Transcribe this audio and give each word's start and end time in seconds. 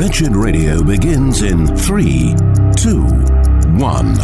Wretched 0.00 0.34
Radio 0.34 0.82
begins 0.82 1.42
in 1.42 1.66
three, 1.76 2.34
two, 2.74 3.02
one. 3.76 4.16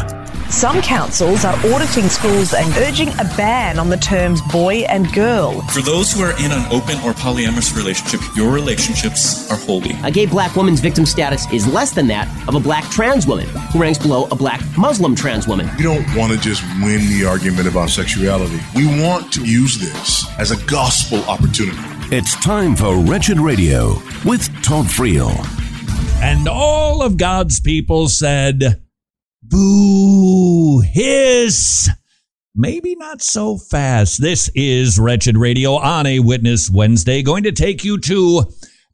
Some 0.48 0.80
councils 0.80 1.44
are 1.44 1.54
auditing 1.66 2.08
schools 2.08 2.54
and 2.54 2.74
urging 2.78 3.10
a 3.18 3.30
ban 3.36 3.78
on 3.78 3.90
the 3.90 3.98
terms 3.98 4.40
boy 4.50 4.86
and 4.88 5.12
girl. 5.12 5.60
For 5.68 5.82
those 5.82 6.10
who 6.10 6.22
are 6.22 6.32
in 6.38 6.50
an 6.50 6.64
open 6.72 6.96
or 7.04 7.12
polyamorous 7.12 7.76
relationship, 7.76 8.22
your 8.34 8.52
relationships 8.52 9.50
are 9.50 9.58
holy. 9.58 9.90
A 10.02 10.10
gay 10.10 10.24
black 10.24 10.56
woman's 10.56 10.80
victim 10.80 11.04
status 11.04 11.44
is 11.52 11.66
less 11.70 11.92
than 11.92 12.06
that 12.06 12.26
of 12.48 12.54
a 12.54 12.60
black 12.60 12.84
trans 12.84 13.26
woman, 13.26 13.46
who 13.70 13.78
ranks 13.78 13.98
below 13.98 14.28
a 14.30 14.34
black 14.34 14.62
Muslim 14.78 15.14
trans 15.14 15.46
woman. 15.46 15.68
We 15.76 15.82
don't 15.82 16.06
want 16.16 16.32
to 16.32 16.38
just 16.38 16.62
win 16.82 17.06
the 17.10 17.26
argument 17.28 17.68
about 17.68 17.90
sexuality. 17.90 18.60
We 18.74 18.86
want 19.02 19.30
to 19.34 19.44
use 19.44 19.76
this 19.76 20.26
as 20.38 20.52
a 20.52 20.64
gospel 20.64 21.22
opportunity. 21.24 21.78
It's 22.10 22.34
time 22.42 22.76
for 22.76 22.96
Wretched 22.96 23.38
Radio 23.38 24.00
with 24.24 24.50
Todd 24.62 24.86
Friel. 24.86 25.65
And 26.28 26.48
all 26.48 27.02
of 27.02 27.18
God's 27.18 27.60
people 27.60 28.08
said, 28.08 28.82
Boo, 29.44 30.80
hiss. 30.80 31.88
Maybe 32.52 32.96
not 32.96 33.22
so 33.22 33.58
fast. 33.58 34.20
This 34.20 34.50
is 34.52 34.98
Wretched 34.98 35.36
Radio 35.36 35.74
on 35.74 36.04
a 36.04 36.18
Witness 36.18 36.68
Wednesday, 36.68 37.22
going 37.22 37.44
to 37.44 37.52
take 37.52 37.84
you 37.84 38.00
to 38.00 38.42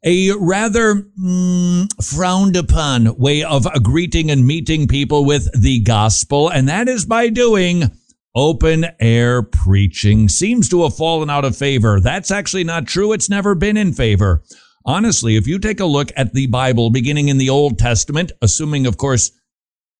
a 0.05 0.29
rather 0.39 1.07
mm, 1.19 1.87
frowned 2.05 2.55
upon 2.55 3.17
way 3.17 3.41
of 3.41 3.65
greeting 3.81 4.29
and 4.29 4.45
meeting 4.45 4.87
people 4.87 5.25
with 5.25 5.49
the 5.59 5.79
gospel, 5.79 6.49
and 6.49 6.69
that 6.69 6.87
is 6.87 7.03
by 7.03 7.29
doing 7.29 7.89
open 8.35 8.85
air 8.99 9.41
preaching. 9.41 10.29
Seems 10.29 10.69
to 10.69 10.83
have 10.83 10.95
fallen 10.95 11.31
out 11.31 11.45
of 11.45 11.57
favor. 11.57 11.99
That's 11.99 12.29
actually 12.29 12.63
not 12.63 12.85
true. 12.85 13.11
It's 13.11 13.29
never 13.29 13.55
been 13.55 13.75
in 13.75 13.91
favor. 13.91 14.43
Honestly, 14.85 15.35
if 15.37 15.47
you 15.47 15.59
take 15.59 15.79
a 15.79 15.85
look 15.85 16.11
at 16.15 16.33
the 16.33 16.47
Bible 16.47 16.89
beginning 16.89 17.29
in 17.29 17.37
the 17.37 17.49
Old 17.49 17.79
Testament, 17.79 18.31
assuming, 18.41 18.85
of 18.85 18.97
course, 18.97 19.31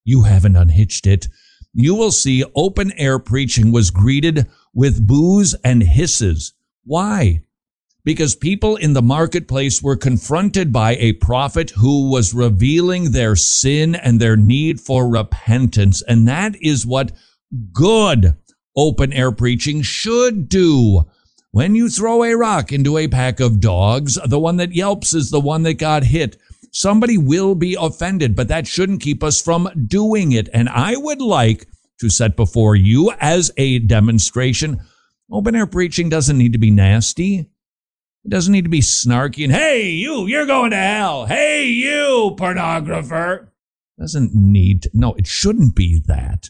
you 0.03 0.23
haven't 0.23 0.57
unhitched 0.57 1.07
it, 1.07 1.27
you 1.73 1.95
will 1.95 2.11
see 2.11 2.43
open 2.55 2.91
air 2.97 3.17
preaching 3.17 3.71
was 3.71 3.91
greeted 3.91 4.45
with 4.73 5.07
boos 5.07 5.55
and 5.63 5.81
hisses. 5.81 6.53
Why? 6.83 7.43
Because 8.03 8.35
people 8.35 8.75
in 8.75 8.91
the 8.91 9.01
marketplace 9.01 9.81
were 9.81 9.95
confronted 9.95 10.73
by 10.73 10.97
a 10.97 11.13
prophet 11.13 11.71
who 11.71 12.09
was 12.09 12.33
revealing 12.33 13.11
their 13.11 13.37
sin 13.37 13.95
and 13.95 14.19
their 14.19 14.35
need 14.35 14.81
for 14.81 15.09
repentance. 15.09 16.01
And 16.01 16.27
that 16.27 16.61
is 16.61 16.85
what 16.85 17.13
good 17.71 18.35
open 18.75 19.13
air 19.13 19.31
preaching 19.31 19.81
should 19.81 20.49
do. 20.49 21.05
When 21.53 21.75
you 21.75 21.87
throw 21.87 22.23
a 22.23 22.35
rock 22.35 22.71
into 22.71 22.97
a 22.97 23.07
pack 23.07 23.39
of 23.39 23.59
dogs, 23.59 24.17
the 24.25 24.39
one 24.39 24.57
that 24.57 24.73
yelps 24.73 25.13
is 25.13 25.29
the 25.29 25.39
one 25.39 25.61
that 25.63 25.75
got 25.75 26.03
hit. 26.03 26.35
Somebody 26.71 27.15
will 27.15 27.53
be 27.53 27.77
offended, 27.79 28.35
but 28.35 28.47
that 28.47 28.65
shouldn't 28.65 29.03
keep 29.03 29.23
us 29.23 29.39
from 29.39 29.69
doing 29.85 30.31
it. 30.31 30.49
And 30.51 30.67
I 30.67 30.95
would 30.97 31.21
like 31.21 31.67
to 31.99 32.09
set 32.09 32.35
before 32.35 32.75
you 32.75 33.11
as 33.19 33.51
a 33.55 33.77
demonstration. 33.77 34.81
Open 35.31 35.55
air 35.55 35.67
preaching 35.67 36.09
doesn't 36.09 36.39
need 36.39 36.53
to 36.53 36.57
be 36.57 36.71
nasty. 36.71 37.41
It 38.25 38.29
doesn't 38.29 38.51
need 38.51 38.65
to 38.65 38.69
be 38.71 38.81
snarky 38.81 39.43
and, 39.43 39.53
hey, 39.53 39.91
you, 39.91 40.25
you're 40.25 40.47
going 40.47 40.71
to 40.71 40.77
hell. 40.77 41.27
Hey, 41.27 41.67
you, 41.67 42.35
pornographer. 42.35 43.43
It 43.43 43.47
Doesn't 43.99 44.33
need, 44.33 44.81
to, 44.81 44.89
no, 44.91 45.13
it 45.13 45.27
shouldn't 45.27 45.75
be 45.75 46.01
that. 46.07 46.49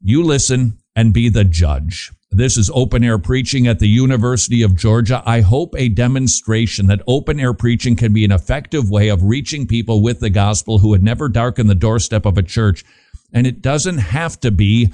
You 0.00 0.22
listen 0.22 0.78
and 0.94 1.12
be 1.12 1.28
the 1.28 1.42
judge. 1.42 2.12
This 2.36 2.58
is 2.58 2.70
open 2.74 3.02
air 3.02 3.16
preaching 3.16 3.66
at 3.66 3.78
the 3.78 3.88
University 3.88 4.60
of 4.60 4.76
Georgia. 4.76 5.22
I 5.24 5.40
hope 5.40 5.74
a 5.74 5.88
demonstration 5.88 6.86
that 6.88 7.00
open 7.06 7.40
air 7.40 7.54
preaching 7.54 7.96
can 7.96 8.12
be 8.12 8.26
an 8.26 8.30
effective 8.30 8.90
way 8.90 9.08
of 9.08 9.22
reaching 9.22 9.66
people 9.66 10.02
with 10.02 10.20
the 10.20 10.28
gospel 10.28 10.80
who 10.80 10.92
had 10.92 11.02
never 11.02 11.30
darkened 11.30 11.70
the 11.70 11.74
doorstep 11.74 12.26
of 12.26 12.36
a 12.36 12.42
church. 12.42 12.84
And 13.32 13.46
it 13.46 13.62
doesn't 13.62 13.96
have 13.96 14.38
to 14.40 14.50
be 14.50 14.92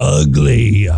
ugly. 0.00 0.88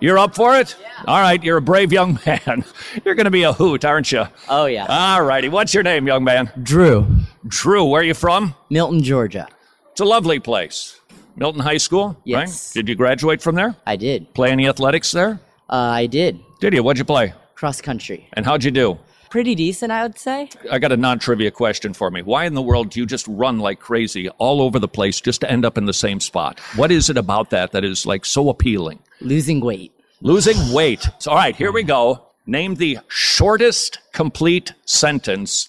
You're 0.00 0.18
up 0.18 0.34
for 0.34 0.54
it? 0.58 0.76
Yeah. 0.78 1.04
All 1.06 1.22
right, 1.22 1.42
you're 1.42 1.56
a 1.56 1.62
brave 1.62 1.90
young 1.90 2.18
man. 2.26 2.62
You're 3.06 3.14
going 3.14 3.24
to 3.24 3.30
be 3.30 3.44
a 3.44 3.54
hoot, 3.54 3.86
aren't 3.86 4.12
you? 4.12 4.24
Oh, 4.50 4.66
yeah. 4.66 4.84
All 4.86 5.24
righty. 5.24 5.48
What's 5.48 5.72
your 5.72 5.82
name, 5.82 6.06
young 6.06 6.24
man? 6.24 6.52
Drew, 6.62 7.06
Drew. 7.48 7.86
Where 7.86 8.02
are 8.02 8.04
you 8.04 8.12
from? 8.12 8.54
Milton, 8.68 9.02
Georgia. 9.02 9.48
It's 9.92 10.02
a 10.02 10.04
lovely 10.04 10.40
place. 10.40 11.00
Milton 11.36 11.60
High 11.62 11.78
School, 11.78 12.16
Yes. 12.24 12.70
right? 12.70 12.74
Did 12.80 12.88
you 12.88 12.94
graduate 12.94 13.42
from 13.42 13.54
there? 13.54 13.74
I 13.86 13.96
did. 13.96 14.32
Play 14.34 14.50
any 14.50 14.68
athletics 14.68 15.10
there? 15.10 15.40
Uh, 15.68 15.74
I 15.76 16.06
did. 16.06 16.40
Did 16.60 16.74
you? 16.74 16.82
What'd 16.82 16.98
you 16.98 17.04
play? 17.04 17.32
Cross 17.54 17.80
country. 17.80 18.28
And 18.34 18.44
how'd 18.46 18.64
you 18.64 18.70
do? 18.70 18.98
Pretty 19.30 19.54
decent, 19.56 19.90
I 19.90 20.02
would 20.04 20.16
say. 20.18 20.48
I 20.70 20.78
got 20.78 20.92
a 20.92 20.96
non 20.96 21.18
trivia 21.18 21.50
question 21.50 21.92
for 21.92 22.08
me. 22.10 22.22
Why 22.22 22.44
in 22.44 22.54
the 22.54 22.62
world 22.62 22.90
do 22.90 23.00
you 23.00 23.06
just 23.06 23.26
run 23.26 23.58
like 23.58 23.80
crazy 23.80 24.28
all 24.38 24.60
over 24.62 24.78
the 24.78 24.86
place 24.86 25.20
just 25.20 25.40
to 25.40 25.50
end 25.50 25.64
up 25.64 25.76
in 25.76 25.86
the 25.86 25.92
same 25.92 26.20
spot? 26.20 26.60
What 26.76 26.92
is 26.92 27.10
it 27.10 27.16
about 27.16 27.50
that 27.50 27.72
that 27.72 27.82
is 27.84 28.06
like 28.06 28.24
so 28.24 28.48
appealing? 28.48 29.00
Losing 29.20 29.60
weight. 29.60 29.92
Losing 30.20 30.72
weight. 30.72 31.08
So, 31.18 31.32
all 31.32 31.36
right, 31.36 31.56
here 31.56 31.72
we 31.72 31.82
go. 31.82 32.26
Name 32.46 32.76
the 32.76 32.98
shortest 33.08 33.98
complete 34.12 34.72
sentence 34.84 35.68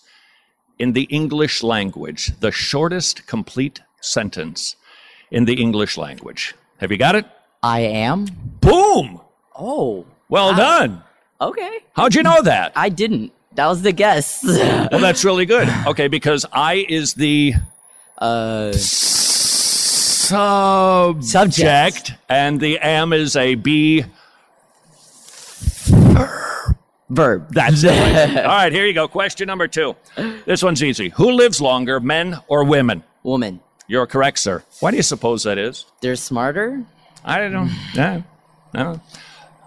in 0.77 0.93
the 0.93 1.03
English 1.03 1.63
language. 1.63 2.33
The 2.41 2.51
shortest 2.51 3.25
complete 3.25 3.81
sentence 4.01 4.75
in 5.31 5.46
the 5.46 5.53
English 5.62 5.97
language. 5.97 6.53
Have 6.78 6.91
you 6.91 6.97
got 6.97 7.16
it? 7.16 7.25
I 7.63 7.80
am. 7.81 8.25
Boom! 8.62 9.19
Oh, 9.58 10.06
Well 10.30 10.56
done. 10.56 11.02
okay. 11.41 11.80
How'd 11.96 12.13
you 12.16 12.24
know 12.24 12.41
that? 12.41 12.72
I 12.75 12.90
didn't. 12.90 13.31
That 13.53 13.68
was 13.68 13.81
the 13.81 13.91
guess. 13.94 14.44
Well, 14.91 15.00
that's 15.02 15.24
really 15.25 15.46
good. 15.46 15.68
Okay, 15.88 16.08
because 16.08 16.46
I 16.53 16.86
is 16.90 17.13
the 17.13 17.53
uh, 18.18 18.72
subject, 20.28 21.25
Subject. 21.25 22.13
and 22.30 22.59
the 22.59 22.78
am 22.80 23.13
is 23.13 23.36
a 23.36 23.56
B. 23.56 24.03
verb. 27.09 27.47
That's 27.52 27.84
it. 27.84 28.38
All 28.38 28.44
right, 28.46 28.72
here 28.72 28.86
you 28.86 28.94
go. 28.94 29.07
Question 29.07 29.47
number 29.47 29.68
two. 29.68 29.96
This 30.46 30.62
one's 30.63 30.84
easy. 30.84 31.09
Who 31.09 31.31
lives 31.31 31.62
longer, 31.62 32.00
men 32.00 32.40
or 32.47 32.63
women? 32.63 33.03
Woman. 33.24 33.59
You're 33.88 34.07
correct, 34.07 34.40
sir. 34.40 34.63
Why 34.79 34.91
do 34.91 34.97
you 34.97 35.03
suppose 35.03 35.44
that 35.44 35.57
is? 35.57 35.85
They're 36.01 36.16
smarter. 36.16 36.84
I 37.23 37.40
don't 37.40 37.53
know. 37.53 37.69
Yeah. 37.94 38.22
I 38.73 38.84
don't 38.84 38.94
know. 38.94 39.01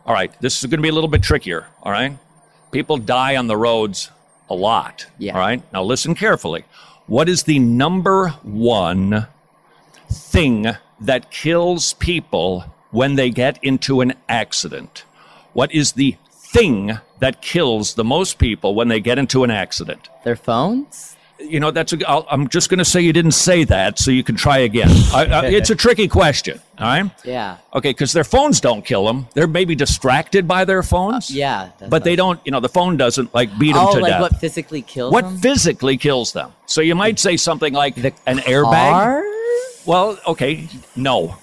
All 0.06 0.15
right, 0.15 0.33
this 0.41 0.59
is 0.59 0.71
going 0.71 0.79
to 0.79 0.83
be 0.83 0.89
a 0.89 0.93
little 0.93 1.09
bit 1.09 1.23
trickier. 1.23 1.67
All 1.83 1.93
right. 1.93 2.17
People 2.71 2.97
die 2.97 3.37
on 3.37 3.47
the 3.47 3.57
roads 3.57 4.11
a 4.51 4.55
lot. 4.55 5.07
Yeah. 5.19 5.34
All 5.34 5.41
right. 5.41 5.62
Now 5.73 5.83
listen 5.83 6.15
carefully. 6.15 6.65
What 7.07 7.28
is 7.28 7.45
the 7.45 7.59
number 7.59 8.31
one 8.43 9.27
thing 10.11 10.67
that 11.01 11.31
kills 11.31 11.93
people 11.95 12.65
when 12.91 13.15
they 13.17 13.31
get 13.31 13.62
into 13.62 14.01
an 14.01 14.15
accident? 14.28 15.05
What 15.53 15.73
is 15.73 15.93
the 15.93 16.17
thing 16.31 16.99
that 17.19 17.43
kills 17.43 17.95
the 17.95 18.05
most 18.05 18.39
people 18.39 18.75
when 18.75 18.89
they 18.89 19.01
get 19.01 19.19
into 19.19 19.45
an 19.45 19.51
accident? 19.51 20.09
Their 20.25 20.37
phones. 20.37 21.17
You 21.41 21.60
know, 21.60 21.71
that's 21.71 21.93
a, 21.93 22.09
I'll, 22.09 22.26
I'm 22.31 22.49
just 22.49 22.69
going 22.69 22.78
to 22.78 22.84
say 22.84 23.00
you 23.00 23.12
didn't 23.12 23.31
say 23.32 23.62
that, 23.65 23.99
so 24.00 24.10
you 24.10 24.25
can 24.25 24.34
try 24.34 24.59
again. 24.59 24.88
I, 25.15 25.25
I, 25.26 25.47
it's 25.59 25.71
a 25.71 25.76
tricky 25.76 26.09
question. 26.09 26.60
All 26.78 26.87
right. 26.87 27.10
Yeah. 27.25 27.59
Okay, 27.75 27.91
because 27.91 28.12
their 28.12 28.25
phones 28.25 28.60
don't 28.60 28.84
kill 28.84 29.06
them. 29.06 29.28
They're 29.34 29.47
maybe 29.47 29.77
distracted 29.77 30.48
by 30.48 30.65
their 30.65 30.82
phones. 30.82 31.31
Yeah. 31.31 31.71
that's 31.78 31.91
But 31.91 32.03
they 32.03 32.16
don't, 32.16 32.41
you 32.44 32.50
know, 32.50 32.59
the 32.60 32.69
phone 32.69 32.97
doesn't 32.97 33.32
like 33.34 33.56
beat 33.59 33.75
them 33.75 33.87
Oh, 33.87 33.94
to 33.94 34.00
like 34.00 34.10
death. 34.12 34.21
what 34.21 34.37
physically 34.41 34.82
kills 34.82 35.12
What 35.12 35.22
them? 35.22 35.38
physically 35.38 35.97
kills 35.97 36.32
them? 36.32 36.53
So 36.66 36.81
you 36.81 36.94
might 36.97 37.19
say 37.21 37.37
something 37.37 37.72
like 37.72 37.94
The 37.94 38.12
an 38.27 38.38
airbag. 38.38 38.91
car? 38.91 39.22
Well, 39.87 40.19
okay, 40.27 40.69
no, 40.97 41.37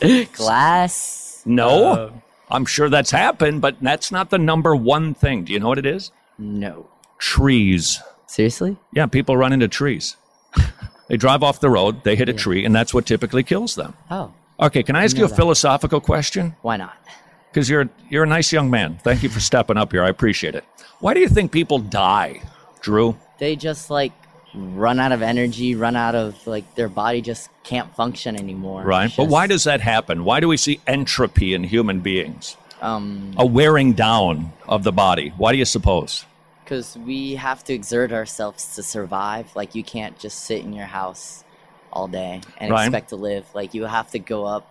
Glass. 0.32 1.42
no. 1.44 1.92
Uh, 1.92 2.12
I'm 2.50 2.64
sure 2.64 2.88
that's 2.88 3.10
happened, 3.10 3.60
but 3.60 3.76
that's 3.80 4.12
not 4.12 4.30
the 4.30 4.38
number 4.38 4.76
one 4.76 5.14
thing. 5.14 5.44
Do 5.44 5.52
you 5.52 5.58
know 5.58 5.68
what 5.68 5.78
it 5.78 5.86
is? 5.86 6.12
No. 6.38 6.86
Trees. 7.18 8.00
Seriously? 8.26 8.76
Yeah, 8.92 9.06
people 9.06 9.36
run 9.36 9.52
into 9.52 9.68
trees. 9.68 10.16
they 11.08 11.16
drive 11.16 11.42
off 11.42 11.60
the 11.60 11.70
road, 11.70 12.02
they 12.04 12.16
hit 12.16 12.28
a 12.28 12.32
tree, 12.32 12.64
and 12.64 12.74
that's 12.74 12.92
what 12.92 13.06
typically 13.06 13.42
kills 13.42 13.74
them. 13.74 13.94
Oh, 14.10 14.32
Okay, 14.58 14.82
can 14.82 14.96
I 14.96 15.04
ask 15.04 15.18
you 15.18 15.24
a 15.26 15.28
that. 15.28 15.36
philosophical 15.36 16.00
question? 16.00 16.56
why 16.62 16.76
not? 16.78 16.96
because 17.52 17.68
you're 17.70 17.88
you're 18.10 18.24
a 18.24 18.26
nice 18.26 18.52
young 18.52 18.70
man. 18.70 18.98
Thank 19.02 19.22
you 19.22 19.28
for 19.30 19.40
stepping 19.40 19.76
up 19.78 19.92
here. 19.92 20.02
I 20.02 20.08
appreciate 20.08 20.54
it. 20.54 20.64
Why 21.00 21.12
do 21.14 21.20
you 21.20 21.28
think 21.28 21.52
people 21.52 21.78
die, 21.78 22.40
Drew? 22.80 23.16
They 23.38 23.54
just 23.56 23.90
like 23.90 24.12
run 24.54 24.98
out 25.00 25.12
of 25.12 25.20
energy, 25.22 25.74
run 25.74 25.94
out 25.96 26.14
of 26.14 26.46
like 26.46 26.74
their 26.74 26.88
body 26.88 27.20
just 27.22 27.48
can't 27.64 27.94
function 27.94 28.34
anymore. 28.36 28.82
Right. 28.82 29.06
It's 29.06 29.16
But 29.16 29.28
why 29.28 29.46
does 29.46 29.64
that 29.64 29.80
happen? 29.82 30.24
Why 30.24 30.40
do 30.40 30.48
we 30.48 30.56
see 30.56 30.80
entropy 30.86 31.52
in 31.54 31.64
human 31.64 32.00
beings? 32.00 32.56
um 32.82 33.32
A 33.38 33.44
wearing 33.46 33.92
down 33.94 34.52
of 34.68 34.84
the 34.84 34.92
body. 34.92 35.32
Why 35.36 35.52
do 35.52 35.58
you 35.58 35.64
suppose? 35.66 36.24
Because 36.66 36.98
we 37.06 37.36
have 37.36 37.62
to 37.62 37.72
exert 37.72 38.12
ourselves 38.12 38.74
to 38.74 38.82
survive. 38.82 39.54
Like 39.54 39.76
you 39.76 39.84
can't 39.84 40.18
just 40.18 40.40
sit 40.40 40.64
in 40.64 40.72
your 40.72 40.86
house 40.86 41.44
all 41.92 42.08
day 42.08 42.40
and 42.58 42.72
Right. 42.72 42.84
expect 42.86 43.10
to 43.10 43.16
live. 43.16 43.46
Like 43.54 43.72
you 43.72 43.84
have 43.84 44.10
to 44.10 44.18
go 44.18 44.44
up, 44.44 44.68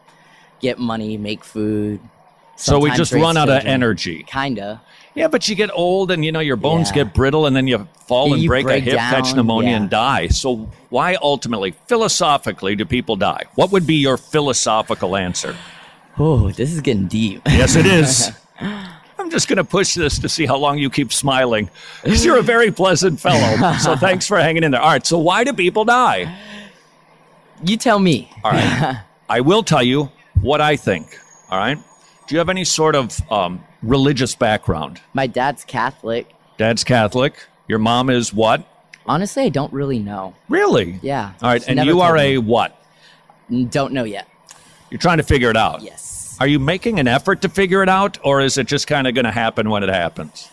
get 0.60 0.78
money, 0.78 1.18
make 1.18 1.46
food, 1.46 2.02
So 2.58 2.80
we 2.80 2.92
just 2.92 3.12
run 3.14 3.36
out 3.38 3.48
of 3.50 3.66
energy. 3.66 4.24
Kinda. 4.28 4.82
Yeah, 5.14 5.28
but 5.30 5.48
you 5.50 5.56
get 5.56 5.70
old 5.74 6.12
and 6.12 6.24
you 6.26 6.32
know 6.34 6.40
your 6.42 6.56
bones 6.58 6.90
Yeah. 6.90 7.04
get 7.04 7.14
brittle 7.14 7.46
and 7.48 7.56
then 7.56 7.68
you 7.68 7.88
fall 8.08 8.34
and 8.34 8.42
You 8.42 8.48
break, 8.50 8.66
break 8.66 8.82
a 8.88 8.92
hip, 8.92 8.98
catch 8.98 9.34
pneumonia 9.34 9.72
yeah. 9.72 9.76
and 9.78 9.90
die. 9.90 10.28
So 10.28 10.70
why 10.90 11.16
ultimately, 11.22 11.72
philosophically, 11.88 12.76
do 12.76 12.84
people 12.86 13.16
die? 13.16 13.44
What 13.56 13.72
would 13.72 13.86
be 13.88 13.96
your 13.96 14.18
philosophical 14.18 15.16
answer? 15.16 15.56
Oh, 16.18 16.52
this 16.52 16.72
is 16.74 16.80
getting 16.82 17.08
deep. 17.08 17.42
Yes, 17.48 17.76
it 17.78 17.86
is. 17.86 18.32
I'm 19.26 19.32
just 19.32 19.48
going 19.48 19.58
to 19.58 19.64
push 19.64 19.96
this 19.96 20.20
to 20.20 20.30
see 20.30 20.46
how 20.46 20.56
long 20.56 20.78
you 20.78 20.92
keep 20.92 21.12
smiling 21.12 21.72
because 22.04 22.24
you're 22.24 22.38
a 22.38 22.44
very 22.44 22.70
pleasant 22.72 23.20
fellow. 23.20 23.76
So 23.80 23.96
thanks 24.08 24.28
for 24.28 24.38
hanging 24.38 24.64
in 24.64 24.70
there. 24.70 24.82
All 24.82 24.92
right. 24.92 25.04
So 25.04 25.18
why 25.18 25.44
do 25.44 25.52
people 25.52 25.84
die? 25.84 26.32
you 27.64 27.76
tell 27.76 27.98
me. 27.98 28.30
All 28.44 28.52
right. 28.52 29.02
I 29.28 29.42
will 29.42 29.64
tell 29.64 29.82
you 29.82 30.12
what 30.42 30.62
I 30.62 30.76
think. 30.76 31.20
All 31.50 31.58
right. 31.58 31.80
Do 32.28 32.36
you 32.36 32.38
have 32.38 32.50
any 32.50 32.64
sort 32.64 32.96
of 32.96 33.20
um, 33.32 33.64
religious 33.82 34.36
background? 34.36 35.02
My 35.16 35.26
dad's 35.26 35.64
Catholic. 35.64 36.30
Dad's 36.58 36.84
Catholic. 36.84 37.34
Your 37.68 37.80
mom 37.80 38.12
is 38.12 38.32
what? 38.32 38.64
Honestly, 39.08 39.42
I 39.42 39.50
don't 39.50 39.74
really 39.74 39.98
know. 39.98 40.36
Really? 40.50 41.00
Yeah. 41.02 41.34
All 41.42 41.50
right. 41.50 41.68
And 41.68 41.84
you 41.84 42.02
are 42.02 42.16
told 42.16 42.22
a 42.22 42.38
what? 42.38 42.80
Don't 43.72 43.92
know 43.92 44.04
yet. 44.04 44.28
You're 44.92 45.00
trying 45.00 45.18
to 45.18 45.24
figure 45.24 45.50
it 45.50 45.58
out. 45.58 45.82
Yes. 45.82 46.05
Are 46.40 46.48
you 46.48 46.60
making 46.60 47.00
an 47.00 47.08
effort 47.08 47.42
to 47.44 47.50
figure 47.50 47.82
it 47.82 47.90
out, 47.90 48.18
or 48.24 48.42
is 48.42 48.58
it 48.58 48.68
just 48.68 48.88
kind 48.88 49.08
of 49.08 49.14
going 49.16 49.26
to 49.26 49.32
happen 49.32 49.70
when 49.70 49.84
it 49.84 49.90
happens? 49.90 50.50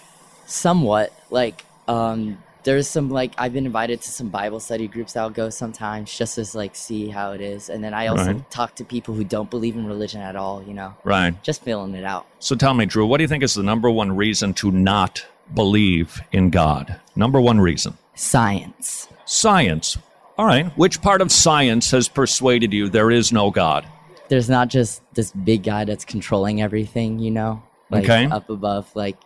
Somewhat. 0.46 1.12
Like, 1.30 1.64
um, 1.88 2.38
there's 2.64 2.86
some 2.86 3.10
like 3.10 3.32
I've 3.38 3.52
been 3.52 3.66
invited 3.66 4.00
to 4.02 4.10
some 4.10 4.28
Bible 4.28 4.60
study 4.60 4.86
groups 4.86 5.16
I'll 5.16 5.30
go 5.30 5.50
sometimes 5.50 6.16
just 6.16 6.36
to 6.36 6.46
like 6.56 6.76
see 6.76 7.08
how 7.08 7.32
it 7.32 7.40
is. 7.40 7.68
And 7.68 7.82
then 7.82 7.94
I 7.94 8.06
also 8.06 8.26
Right. 8.34 8.50
talk 8.50 8.76
to 8.76 8.84
people 8.84 9.14
who 9.14 9.24
don't 9.24 9.50
believe 9.50 9.74
in 9.76 9.86
religion 9.86 10.20
at 10.20 10.36
all, 10.36 10.62
you 10.62 10.74
know. 10.74 10.94
Right. 11.02 11.40
Just 11.42 11.62
feeling 11.62 11.94
it 11.94 12.04
out. 12.04 12.26
So 12.38 12.54
tell 12.54 12.74
me, 12.74 12.86
Drew, 12.86 13.04
what 13.06 13.18
do 13.18 13.24
you 13.24 13.28
think 13.28 13.42
is 13.42 13.54
the 13.54 13.62
number 13.64 13.90
one 13.90 14.14
reason 14.14 14.54
to 14.54 14.70
not 14.70 15.26
believe 15.52 16.20
in 16.30 16.50
God? 16.50 17.00
Number 17.16 17.40
one 17.40 17.60
reason. 17.60 17.98
Science. 18.14 19.08
Science. 19.24 19.98
All 20.38 20.46
right. 20.46 20.66
Which 20.78 21.02
part 21.02 21.20
of 21.20 21.32
science 21.32 21.90
has 21.90 22.08
persuaded 22.08 22.72
you 22.72 22.88
there 22.88 23.10
is 23.10 23.32
no 23.32 23.50
God? 23.50 23.84
There's 24.32 24.48
not 24.48 24.68
just 24.68 25.02
this 25.12 25.30
big 25.30 25.62
guy 25.64 25.84
that's 25.84 26.06
controlling 26.06 26.62
everything, 26.62 27.18
you 27.18 27.30
know? 27.30 27.62
Like 27.90 28.04
Okay. 28.04 28.24
up 28.24 28.48
above, 28.48 28.90
like 28.94 29.18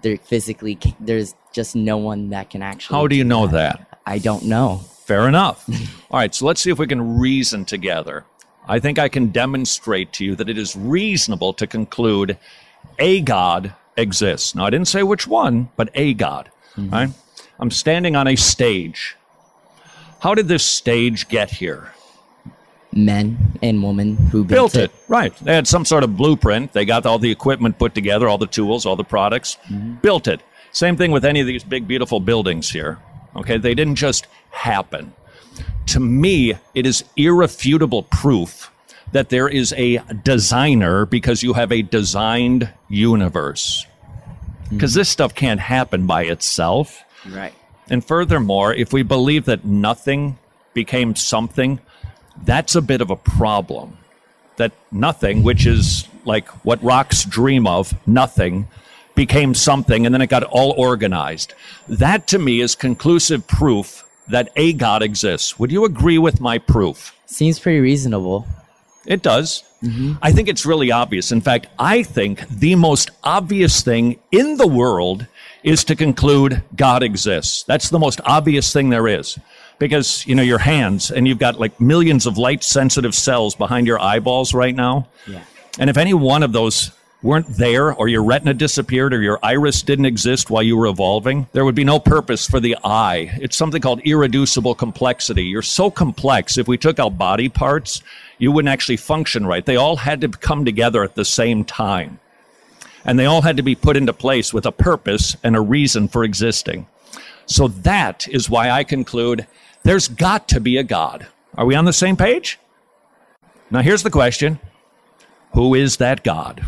there 0.00 0.16
physically 0.16 0.78
there's 0.98 1.34
just 1.52 1.76
no 1.76 1.98
one 1.98 2.30
that 2.30 2.48
can 2.48 2.62
actually 2.62 2.96
How 2.96 3.06
do 3.06 3.16
you 3.16 3.24
know 3.24 3.46
that? 3.48 4.00
I 4.06 4.16
don't 4.16 4.44
know. 4.44 4.78
Fair 5.04 5.28
enough. 5.28 5.68
All 6.10 6.20
right. 6.20 6.34
So 6.34 6.46
let's 6.46 6.62
see 6.62 6.70
if 6.70 6.78
we 6.78 6.86
can 6.86 7.18
reason 7.18 7.66
together. 7.66 8.24
I 8.66 8.80
think 8.80 8.98
I 8.98 9.10
can 9.10 9.26
demonstrate 9.28 10.14
to 10.14 10.24
you 10.24 10.34
that 10.36 10.48
it 10.48 10.56
is 10.56 10.74
reasonable 10.74 11.52
to 11.52 11.66
conclude 11.66 12.38
a 12.98 13.20
God 13.20 13.74
exists. 13.98 14.54
Now, 14.54 14.64
I 14.64 14.70
didn't 14.70 14.88
say 14.88 15.02
which 15.02 15.26
one, 15.26 15.68
but 15.76 15.90
a 15.94 16.14
God. 16.14 16.50
Mm-hmm. 16.78 16.94
Right? 16.94 17.10
I'm 17.60 17.70
standing 17.70 18.16
on 18.16 18.26
a 18.26 18.36
stage. 18.36 19.16
How 20.20 20.34
did 20.34 20.48
this 20.48 20.64
stage 20.64 21.28
get 21.28 21.50
here? 21.50 21.92
Men 22.96 23.58
and 23.62 23.82
women 23.84 24.16
who 24.16 24.42
built 24.42 24.72
built, 24.72 24.76
it. 24.76 24.90
Right. 25.06 25.36
They 25.38 25.54
had 25.54 25.68
some 25.68 25.84
sort 25.84 26.02
of 26.02 26.16
blueprint. 26.16 26.72
They 26.72 26.84
got 26.84 27.04
all 27.04 27.18
the 27.18 27.30
equipment 27.30 27.78
put 27.78 27.94
together, 27.94 28.28
all 28.28 28.38
the 28.38 28.46
tools, 28.46 28.86
all 28.86 28.96
the 28.96 29.04
products, 29.04 29.58
mm-hmm. 29.68 29.96
built 29.96 30.26
it. 30.26 30.40
Same 30.72 30.96
thing 30.96 31.10
with 31.10 31.24
any 31.24 31.40
of 31.40 31.46
these 31.46 31.62
big, 31.62 31.86
beautiful 31.86 32.20
buildings 32.20 32.70
here. 32.70 32.98
Okay. 33.36 33.58
They 33.58 33.74
didn't 33.74 33.96
just 33.96 34.26
happen. 34.50 35.12
To 35.88 36.00
me, 36.00 36.54
it 36.74 36.86
is 36.86 37.04
irrefutable 37.16 38.04
proof 38.04 38.72
that 39.12 39.28
there 39.28 39.48
is 39.48 39.72
a 39.76 39.98
designer 40.24 41.06
because 41.06 41.42
you 41.42 41.52
have 41.52 41.70
a 41.70 41.82
designed 41.82 42.72
universe. 42.88 43.86
Mm-hmm. 44.64 44.76
Because 44.76 44.94
this 44.94 45.08
stuff 45.08 45.34
can't 45.34 45.60
happen 45.60 46.06
by 46.06 46.24
itself. 46.24 47.04
Right. 47.28 47.54
And 47.88 48.04
furthermore, 48.04 48.74
if 48.74 48.92
we 48.92 49.02
believe 49.02 49.44
that 49.44 49.64
nothing 49.64 50.38
became 50.74 51.14
something, 51.14 51.80
that's 52.44 52.74
a 52.74 52.82
bit 52.82 53.00
of 53.00 53.10
a 53.10 53.16
problem. 53.16 53.96
That 54.56 54.72
nothing, 54.90 55.42
which 55.42 55.66
is 55.66 56.08
like 56.24 56.48
what 56.64 56.82
rocks 56.82 57.24
dream 57.24 57.66
of, 57.66 57.94
nothing, 58.06 58.68
became 59.14 59.54
something 59.54 60.06
and 60.06 60.14
then 60.14 60.22
it 60.22 60.28
got 60.28 60.44
all 60.44 60.72
organized. 60.72 61.54
That 61.88 62.26
to 62.28 62.38
me 62.38 62.60
is 62.60 62.74
conclusive 62.74 63.46
proof 63.46 64.04
that 64.28 64.50
a 64.56 64.72
God 64.72 65.02
exists. 65.02 65.58
Would 65.58 65.72
you 65.72 65.84
agree 65.84 66.18
with 66.18 66.40
my 66.40 66.58
proof? 66.58 67.14
Seems 67.26 67.58
pretty 67.58 67.80
reasonable. 67.80 68.46
It 69.06 69.22
does. 69.22 69.62
Mm-hmm. 69.82 70.14
I 70.20 70.32
think 70.32 70.48
it's 70.48 70.66
really 70.66 70.90
obvious. 70.90 71.30
In 71.32 71.40
fact, 71.40 71.68
I 71.78 72.02
think 72.02 72.46
the 72.48 72.74
most 72.74 73.10
obvious 73.22 73.82
thing 73.82 74.18
in 74.32 74.56
the 74.56 74.66
world 74.66 75.26
is 75.62 75.84
to 75.84 75.96
conclude 75.96 76.62
God 76.74 77.02
exists. 77.02 77.62
That's 77.64 77.90
the 77.90 77.98
most 77.98 78.20
obvious 78.24 78.72
thing 78.72 78.90
there 78.90 79.08
is. 79.08 79.38
Because, 79.78 80.26
you 80.26 80.34
know, 80.34 80.42
your 80.42 80.58
hands 80.58 81.10
and 81.10 81.28
you've 81.28 81.38
got 81.38 81.60
like 81.60 81.80
millions 81.80 82.26
of 82.26 82.38
light 82.38 82.64
sensitive 82.64 83.14
cells 83.14 83.54
behind 83.54 83.86
your 83.86 84.00
eyeballs 84.00 84.54
right 84.54 84.74
now. 84.74 85.08
Yeah. 85.26 85.42
And 85.78 85.90
if 85.90 85.96
any 85.98 86.14
one 86.14 86.42
of 86.42 86.52
those 86.52 86.92
weren't 87.22 87.48
there, 87.48 87.92
or 87.92 88.08
your 88.08 88.22
retina 88.22 88.54
disappeared, 88.54 89.12
or 89.12 89.20
your 89.20 89.38
iris 89.42 89.82
didn't 89.82 90.04
exist 90.04 90.48
while 90.48 90.62
you 90.62 90.76
were 90.76 90.86
evolving, 90.86 91.46
there 91.52 91.64
would 91.64 91.74
be 91.74 91.82
no 91.82 91.98
purpose 91.98 92.46
for 92.46 92.60
the 92.60 92.76
eye. 92.84 93.36
It's 93.40 93.56
something 93.56 93.82
called 93.82 94.00
irreducible 94.04 94.74
complexity. 94.74 95.44
You're 95.44 95.62
so 95.62 95.90
complex, 95.90 96.56
if 96.56 96.68
we 96.68 96.78
took 96.78 96.98
out 96.98 97.18
body 97.18 97.48
parts, 97.48 98.02
you 98.38 98.52
wouldn't 98.52 98.72
actually 98.72 98.98
function 98.98 99.46
right. 99.46 99.64
They 99.64 99.76
all 99.76 99.96
had 99.96 100.20
to 100.20 100.28
come 100.28 100.64
together 100.64 101.02
at 101.02 101.14
the 101.16 101.24
same 101.24 101.64
time. 101.64 102.20
And 103.04 103.18
they 103.18 103.26
all 103.26 103.42
had 103.42 103.56
to 103.56 103.62
be 103.62 103.74
put 103.74 103.96
into 103.96 104.12
place 104.12 104.52
with 104.52 104.66
a 104.66 104.72
purpose 104.72 105.36
and 105.42 105.56
a 105.56 105.60
reason 105.60 106.08
for 106.08 106.22
existing. 106.22 106.86
So 107.46 107.68
that 107.68 108.28
is 108.28 108.50
why 108.50 108.70
I 108.70 108.84
conclude 108.84 109.46
there's 109.86 110.08
got 110.08 110.48
to 110.48 110.60
be 110.60 110.76
a 110.76 110.82
God. 110.82 111.26
Are 111.54 111.64
we 111.64 111.74
on 111.74 111.84
the 111.84 111.92
same 111.92 112.16
page? 112.16 112.58
Now, 113.70 113.82
here's 113.82 114.02
the 114.02 114.10
question 114.10 114.58
Who 115.52 115.74
is 115.74 115.98
that 115.98 116.24
God? 116.24 116.66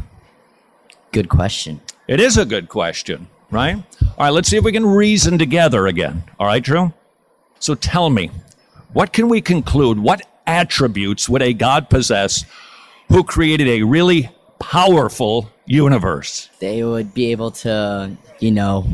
Good 1.12 1.28
question. 1.28 1.80
It 2.06 2.20
is 2.20 2.36
a 2.36 2.44
good 2.44 2.68
question, 2.68 3.28
right? 3.50 3.76
All 4.02 4.14
right, 4.18 4.30
let's 4.30 4.48
see 4.48 4.56
if 4.56 4.64
we 4.64 4.72
can 4.72 4.86
reason 4.86 5.38
together 5.38 5.86
again. 5.86 6.22
All 6.38 6.46
right, 6.46 6.62
Drew? 6.62 6.92
So 7.58 7.74
tell 7.74 8.08
me, 8.08 8.30
what 8.92 9.12
can 9.12 9.28
we 9.28 9.40
conclude? 9.40 9.98
What 9.98 10.22
attributes 10.46 11.28
would 11.28 11.42
a 11.42 11.52
God 11.52 11.90
possess 11.90 12.44
who 13.08 13.24
created 13.24 13.68
a 13.68 13.82
really 13.82 14.30
powerful 14.58 15.50
universe? 15.66 16.48
They 16.60 16.84
would 16.84 17.14
be 17.14 17.32
able 17.32 17.50
to, 17.50 18.16
you 18.38 18.50
know, 18.52 18.86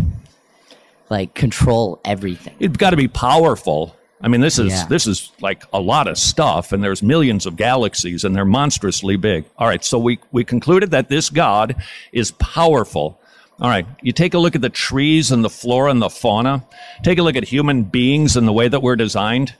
like 1.11 1.35
control 1.35 2.01
everything. 2.05 2.57
It's 2.59 2.77
got 2.77 2.91
to 2.91 2.97
be 2.97 3.09
powerful. 3.09 3.95
I 4.25 4.29
mean, 4.29 4.41
this 4.41 4.59
is 4.59 4.73
Yeah. 4.73 4.87
this 4.87 5.07
is 5.07 5.31
like 5.43 5.65
a 5.73 5.79
lot 5.81 6.09
of 6.09 6.17
stuff, 6.17 6.73
and 6.73 6.83
there's 6.83 7.03
millions 7.03 7.45
of 7.45 7.57
galaxies, 7.57 8.25
and 8.25 8.35
they're 8.35 8.47
monstrously 8.47 9.17
big. 9.17 9.45
All 9.59 9.69
right, 9.69 9.85
so 9.85 9.99
we 9.99 10.19
we 10.33 10.45
concluded 10.45 10.91
that 10.93 11.11
this 11.11 11.29
God 11.29 11.77
is 12.11 12.31
powerful. 12.33 13.21
All 13.61 13.69
right, 13.69 13.87
you 14.03 14.13
take 14.13 14.33
a 14.33 14.39
look 14.39 14.55
at 14.57 14.63
the 14.63 14.71
trees 14.71 15.31
and 15.31 15.45
the 15.45 15.51
flora 15.51 15.91
and 15.91 16.01
the 16.01 16.09
fauna. 16.09 16.65
Take 17.03 17.19
a 17.19 17.23
look 17.23 17.37
at 17.37 17.45
human 17.45 17.83
beings 17.85 18.35
and 18.37 18.49
the 18.49 18.53
way 18.53 18.67
that 18.67 18.81
we're 18.83 18.97
designed. 18.97 19.55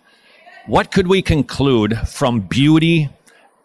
What 0.67 0.91
could 0.91 1.09
we 1.09 1.21
conclude 1.21 1.99
from 2.09 2.41
beauty 2.41 3.11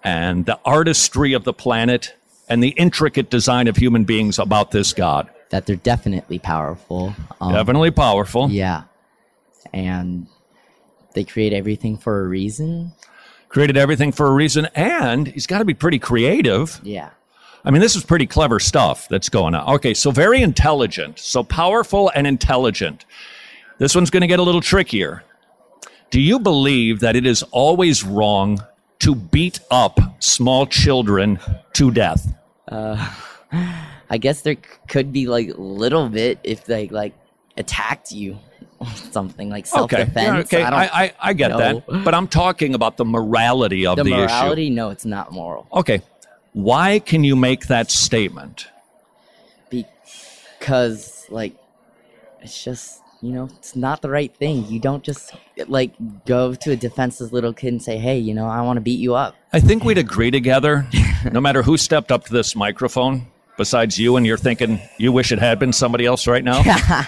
and 0.03 0.45
the 0.45 0.59
artistry 0.65 1.31
of 1.33 1.45
the 1.45 1.53
planet 1.53 2.13
and 2.49 2.61
the 2.61 2.69
intricate 2.77 3.29
design 3.29 3.67
of 3.69 3.77
human 3.77 4.03
beings 4.03 4.37
about 4.37 4.71
this 4.71 4.91
God? 4.91 5.29
That 5.49 5.65
they're 5.65 5.77
definitely 5.77 6.39
powerful. 6.39 7.15
Um, 7.39 7.53
Definitely 7.53 7.91
powerful. 7.91 8.51
Yeah. 8.51 8.83
And 9.73 10.27
they 11.13 11.23
create 11.23 11.53
everything 11.53 11.97
for 11.97 12.23
a 12.23 12.27
reason. 12.27 12.93
Created 13.47 13.77
everything 13.77 14.11
for 14.11 14.27
a 14.27 14.31
reason, 14.31 14.67
and 14.75 15.27
he's 15.27 15.47
got 15.47 15.59
to 15.59 15.65
be 15.65 15.73
pretty 15.73 15.99
creative. 15.99 16.79
Yeah. 16.83 17.09
I 17.65 17.71
mean, 17.71 17.81
this 17.81 17.95
is 17.95 18.03
pretty 18.03 18.27
clever 18.27 18.59
stuff 18.59 19.07
that's 19.09 19.29
going 19.29 19.55
on. 19.55 19.75
Okay, 19.75 19.93
so 19.93 20.11
very 20.11 20.41
intelligent. 20.41 21.19
So 21.19 21.43
powerful 21.43 22.11
and 22.15 22.25
intelligent. 22.25 23.05
This 23.79 23.95
one's 23.95 24.09
going 24.09 24.21
to 24.21 24.27
get 24.27 24.39
a 24.39 24.43
little 24.43 24.61
trickier. 24.61 25.23
Do 26.09 26.21
you 26.21 26.39
believe 26.39 27.01
that 27.01 27.15
it 27.15 27.25
is 27.25 27.43
always 27.51 28.03
wrong 28.03 28.63
to 28.99 29.15
beat 29.15 29.59
up 29.71 29.99
small 30.19 30.65
children 30.65 31.39
to 31.73 31.91
death? 31.91 32.33
Uh, 32.67 33.13
I 34.09 34.17
guess 34.17 34.41
there 34.41 34.57
could 34.87 35.11
be 35.11 35.27
like 35.27 35.49
a 35.49 35.61
little 35.61 36.09
bit 36.09 36.39
if 36.43 36.65
they 36.65 36.87
like 36.87 37.13
attacked 37.57 38.11
you 38.11 38.39
something 39.11 39.49
like 39.49 39.65
self 39.65 39.91
Okay, 39.91 40.05
defense. 40.05 40.51
yeah, 40.51 40.59
okay, 40.59 40.63
I, 40.63 40.69
don't, 40.69 40.79
I, 40.79 40.85
I, 41.03 41.13
I 41.21 41.33
get 41.33 41.49
know. 41.49 41.57
that, 41.87 42.03
but 42.03 42.13
I'm 42.13 42.27
talking 42.27 42.73
about 42.73 42.97
the 42.97 43.05
morality 43.05 43.85
of 43.85 43.97
the 43.97 44.03
the, 44.03 44.11
morality, 44.11 44.69
no, 44.69 44.89
it's 44.89 45.05
not 45.05 45.31
moral. 45.31 45.67
Okay, 45.73 46.01
why 46.53 46.99
can 46.99 47.23
you 47.23 47.35
make 47.35 47.67
that 47.67 47.91
statement? 47.91 48.67
Because 49.69 51.25
like 51.29 51.55
it's 52.41 52.63
just 52.63 53.01
you 53.21 53.33
know, 53.33 53.49
it's 53.57 53.75
not 53.75 54.01
the 54.01 54.09
right 54.09 54.33
thing. 54.33 54.65
You 54.67 54.79
don't 54.79 55.03
just 55.03 55.33
like 55.67 55.91
go 56.25 56.53
to 56.53 56.71
a 56.71 56.75
defenseless 56.75 57.31
little 57.33 57.53
kid 57.53 57.69
and 57.69 57.83
say, 57.83 57.97
"Hey, 57.97 58.17
you 58.17 58.33
know, 58.33 58.47
I 58.47 58.61
want 58.61 58.77
to 58.77 58.81
beat 58.81 58.99
you 58.99 59.15
up." 59.15 59.35
I 59.51 59.59
think 59.59 59.83
we'd 59.83 59.97
agree 59.97 60.31
together, 60.31 60.87
no 61.31 61.41
matter 61.41 61.61
who 61.63 61.75
stepped 61.77 62.11
up 62.11 62.25
to 62.25 62.31
this 62.33 62.55
microphone, 62.55 63.27
besides 63.57 63.97
you, 63.99 64.15
and 64.15 64.25
you're 64.25 64.37
thinking 64.37 64.79
you 64.97 65.11
wish 65.11 65.31
it 65.31 65.39
had 65.39 65.59
been 65.59 65.73
somebody 65.73 66.05
else 66.05 66.27
right 66.27 66.43
now, 66.43 66.61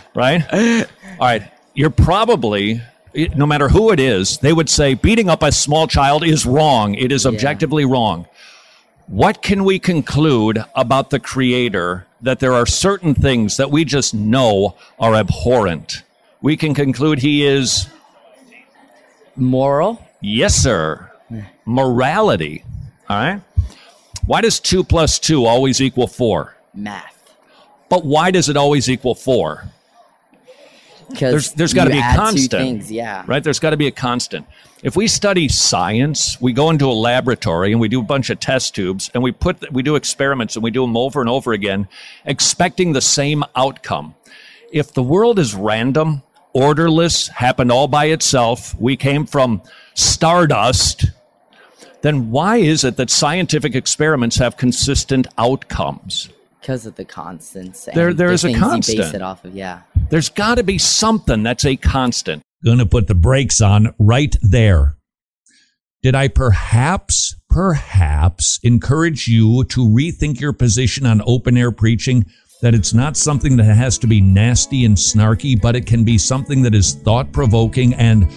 right? 0.16 0.44
All 1.20 1.28
right, 1.28 1.50
you're 1.74 1.90
probably. 1.90 2.82
No 3.36 3.46
matter 3.46 3.68
who 3.68 3.92
it 3.92 4.00
is, 4.00 4.38
they 4.38 4.54
would 4.54 4.70
say 4.70 4.94
beating 4.94 5.28
up 5.28 5.44
a 5.44 5.51
small 5.51 5.86
child 5.86 6.24
is 6.24 6.46
wrong. 6.46 6.96
It 6.96 7.12
is 7.12 7.25
objectively 7.25 7.84
wrong. 7.84 8.25
What 9.08 9.42
can 9.42 9.66
we 9.66 9.80
conclude 9.80 10.63
about 10.75 11.10
the 11.10 11.20
Creator 11.20 12.08
that 12.22 12.40
there 12.40 12.54
are 12.54 12.66
certain 12.66 13.13
things 13.13 13.58
that 13.58 13.70
we 13.70 13.84
just 13.84 14.13
know 14.13 14.78
are 14.98 15.13
abhorrent? 15.13 16.04
We 16.42 16.56
can 16.56 16.74
conclude 16.74 17.20
He 17.20 17.44
is 17.46 17.90
moral. 19.36 20.01
Yes, 20.22 20.56
sir. 20.56 21.12
Morality. 21.66 22.63
All 23.10 23.18
right. 23.18 23.42
Why 24.25 24.40
does 24.40 24.62
two 24.62 24.86
plus 24.86 25.20
two 25.20 25.46
always 25.46 25.82
equal 25.82 26.08
four? 26.08 26.56
Math. 26.74 27.36
But 27.90 28.06
why 28.06 28.32
does 28.32 28.48
it 28.48 28.56
always 28.56 28.90
equal 28.90 29.16
four? 29.16 29.66
Because 31.12 31.32
There's, 31.32 31.53
there's 31.53 31.74
got 31.74 31.86
to 31.86 31.91
be 31.91 32.00
a 32.00 32.15
constant. 32.15 32.51
things, 32.51 32.91
yeah. 32.91 33.24
Right? 33.27 33.44
There's 33.44 33.60
got 33.60 33.72
to 33.72 33.77
be 33.77 33.88
a 33.88 33.91
constant. 33.91 34.48
If 34.84 34.96
we 34.96 35.08
study 35.08 35.48
science, 35.48 36.41
we 36.41 36.53
go 36.53 36.70
into 36.70 36.86
a 36.88 36.94
laboratory 36.94 37.72
and 37.72 37.80
we 37.80 37.88
do 37.88 38.00
a 38.00 38.03
bunch 38.03 38.30
of 38.30 38.39
test 38.39 38.74
tubes 38.74 39.12
and 39.13 39.22
we 39.22 39.32
put 39.32 39.72
we 39.72 39.84
do 39.84 39.96
experiments 39.96 40.56
and 40.56 40.63
we 40.63 40.72
do 40.72 40.82
them 40.82 40.98
over 40.98 41.22
and 41.22 41.30
over 41.30 41.53
again, 41.53 41.88
expecting 42.25 42.94
the 42.94 43.01
same 43.01 43.44
outcome. 43.56 44.15
If 44.72 44.94
the 44.94 45.03
world 45.03 45.38
is 45.38 45.53
random, 45.53 46.24
orderless, 46.53 47.27
happened 47.27 47.72
all 47.72 47.88
by 47.88 48.06
itself, 48.06 48.74
we 48.80 48.98
came 48.98 49.25
from 49.25 49.62
stardust, 49.94 51.06
then 52.01 52.32
why 52.32 52.58
is 52.58 52.84
it 52.84 52.98
that 52.98 53.10
scientific 53.10 53.75
experiments 53.75 54.38
have 54.38 54.58
consistent 54.58 55.27
outcomes? 55.38 56.30
Because 56.62 56.86
of 56.86 56.96
the 56.96 57.06
constants. 57.06 57.88
And 57.88 57.98
There- 57.98 58.13
there 58.13 58.27
the 58.27 58.34
is 58.36 58.44
a 58.44 58.48
things 58.50 58.58
You 58.58 58.63
constant. 58.63 58.98
base 59.00 59.13
it 59.15 59.22
off 59.22 59.44
of, 59.46 59.56
yeah. 59.56 59.80
There's 60.10 60.30
got 60.30 60.56
to 60.56 60.63
be 60.63 60.77
something 60.77 61.41
that's 61.44 61.65
a 61.65 61.75
constant. 61.75 62.44
Going 62.63 62.77
to 62.77 62.86
put 62.86 63.08
the 63.08 63.15
brakes 63.15 63.62
on 63.62 63.94
right 63.98 64.36
there. 64.44 64.96
Did 66.03 66.13
I 66.15 66.27
perhaps, 66.27 67.36
perhaps 67.50 68.60
encourage 68.63 69.27
you 69.27 69.63
to 69.65 69.82
rethink 69.88 70.39
your 70.39 70.53
position 70.53 71.06
on 71.06 71.22
open 71.25 71.58
air 71.58 71.72
preaching? 71.72 72.25
That 72.62 72.75
it's 72.75 72.94
not 72.94 73.18
something 73.18 73.58
that 73.58 73.63
has 73.63 73.98
to 74.00 74.08
be 74.08 74.22
nasty 74.22 74.86
and 74.86 74.96
snarky, 74.96 75.60
but 75.60 75.75
it 75.75 75.88
can 75.88 76.03
be 76.03 76.20
something 76.20 76.62
that 76.62 76.75
is 76.75 76.94
thought 76.94 77.32
provoking 77.32 77.96
and 77.96 78.27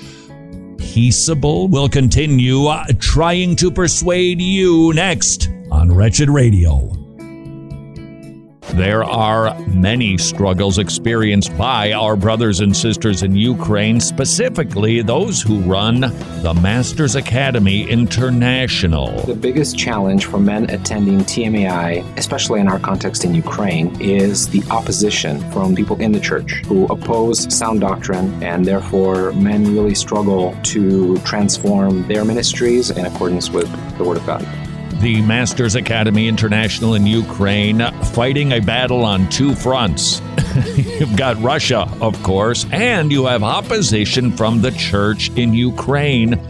peaceable? 0.79 1.69
We'll 1.69 1.91
continue 1.91 2.67
uh, 2.67 2.87
trying 2.99 3.57
to 3.57 3.71
persuade 3.71 4.41
you 4.41 4.95
next 4.95 5.51
on 5.71 5.93
Wretched 5.93 6.31
Radio. 6.31 7.04
There 8.73 9.05
are 9.05 9.57
many 9.69 10.19
struggles 10.19 10.79
experienced 10.79 11.57
by 11.57 11.93
our 11.93 12.17
brothers 12.17 12.61
and 12.61 12.77
sisters 12.77 13.23
in 13.23 13.37
Ukraine, 13.37 14.01
specifically 14.01 15.01
those 15.01 15.41
who 15.41 15.61
run 15.61 16.01
the 16.01 16.59
Masters 16.61 17.15
Academy 17.15 17.89
International. 17.89 19.21
The 19.23 19.35
biggest 19.35 19.79
challenge 19.79 20.25
for 20.25 20.41
men 20.41 20.71
attending 20.71 21.21
TMAI, 21.21 22.17
especially 22.17 22.61
in 22.61 22.67
our 22.67 22.81
context 22.81 23.25
in 23.25 23.35
Ukraine, 23.35 23.97
is 24.01 24.49
the 24.49 24.63
opposition 24.71 25.41
from 25.53 25.77
people 25.77 26.01
in 26.01 26.11
the 26.11 26.21
church 26.21 26.63
who 26.67 26.87
oppose 26.87 27.55
sound 27.57 27.81
doctrine, 27.81 28.43
and 28.43 28.65
therefore 28.65 29.33
men 29.35 29.73
really 29.73 29.95
struggle 29.95 30.57
to 30.65 31.17
transform 31.19 32.07
their 32.09 32.25
ministries 32.25 32.91
in 32.91 33.07
accordance 33.07 33.51
with 33.51 33.71
the 33.99 34.05
Word 34.05 34.17
of 34.17 34.27
God. 34.27 34.45
The 35.01 35.21
Masters 35.23 35.75
Academy 35.75 36.29
International 36.29 36.95
in 36.95 37.07
Ukraine 37.07 37.81
fighting 38.13 38.53
a 38.53 38.61
battle 38.61 39.05
on 39.05 39.29
two 39.29 39.55
fronts. 39.55 40.23
You've 40.77 41.17
got 41.17 41.41
Russia, 41.43 41.89
of 42.01 42.23
course, 42.23 42.67
and 42.73 43.13
you 43.13 43.27
have 43.27 43.43
opposition 43.43 44.33
from 44.33 44.63
the 44.63 44.71
church 44.71 45.31
in 45.37 45.53
Ukraine 45.53 46.41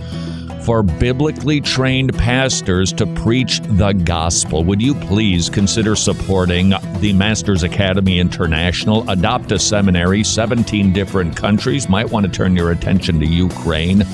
for 0.64 0.82
biblically 0.82 1.60
trained 1.60 2.16
pastors 2.16 2.92
to 2.94 3.06
preach 3.06 3.60
the 3.60 3.92
gospel. 3.92 4.64
Would 4.64 4.80
you 4.80 4.94
please 4.94 5.50
consider 5.50 5.94
supporting 5.94 6.72
the 7.00 7.12
Masters 7.12 7.62
Academy 7.62 8.18
International? 8.18 9.08
Adopt 9.10 9.52
a 9.52 9.58
seminary, 9.58 10.24
17 10.24 10.92
different 10.92 11.36
countries. 11.36 11.88
Might 11.88 12.10
want 12.10 12.24
to 12.26 12.32
turn 12.32 12.56
your 12.56 12.70
attention 12.70 13.20
to 13.20 13.26
Ukraine. 13.26 14.04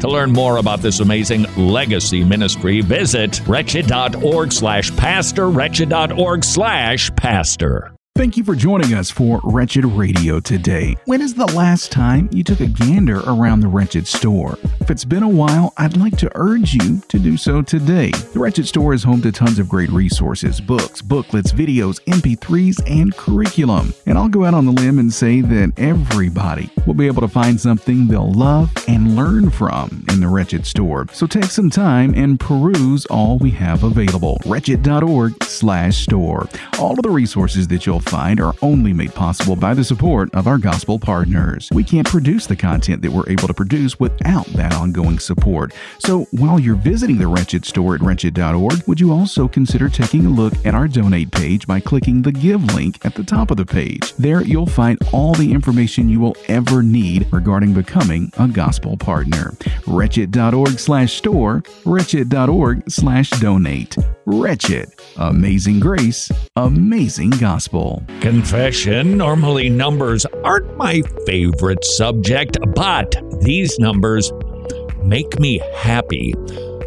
To 0.00 0.08
learn 0.08 0.32
more 0.32 0.56
about 0.56 0.80
this 0.80 1.00
amazing 1.00 1.44
legacy 1.56 2.24
ministry, 2.24 2.80
visit 2.80 3.40
wretched.org 3.46 4.52
slash 4.52 4.94
pastor, 4.96 5.48
wretched.org 5.48 6.44
slash 6.44 7.14
pastor. 7.14 7.92
Thank 8.20 8.36
you 8.36 8.44
for 8.44 8.54
joining 8.54 8.92
us 8.92 9.10
for 9.10 9.40
Wretched 9.44 9.86
Radio 9.86 10.40
today. 10.40 10.94
When 11.06 11.22
is 11.22 11.32
the 11.32 11.46
last 11.56 11.90
time 11.90 12.28
you 12.30 12.44
took 12.44 12.60
a 12.60 12.66
gander 12.66 13.20
around 13.20 13.60
the 13.60 13.68
Wretched 13.68 14.06
store? 14.06 14.58
If 14.78 14.90
it's 14.90 15.06
been 15.06 15.22
a 15.22 15.28
while, 15.28 15.72
I'd 15.78 15.96
like 15.96 16.18
to 16.18 16.30
urge 16.34 16.74
you 16.74 16.98
to 17.08 17.18
do 17.18 17.38
so 17.38 17.62
today. 17.62 18.10
The 18.10 18.38
Wretched 18.38 18.68
store 18.68 18.92
is 18.92 19.02
home 19.02 19.22
to 19.22 19.32
tons 19.32 19.58
of 19.58 19.70
great 19.70 19.88
resources 19.88 20.60
books, 20.60 21.00
booklets, 21.00 21.50
videos, 21.50 21.98
MP3s, 22.04 22.82
and 22.86 23.16
curriculum. 23.16 23.94
And 24.04 24.18
I'll 24.18 24.28
go 24.28 24.44
out 24.44 24.52
on 24.52 24.66
the 24.66 24.72
limb 24.72 24.98
and 24.98 25.10
say 25.10 25.40
that 25.40 25.72
everybody 25.78 26.68
will 26.86 26.92
be 26.92 27.06
able 27.06 27.22
to 27.22 27.28
find 27.28 27.58
something 27.58 28.06
they'll 28.06 28.32
love 28.32 28.70
and 28.86 29.16
learn 29.16 29.48
from 29.48 30.04
in 30.10 30.20
the 30.20 30.28
Wretched 30.28 30.66
store. 30.66 31.06
So 31.12 31.26
take 31.26 31.44
some 31.44 31.70
time 31.70 32.12
and 32.14 32.38
peruse 32.38 33.06
all 33.06 33.38
we 33.38 33.50
have 33.52 33.82
available. 33.82 34.36
Wretched.org 34.44 35.42
slash 35.44 36.02
store. 36.02 36.50
All 36.78 36.92
of 36.92 37.02
the 37.02 37.08
resources 37.08 37.66
that 37.68 37.86
you'll 37.86 38.00
find 38.10 38.40
are 38.40 38.54
only 38.60 38.92
made 38.92 39.14
possible 39.14 39.54
by 39.54 39.72
the 39.72 39.84
support 39.84 40.34
of 40.34 40.48
our 40.48 40.58
gospel 40.58 40.98
partners. 40.98 41.68
We 41.72 41.84
can't 41.84 42.08
produce 42.08 42.44
the 42.44 42.56
content 42.56 43.02
that 43.02 43.12
we're 43.12 43.28
able 43.28 43.46
to 43.46 43.54
produce 43.54 44.00
without 44.00 44.46
that 44.48 44.74
ongoing 44.74 45.20
support. 45.20 45.72
So 46.00 46.26
while 46.32 46.58
you're 46.58 46.74
visiting 46.74 47.18
the 47.18 47.28
Wretched 47.28 47.64
store 47.64 47.94
at 47.94 48.00
wretched.org, 48.00 48.82
would 48.88 48.98
you 48.98 49.12
also 49.12 49.46
consider 49.46 49.88
taking 49.88 50.26
a 50.26 50.30
look 50.30 50.54
at 50.66 50.74
our 50.74 50.88
donate 50.88 51.30
page 51.30 51.68
by 51.68 51.78
clicking 51.78 52.22
the 52.22 52.32
give 52.32 52.64
link 52.74 53.04
at 53.06 53.14
the 53.14 53.22
top 53.22 53.52
of 53.52 53.56
the 53.56 53.64
page? 53.64 54.12
There 54.14 54.42
you'll 54.42 54.66
find 54.66 54.98
all 55.12 55.34
the 55.34 55.52
information 55.52 56.08
you 56.08 56.18
will 56.18 56.36
ever 56.48 56.82
need 56.82 57.28
regarding 57.32 57.74
becoming 57.74 58.32
a 58.38 58.48
gospel 58.48 58.96
partner. 58.96 59.54
Wretched.org 59.86 60.80
slash 60.80 61.12
store, 61.12 61.62
wretched.org 61.84 62.90
slash 62.90 63.30
donate. 63.30 63.96
Wretched. 64.26 64.88
Amazing 65.16 65.80
grace, 65.80 66.30
amazing 66.56 67.30
gospel. 67.30 67.89
Confession. 68.20 69.16
Normally, 69.16 69.68
numbers 69.68 70.26
aren't 70.44 70.76
my 70.76 71.02
favorite 71.26 71.84
subject, 71.84 72.58
but 72.74 73.14
these 73.40 73.78
numbers 73.78 74.32
make 75.02 75.38
me 75.38 75.60
happy. 75.74 76.34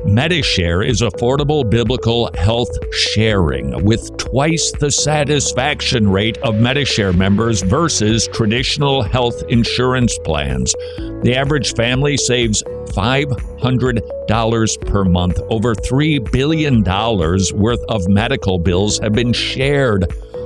Medishare 0.05 0.85
is 0.85 1.01
affordable 1.01 1.67
biblical 1.67 2.29
health 2.35 2.69
sharing 2.93 3.83
with 3.85 4.15
twice 4.17 4.71
the 4.73 4.91
satisfaction 4.91 6.09
rate 6.09 6.37
of 6.39 6.55
Medishare 6.55 7.15
members 7.15 7.61
versus 7.61 8.27
traditional 8.33 9.01
health 9.01 9.41
insurance 9.47 10.19
plans. 10.25 10.75
The 11.23 11.37
average 11.37 11.73
family 11.73 12.17
saves 12.17 12.61
$500 12.63 14.85
per 14.85 15.05
month. 15.05 15.39
Over 15.49 15.73
$3 15.73 16.31
billion 16.33 16.83
worth 16.83 17.83
of 17.87 18.09
medical 18.09 18.59
bills 18.59 18.99
have 18.99 19.13
been 19.13 19.31
shared 19.31 20.13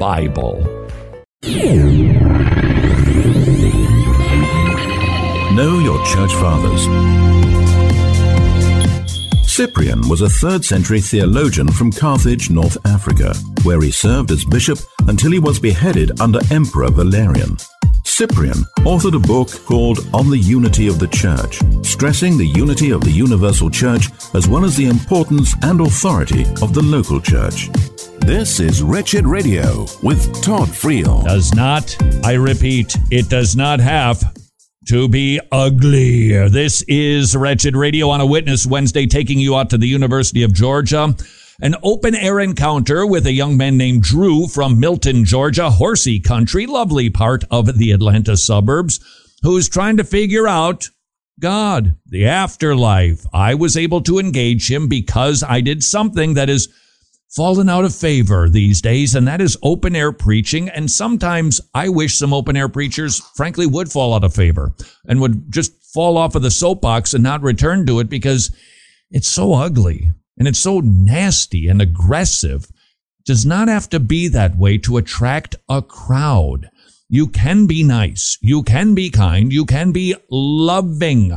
Bible. 0.00 0.58
Know 5.52 5.78
your 5.80 6.02
church 6.06 6.32
fathers. 6.36 6.86
Cyprian 9.46 10.08
was 10.08 10.22
a 10.22 10.24
3rd 10.24 10.64
century 10.64 11.02
theologian 11.02 11.70
from 11.70 11.92
Carthage, 11.92 12.48
North 12.48 12.78
Africa, 12.86 13.34
where 13.62 13.82
he 13.82 13.90
served 13.90 14.30
as 14.30 14.42
bishop 14.46 14.78
until 15.06 15.32
he 15.32 15.38
was 15.38 15.58
beheaded 15.60 16.18
under 16.18 16.40
Emperor 16.50 16.90
Valerian. 16.90 17.58
Cyprian 18.20 18.66
authored 18.80 19.16
a 19.16 19.26
book 19.26 19.48
called 19.64 20.00
On 20.12 20.28
the 20.28 20.36
Unity 20.36 20.88
of 20.88 20.98
the 20.98 21.06
Church, 21.06 21.58
stressing 21.82 22.36
the 22.36 22.44
unity 22.44 22.90
of 22.90 23.02
the 23.02 23.10
universal 23.10 23.70
church 23.70 24.08
as 24.34 24.46
well 24.46 24.66
as 24.66 24.76
the 24.76 24.88
importance 24.88 25.54
and 25.62 25.80
authority 25.80 26.42
of 26.60 26.74
the 26.74 26.82
local 26.82 27.18
church. 27.18 27.70
This 28.26 28.60
is 28.60 28.82
Wretched 28.82 29.24
Radio 29.24 29.86
with 30.02 30.42
Todd 30.42 30.68
Friel. 30.68 31.24
Does 31.24 31.54
not, 31.54 31.96
I 32.22 32.34
repeat, 32.34 32.94
it 33.10 33.30
does 33.30 33.56
not 33.56 33.80
have 33.80 34.22
to 34.88 35.08
be 35.08 35.40
ugly. 35.50 36.46
This 36.50 36.82
is 36.88 37.34
Wretched 37.34 37.74
Radio 37.74 38.10
on 38.10 38.20
a 38.20 38.26
Witness 38.26 38.66
Wednesday, 38.66 39.06
taking 39.06 39.38
you 39.38 39.56
out 39.56 39.70
to 39.70 39.78
the 39.78 39.88
University 39.88 40.42
of 40.42 40.52
Georgia. 40.52 41.16
An 41.62 41.76
open 41.82 42.14
air 42.14 42.40
encounter 42.40 43.06
with 43.06 43.26
a 43.26 43.32
young 43.32 43.54
man 43.54 43.76
named 43.76 44.02
Drew 44.02 44.46
from 44.46 44.80
Milton, 44.80 45.26
Georgia, 45.26 45.68
horsey 45.68 46.18
country, 46.18 46.64
lovely 46.66 47.10
part 47.10 47.44
of 47.50 47.76
the 47.76 47.92
Atlanta 47.92 48.38
suburbs, 48.38 48.98
who's 49.42 49.68
trying 49.68 49.98
to 49.98 50.04
figure 50.04 50.48
out 50.48 50.88
God, 51.38 51.96
the 52.06 52.26
afterlife. 52.26 53.26
I 53.34 53.54
was 53.54 53.76
able 53.76 54.00
to 54.02 54.18
engage 54.18 54.70
him 54.70 54.88
because 54.88 55.42
I 55.42 55.60
did 55.60 55.84
something 55.84 56.32
that 56.34 56.48
is 56.48 56.68
fallen 57.28 57.68
out 57.68 57.84
of 57.84 57.94
favor 57.94 58.48
these 58.48 58.80
days, 58.80 59.14
and 59.14 59.28
that 59.28 59.42
is 59.42 59.58
open 59.62 59.94
air 59.94 60.12
preaching. 60.12 60.70
And 60.70 60.90
sometimes 60.90 61.60
I 61.74 61.90
wish 61.90 62.16
some 62.16 62.32
open 62.32 62.56
air 62.56 62.70
preachers, 62.70 63.20
frankly, 63.36 63.66
would 63.66 63.92
fall 63.92 64.14
out 64.14 64.24
of 64.24 64.34
favor 64.34 64.72
and 65.06 65.20
would 65.20 65.52
just 65.52 65.72
fall 65.92 66.16
off 66.16 66.34
of 66.34 66.42
the 66.42 66.50
soapbox 66.50 67.12
and 67.12 67.22
not 67.22 67.42
return 67.42 67.84
to 67.84 68.00
it 68.00 68.08
because 68.08 68.50
it's 69.10 69.28
so 69.28 69.52
ugly 69.52 70.10
and 70.38 70.48
it's 70.48 70.58
so 70.58 70.80
nasty 70.80 71.68
and 71.68 71.82
aggressive. 71.82 72.64
It 72.64 73.26
does 73.26 73.44
not 73.44 73.68
have 73.68 73.88
to 73.90 74.00
be 74.00 74.28
that 74.28 74.56
way 74.56 74.78
to 74.78 74.96
attract 74.96 75.56
a 75.68 75.82
crowd. 75.82 76.70
You 77.08 77.26
can 77.26 77.66
be 77.66 77.82
nice. 77.82 78.38
You 78.40 78.62
can 78.62 78.94
be 78.94 79.10
kind. 79.10 79.52
You 79.52 79.66
can 79.66 79.92
be 79.92 80.14
loving. 80.30 81.32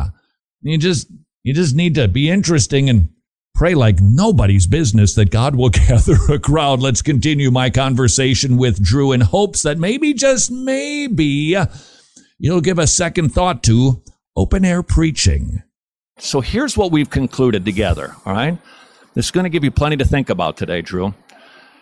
You 0.62 0.78
just, 0.78 1.08
you 1.44 1.54
just 1.54 1.76
need 1.76 1.96
to 1.96 2.08
be 2.08 2.30
interesting 2.30 2.90
and 2.90 3.10
pray 3.56 3.76
like 3.76 4.00
nobody's 4.00 4.68
business 4.68 5.16
that 5.16 5.32
God 5.32 5.56
will 5.56 5.70
gather 5.88 6.18
a 6.30 6.40
crowd. 6.40 6.80
Let's 6.80 7.02
continue 7.02 7.52
my 7.52 7.70
conversation 7.70 8.58
with 8.58 8.84
Drew 8.84 9.12
in 9.12 9.22
hopes 9.22 9.64
that 9.64 9.78
maybe, 9.78 10.14
just 10.14 10.52
maybe, 10.52 11.56
you'll 12.38 12.62
give 12.62 12.80
a 12.80 12.88
second 12.88 13.30
thought 13.30 13.64
to 13.64 14.04
open 14.36 14.66
air 14.66 14.84
preaching. 14.84 15.64
So 16.20 16.42
here's 16.42 16.78
what 16.78 16.92
we've 16.92 17.10
concluded 17.10 17.66
together, 17.66 18.16
all 18.26 18.34
right? 18.34 18.58
This 19.14 19.26
is 19.26 19.32
going 19.32 19.44
to 19.44 19.50
give 19.50 19.64
you 19.64 19.72
plenty 19.72 19.98
to 19.98 20.06
think 20.06 20.30
about 20.30 20.58
today, 20.58 20.82
Drew. 20.82 21.14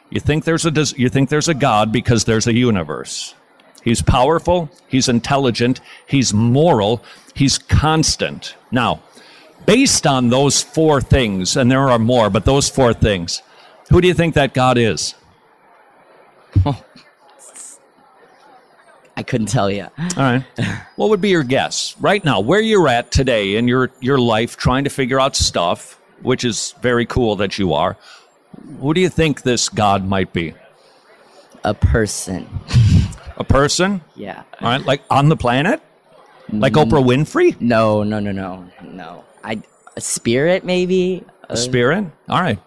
You 0.09 0.19
think 0.19 0.43
there's 0.43 0.65
a 0.65 0.71
you 0.97 1.07
think 1.09 1.29
there's 1.29 1.47
a 1.47 1.53
God 1.53 1.91
because 1.91 2.25
there's 2.25 2.47
a 2.47 2.53
universe. 2.53 3.33
He's 3.83 4.01
powerful, 4.01 4.69
he's 4.87 5.09
intelligent, 5.09 5.79
he's 6.05 6.33
moral, 6.33 7.03
he's 7.33 7.57
constant. 7.57 8.55
Now, 8.69 9.01
based 9.65 10.05
on 10.05 10.29
those 10.29 10.61
four 10.61 11.01
things, 11.01 11.57
and 11.57 11.71
there 11.71 11.89
are 11.89 11.97
more, 11.97 12.29
but 12.29 12.45
those 12.45 12.69
four 12.69 12.93
things, 12.93 13.41
who 13.89 14.01
do 14.01 14.07
you 14.07 14.13
think 14.13 14.35
that 14.35 14.53
God 14.53 14.77
is? 14.77 15.15
I 19.17 19.23
couldn't 19.23 19.47
tell 19.47 19.69
you. 19.69 19.83
All 19.83 20.13
right. 20.17 20.43
What 20.95 21.09
would 21.09 21.21
be 21.21 21.29
your 21.29 21.43
guess 21.43 21.95
right 21.99 22.23
now, 22.23 22.39
where 22.39 22.61
you're 22.61 22.87
at 22.87 23.11
today 23.11 23.55
in 23.55 23.67
your, 23.67 23.91
your 23.99 24.19
life, 24.19 24.57
trying 24.57 24.83
to 24.85 24.89
figure 24.89 25.19
out 25.19 25.35
stuff, 25.35 26.00
which 26.21 26.43
is 26.43 26.73
very 26.81 27.05
cool 27.05 27.35
that 27.37 27.57
you 27.57 27.73
are? 27.73 27.97
Who 28.79 28.93
do 28.93 29.01
you 29.01 29.09
think 29.09 29.43
this 29.43 29.69
God 29.69 30.05
might 30.05 30.33
be? 30.33 30.53
A 31.63 31.73
person. 31.73 32.47
A 33.37 33.43
person? 33.43 34.01
Yeah. 34.15 34.43
All 34.59 34.69
right. 34.69 34.85
Like 34.85 35.01
on 35.09 35.29
the 35.29 35.37
planet? 35.37 35.81
Like 36.51 36.73
mm. 36.73 36.83
Oprah 36.83 37.03
Winfrey? 37.03 37.59
No, 37.61 38.03
no, 38.03 38.19
no, 38.19 38.31
no, 38.31 38.67
no. 38.83 39.23
I 39.43 39.61
a 39.95 40.01
spirit 40.01 40.65
maybe. 40.65 41.23
A 41.49 41.57
spirit? 41.57 42.05
All 42.29 42.41
right. 42.41 42.59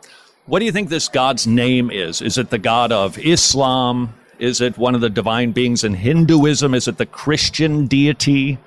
What 0.46 0.58
do 0.58 0.66
you 0.66 0.72
think 0.72 0.90
this 0.90 1.08
God's 1.08 1.46
name 1.46 1.90
is? 1.90 2.20
Is 2.20 2.36
it 2.36 2.50
the 2.50 2.58
God 2.58 2.92
of 2.92 3.18
Islam? 3.18 4.14
Is 4.38 4.60
it 4.60 4.76
one 4.76 4.94
of 4.94 5.00
the 5.00 5.08
divine 5.08 5.52
beings 5.52 5.84
in 5.84 5.94
Hinduism? 5.94 6.74
Is 6.74 6.86
it 6.86 6.98
the 6.98 7.06
Christian 7.06 7.86
deity? 7.86 8.58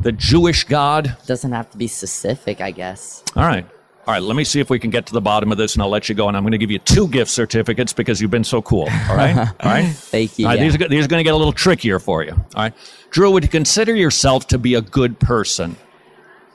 The 0.00 0.12
Jewish 0.12 0.64
God? 0.64 1.16
Doesn't 1.26 1.52
have 1.52 1.70
to 1.70 1.76
be 1.76 1.86
specific, 1.86 2.60
I 2.60 2.70
guess. 2.70 3.22
All 3.34 3.44
right. 3.44 3.66
All 4.06 4.14
right, 4.14 4.22
let 4.22 4.36
me 4.36 4.44
see 4.44 4.60
if 4.60 4.70
we 4.70 4.78
can 4.78 4.90
get 4.90 5.06
to 5.06 5.12
the 5.12 5.20
bottom 5.20 5.50
of 5.50 5.58
this 5.58 5.74
and 5.74 5.82
I'll 5.82 5.88
let 5.88 6.08
you 6.08 6.14
go. 6.14 6.28
And 6.28 6.36
I'm 6.36 6.44
going 6.44 6.52
to 6.52 6.58
give 6.58 6.70
you 6.70 6.78
two 6.78 7.08
gift 7.08 7.28
certificates 7.28 7.92
because 7.92 8.20
you've 8.20 8.30
been 8.30 8.44
so 8.44 8.62
cool. 8.62 8.88
All 9.10 9.16
right? 9.16 9.36
All 9.60 9.72
right? 9.72 9.88
Thank 9.88 10.38
you. 10.38 10.46
All 10.46 10.52
right, 10.52 10.60
yeah. 10.60 10.64
these, 10.64 10.74
are, 10.76 10.88
these 10.88 11.04
are 11.04 11.08
going 11.08 11.18
to 11.18 11.24
get 11.24 11.34
a 11.34 11.36
little 11.36 11.52
trickier 11.52 11.98
for 11.98 12.22
you. 12.22 12.32
All 12.32 12.62
right. 12.62 12.72
Drew, 13.10 13.32
would 13.32 13.42
you 13.42 13.48
consider 13.48 13.96
yourself 13.96 14.46
to 14.48 14.58
be 14.58 14.74
a 14.74 14.80
good 14.80 15.18
person? 15.18 15.74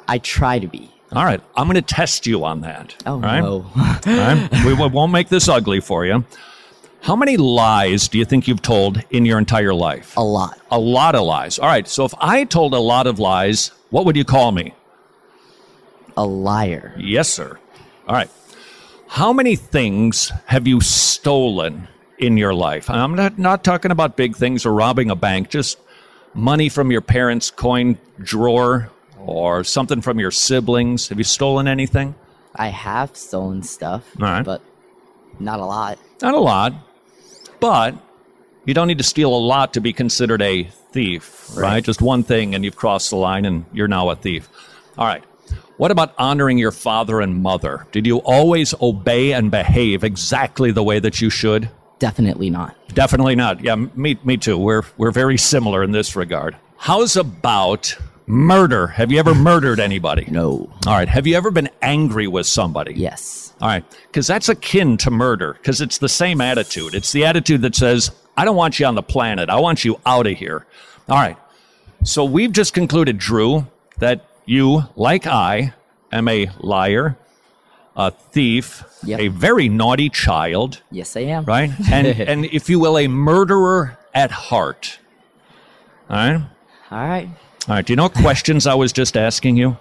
I 0.07 0.19
try 0.19 0.59
to 0.59 0.67
be. 0.67 0.89
All 1.11 1.25
right. 1.25 1.41
I'm 1.57 1.67
going 1.67 1.75
to 1.75 1.81
test 1.81 2.25
you 2.25 2.45
on 2.45 2.61
that. 2.61 2.95
Oh, 3.05 3.15
all 3.15 3.19
right? 3.19 3.41
no. 3.41 3.65
All 3.75 3.93
right. 4.05 4.49
We 4.65 4.73
we 4.73 4.87
won't 4.87 5.11
make 5.11 5.27
this 5.27 5.49
ugly 5.49 5.81
for 5.81 6.05
you. 6.05 6.23
How 7.01 7.17
many 7.17 7.35
lies 7.35 8.07
do 8.07 8.17
you 8.17 8.25
think 8.25 8.47
you've 8.47 8.61
told 8.61 9.03
in 9.09 9.25
your 9.25 9.39
entire 9.39 9.73
life? 9.73 10.15
A 10.15 10.23
lot. 10.23 10.57
A 10.69 10.79
lot 10.79 11.15
of 11.15 11.23
lies. 11.25 11.59
All 11.59 11.67
right. 11.67 11.87
So 11.87 12.05
if 12.05 12.13
I 12.19 12.45
told 12.45 12.73
a 12.73 12.79
lot 12.79 13.07
of 13.07 13.19
lies, 13.19 13.71
what 13.89 14.05
would 14.05 14.15
you 14.15 14.23
call 14.23 14.51
me? 14.53 14.73
A 16.17 16.25
liar. 16.25 16.93
Yes, 16.97 17.29
sir. 17.29 17.57
All 18.07 18.15
right. 18.15 18.29
How 19.07 19.33
many 19.33 19.55
things 19.55 20.31
have 20.45 20.67
you 20.67 20.81
stolen 20.81 21.87
in 22.17 22.37
your 22.37 22.53
life? 22.53 22.89
I'm 22.89 23.15
not, 23.15 23.37
not 23.37 23.63
talking 23.63 23.91
about 23.91 24.15
big 24.15 24.35
things 24.35 24.65
or 24.65 24.73
robbing 24.73 25.09
a 25.09 25.15
bank, 25.15 25.49
just 25.49 25.77
money 26.33 26.69
from 26.69 26.91
your 26.91 27.01
parents' 27.01 27.51
coin 27.51 27.97
drawer 28.19 28.89
or 29.19 29.63
something 29.63 30.01
from 30.01 30.19
your 30.19 30.31
siblings. 30.31 31.09
Have 31.09 31.17
you 31.17 31.23
stolen 31.23 31.67
anything? 31.67 32.15
I 32.55 32.67
have 32.67 33.15
stolen 33.15 33.63
stuff, 33.63 34.03
right. 34.17 34.43
but 34.43 34.61
not 35.39 35.59
a 35.59 35.65
lot. 35.65 35.99
Not 36.21 36.33
a 36.33 36.39
lot, 36.39 36.73
but 37.59 37.95
you 38.65 38.73
don't 38.73 38.87
need 38.87 38.99
to 38.99 39.03
steal 39.03 39.33
a 39.33 39.37
lot 39.37 39.73
to 39.73 39.81
be 39.81 39.93
considered 39.93 40.41
a 40.41 40.63
thief, 40.63 41.49
right? 41.55 41.61
Right. 41.61 41.83
Just 41.83 42.01
one 42.01 42.23
thing 42.23 42.55
and 42.55 42.63
you've 42.63 42.75
crossed 42.75 43.09
the 43.09 43.15
line 43.15 43.45
and 43.45 43.65
you're 43.73 43.87
now 43.87 44.09
a 44.09 44.15
thief. 44.15 44.49
All 44.97 45.05
right. 45.05 45.23
What 45.81 45.89
about 45.89 46.13
honoring 46.19 46.59
your 46.59 46.71
father 46.71 47.21
and 47.21 47.41
mother? 47.41 47.87
Did 47.91 48.05
you 48.05 48.19
always 48.19 48.75
obey 48.83 49.33
and 49.33 49.49
behave 49.49 50.03
exactly 50.03 50.69
the 50.69 50.83
way 50.83 50.99
that 50.99 51.21
you 51.21 51.31
should? 51.31 51.71
Definitely 51.97 52.51
not. 52.51 52.75
Definitely 52.89 53.33
not. 53.33 53.63
Yeah, 53.63 53.73
me, 53.73 54.19
me 54.23 54.37
too. 54.37 54.59
We're, 54.59 54.83
we're 54.97 55.09
very 55.09 55.39
similar 55.39 55.81
in 55.81 55.91
this 55.91 56.15
regard. 56.15 56.55
How's 56.77 57.15
about 57.15 57.97
murder? 58.27 58.85
Have 58.85 59.11
you 59.11 59.17
ever 59.17 59.33
murdered 59.33 59.79
anybody? 59.79 60.27
No. 60.29 60.71
All 60.85 60.93
right. 60.93 61.07
Have 61.07 61.25
you 61.25 61.35
ever 61.35 61.49
been 61.49 61.69
angry 61.81 62.27
with 62.27 62.45
somebody? 62.45 62.93
Yes. 62.93 63.51
All 63.59 63.67
right. 63.67 63.83
Because 64.05 64.27
that's 64.27 64.49
akin 64.49 64.97
to 64.97 65.09
murder, 65.09 65.53
because 65.53 65.81
it's 65.81 65.97
the 65.97 66.07
same 66.07 66.41
attitude. 66.41 66.93
It's 66.93 67.11
the 67.11 67.25
attitude 67.25 67.63
that 67.63 67.73
says, 67.73 68.11
I 68.37 68.45
don't 68.45 68.55
want 68.55 68.79
you 68.79 68.85
on 68.85 68.93
the 68.93 69.01
planet. 69.01 69.49
I 69.49 69.59
want 69.59 69.83
you 69.83 69.99
out 70.05 70.27
of 70.27 70.37
here. 70.37 70.67
All 71.09 71.17
right. 71.17 71.39
So 72.03 72.23
we've 72.23 72.51
just 72.51 72.75
concluded, 72.75 73.17
Drew, 73.17 73.65
that 73.97 74.27
you, 74.45 74.83
like 74.95 75.27
I, 75.27 75.73
am 76.11 76.27
a 76.27 76.49
liar, 76.59 77.17
a 77.95 78.11
thief, 78.11 78.83
Yep. 79.03 79.19
a 79.19 79.27
very 79.29 79.67
naughty 79.69 80.09
child, 80.09 80.81
Yes, 80.91 81.15
I 81.17 81.21
am. 81.21 81.45
right? 81.45 81.71
And, 81.91 82.07
and 82.29 82.45
if 82.45 82.69
you 82.69 82.79
will, 82.79 82.97
a 82.97 83.07
murderer 83.07 83.97
at 84.13 84.31
heart. 84.31 84.99
All 86.09 86.17
right. 86.17 86.41
All 86.91 87.07
right. 87.07 87.29
All 87.67 87.75
right. 87.75 87.85
Do 87.85 87.93
you 87.93 87.97
know 87.97 88.03
what 88.03 88.13
questions 88.13 88.67
I 88.67 88.73
was 88.73 88.91
just 88.91 89.15
asking 89.15 89.55
you? 89.57 89.77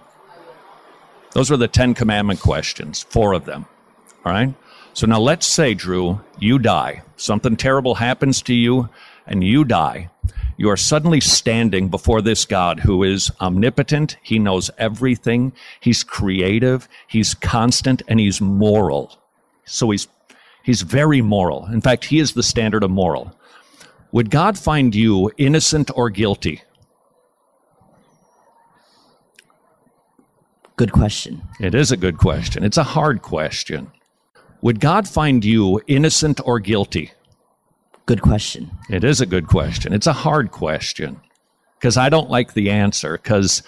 Those 1.32 1.50
were 1.50 1.56
the 1.56 1.68
Ten 1.68 1.94
Commandment 1.94 2.40
questions, 2.40 3.02
four 3.02 3.32
of 3.34 3.44
them. 3.44 3.66
All 4.24 4.32
right. 4.32 4.54
So 4.94 5.06
now 5.06 5.20
let's 5.20 5.46
say, 5.46 5.74
Drew, 5.74 6.20
you 6.38 6.58
die. 6.58 7.02
Something 7.16 7.56
terrible 7.56 7.94
happens 7.96 8.42
to 8.42 8.54
you 8.54 8.88
and 9.26 9.42
you 9.44 9.64
die. 9.64 10.10
You 10.60 10.68
are 10.68 10.76
suddenly 10.76 11.20
standing 11.20 11.88
before 11.88 12.20
this 12.20 12.44
God 12.44 12.80
who 12.80 13.02
is 13.02 13.32
omnipotent. 13.40 14.18
He 14.22 14.38
knows 14.38 14.70
everything. 14.76 15.54
He's 15.80 16.04
creative. 16.04 16.86
He's 17.08 17.32
constant 17.32 18.02
and 18.08 18.20
he's 18.20 18.42
moral. 18.42 19.18
So 19.64 19.88
he's, 19.88 20.06
he's 20.62 20.82
very 20.82 21.22
moral. 21.22 21.64
In 21.72 21.80
fact, 21.80 22.04
he 22.04 22.18
is 22.18 22.34
the 22.34 22.42
standard 22.42 22.84
of 22.84 22.90
moral. 22.90 23.34
Would 24.12 24.28
God 24.28 24.58
find 24.58 24.94
you 24.94 25.30
innocent 25.38 25.90
or 25.94 26.10
guilty? 26.10 26.60
Good 30.76 30.92
question. 30.92 31.40
It 31.58 31.74
is 31.74 31.90
a 31.90 31.96
good 31.96 32.18
question. 32.18 32.64
It's 32.64 32.76
a 32.76 32.82
hard 32.82 33.22
question. 33.22 33.90
Would 34.60 34.78
God 34.78 35.08
find 35.08 35.42
you 35.42 35.80
innocent 35.86 36.38
or 36.44 36.60
guilty? 36.60 37.12
Good 38.10 38.22
question. 38.22 38.68
It 38.88 39.04
is 39.04 39.20
a 39.20 39.24
good 39.24 39.46
question. 39.46 39.92
It's 39.92 40.08
a 40.08 40.12
hard 40.12 40.50
question 40.50 41.20
because 41.78 41.96
I 41.96 42.08
don't 42.08 42.28
like 42.28 42.54
the 42.54 42.68
answer 42.68 43.16
because 43.16 43.62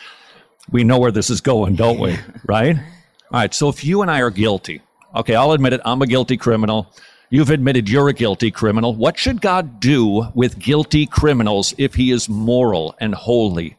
we 0.68 0.82
know 0.82 0.98
where 0.98 1.12
this 1.12 1.30
is 1.30 1.40
going, 1.40 1.76
don't 1.76 2.00
we? 2.00 2.18
right? 2.48 2.76
All 2.76 2.82
right. 3.30 3.54
So 3.54 3.68
if 3.68 3.84
you 3.84 4.02
and 4.02 4.10
I 4.10 4.20
are 4.20 4.30
guilty, 4.30 4.82
okay, 5.14 5.36
I'll 5.36 5.52
admit 5.52 5.74
it. 5.74 5.80
I'm 5.84 6.02
a 6.02 6.08
guilty 6.08 6.36
criminal. 6.36 6.92
You've 7.30 7.50
admitted 7.50 7.88
you're 7.88 8.08
a 8.08 8.12
guilty 8.12 8.50
criminal. 8.50 8.96
What 8.96 9.16
should 9.16 9.40
God 9.40 9.78
do 9.78 10.26
with 10.34 10.58
guilty 10.58 11.06
criminals 11.06 11.72
if 11.78 11.94
he 11.94 12.10
is 12.10 12.28
moral 12.28 12.96
and 12.98 13.14
holy? 13.14 13.76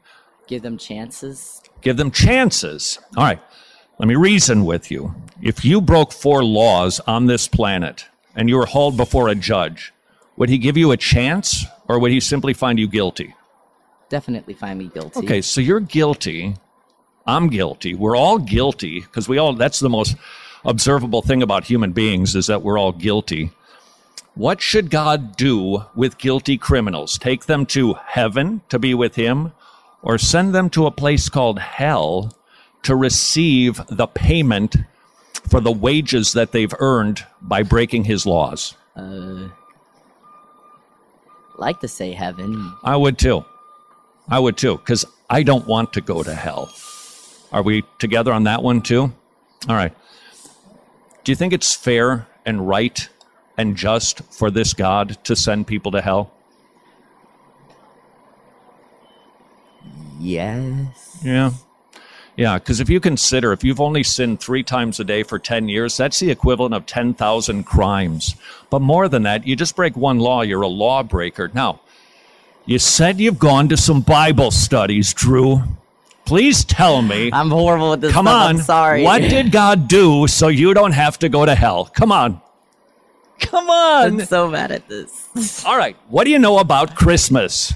Give 0.47 0.61
them 0.61 0.77
chances. 0.77 1.61
Give 1.81 1.97
them 1.97 2.09
chances. 2.09 2.99
All 3.17 3.25
right, 3.25 3.41
let 3.99 4.07
me 4.07 4.15
reason 4.15 4.63
with 4.63 4.89
you. 4.89 5.13
If 5.41 5.65
you 5.65 5.81
broke 5.81 6.13
four 6.13 6.41
laws 6.41 7.01
on 7.01 7.25
this 7.25 7.49
planet 7.49 8.05
and 8.33 8.47
you 8.47 8.55
were 8.55 8.65
hauled 8.65 8.95
before 8.95 9.27
a 9.27 9.35
judge, 9.35 9.93
would 10.37 10.49
he 10.49 10.57
give 10.57 10.77
you 10.77 10.91
a 10.91 10.97
chance 10.97 11.65
or 11.87 11.99
would 11.99 12.11
he 12.11 12.19
simply 12.19 12.53
find 12.53 12.79
you 12.79 12.87
guilty? 12.87 13.35
Definitely 14.09 14.53
find 14.53 14.79
me 14.79 14.89
guilty. 14.93 15.19
Okay, 15.19 15.41
so 15.41 15.61
you're 15.61 15.79
guilty. 15.79 16.55
I'm 17.25 17.47
guilty. 17.47 17.93
We're 17.93 18.17
all 18.17 18.37
guilty 18.37 19.01
because 19.01 19.27
we 19.29 19.37
all, 19.37 19.53
that's 19.53 19.79
the 19.79 19.89
most 19.89 20.15
observable 20.65 21.21
thing 21.21 21.41
about 21.41 21.65
human 21.65 21.91
beings 21.91 22.35
is 22.35 22.47
that 22.47 22.61
we're 22.61 22.77
all 22.77 22.91
guilty. 22.91 23.51
What 24.35 24.61
should 24.61 24.89
God 24.89 25.37
do 25.37 25.85
with 25.95 26.17
guilty 26.17 26.57
criminals? 26.57 27.17
Take 27.17 27.45
them 27.45 27.65
to 27.67 27.93
heaven 27.93 28.61
to 28.69 28.79
be 28.79 28.93
with 28.93 29.15
Him 29.15 29.51
or 30.01 30.17
send 30.17 30.55
them 30.55 30.69
to 30.71 30.87
a 30.87 30.91
place 30.91 31.29
called 31.29 31.59
hell 31.59 32.35
to 32.83 32.95
receive 32.95 33.79
the 33.89 34.07
payment 34.07 34.75
for 35.49 35.61
the 35.61 35.71
wages 35.71 36.33
that 36.33 36.51
they've 36.51 36.73
earned 36.79 37.25
by 37.41 37.63
breaking 37.63 38.05
His 38.05 38.25
laws? 38.25 38.75
Uh, 38.95 39.49
like 41.57 41.79
to 41.81 41.87
say 41.87 42.11
heaven. 42.11 42.73
I 42.83 42.95
would 42.95 43.17
too. 43.17 43.45
I 44.29 44.39
would 44.39 44.57
too, 44.57 44.77
because 44.77 45.05
I 45.29 45.43
don't 45.43 45.67
want 45.67 45.93
to 45.93 46.01
go 46.01 46.23
to 46.23 46.33
hell. 46.33 46.73
Are 47.51 47.61
we 47.61 47.83
together 47.99 48.33
on 48.33 48.43
that 48.45 48.63
one 48.63 48.81
too? 48.81 49.13
All 49.69 49.75
right. 49.75 49.93
Do 51.23 51.31
you 51.31 51.35
think 51.35 51.53
it's 51.53 51.75
fair 51.75 52.27
and 52.45 52.67
right 52.67 53.07
and 53.57 53.75
just 53.75 54.21
for 54.33 54.49
this 54.49 54.73
God 54.73 55.17
to 55.25 55.35
send 55.35 55.67
people 55.67 55.91
to 55.91 56.01
hell? 56.01 56.31
Yes. 60.19 61.19
Yeah. 61.23 61.51
Yeah, 62.35 62.57
because 62.57 62.79
if 62.79 62.89
you 62.89 62.99
consider 62.99 63.53
if 63.53 63.63
you've 63.63 63.81
only 63.81 64.03
sinned 64.03 64.39
three 64.39 64.63
times 64.63 64.99
a 64.99 65.03
day 65.03 65.23
for 65.23 65.37
10 65.37 65.69
years, 65.69 65.95
that's 65.97 66.19
the 66.19 66.31
equivalent 66.31 66.73
of 66.73 66.85
10,000 66.85 67.63
crimes. 67.63 68.35
But 68.69 68.81
more 68.81 69.07
than 69.07 69.23
that, 69.23 69.45
you 69.45 69.55
just 69.55 69.75
break 69.75 69.95
one 69.95 70.19
law, 70.19 70.41
you're 70.41 70.63
a 70.63 70.67
lawbreaker. 70.67 71.51
Now, 71.53 71.81
you 72.65 72.79
said 72.79 73.19
you've 73.19 73.39
gone 73.39 73.69
to 73.69 73.77
some 73.77 74.01
Bible 74.01 74.49
studies, 74.49 75.13
Drew. 75.13 75.61
Please 76.25 76.63
tell 76.63 77.01
me. 77.01 77.29
I'm 77.33 77.49
horrible 77.49 77.91
with 77.91 78.01
this. 78.01 78.13
Come 78.13 78.25
stuff. 78.25 78.35
on. 78.35 78.49
I'm 78.49 78.61
sorry. 78.61 79.03
What 79.03 79.21
did 79.21 79.51
God 79.51 79.87
do 79.87 80.25
so 80.27 80.47
you 80.47 80.73
don't 80.73 80.93
have 80.93 81.19
to 81.19 81.29
go 81.29 81.45
to 81.45 81.53
hell? 81.53 81.85
Come 81.85 82.11
on. 82.11 82.41
Come 83.39 83.69
on. 83.69 84.21
I'm 84.21 84.25
so 84.25 84.49
bad 84.49 84.71
at 84.71 84.87
this. 84.87 85.65
All 85.65 85.77
right. 85.77 85.97
What 86.07 86.23
do 86.23 86.31
you 86.31 86.39
know 86.39 86.59
about 86.59 86.95
Christmas? 86.95 87.73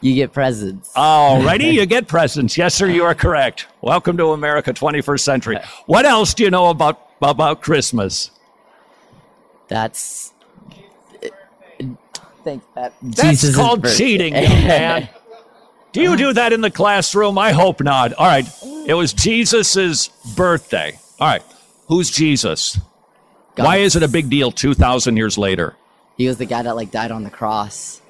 You 0.00 0.14
get 0.14 0.32
presents. 0.32 0.92
Alrighty, 0.94 1.72
you 1.72 1.86
get 1.86 2.08
presents. 2.08 2.58
Yes, 2.58 2.74
sir, 2.74 2.88
you 2.88 3.04
are 3.04 3.14
correct. 3.14 3.66
Welcome 3.82 4.16
to 4.16 4.32
America, 4.32 4.72
21st 4.72 5.20
century. 5.20 5.58
What 5.86 6.04
else 6.04 6.34
do 6.34 6.42
you 6.42 6.50
know 6.50 6.70
about 6.70 7.00
about 7.22 7.62
Christmas? 7.62 8.30
That's. 9.68 10.32
Thanks, 12.44 12.66
Pat. 12.74 12.92
That's 13.00 13.22
Jesus' 13.22 13.56
called 13.56 13.82
birthday. 13.82 13.96
cheating, 13.96 14.34
young 14.42 14.66
man. 14.66 15.08
Do 15.92 16.02
you 16.02 16.16
do 16.16 16.32
that 16.32 16.52
in 16.52 16.60
the 16.60 16.70
classroom? 16.70 17.38
I 17.38 17.52
hope 17.52 17.80
not. 17.80 18.12
All 18.14 18.26
right. 18.26 18.46
It 18.86 18.94
was 18.94 19.12
Jesus's 19.12 20.08
birthday. 20.36 20.98
All 21.20 21.28
right. 21.28 21.42
Who's 21.86 22.10
Jesus? 22.10 22.78
Why 23.54 23.76
is 23.76 23.94
it 23.94 24.02
a 24.02 24.08
big 24.08 24.28
deal 24.28 24.50
2,000 24.50 25.16
years 25.16 25.38
later? 25.38 25.76
He 26.18 26.26
was 26.26 26.38
the 26.38 26.46
guy 26.46 26.62
that 26.62 26.74
like 26.74 26.90
died 26.90 27.12
on 27.12 27.22
the 27.22 27.30
cross. 27.30 28.02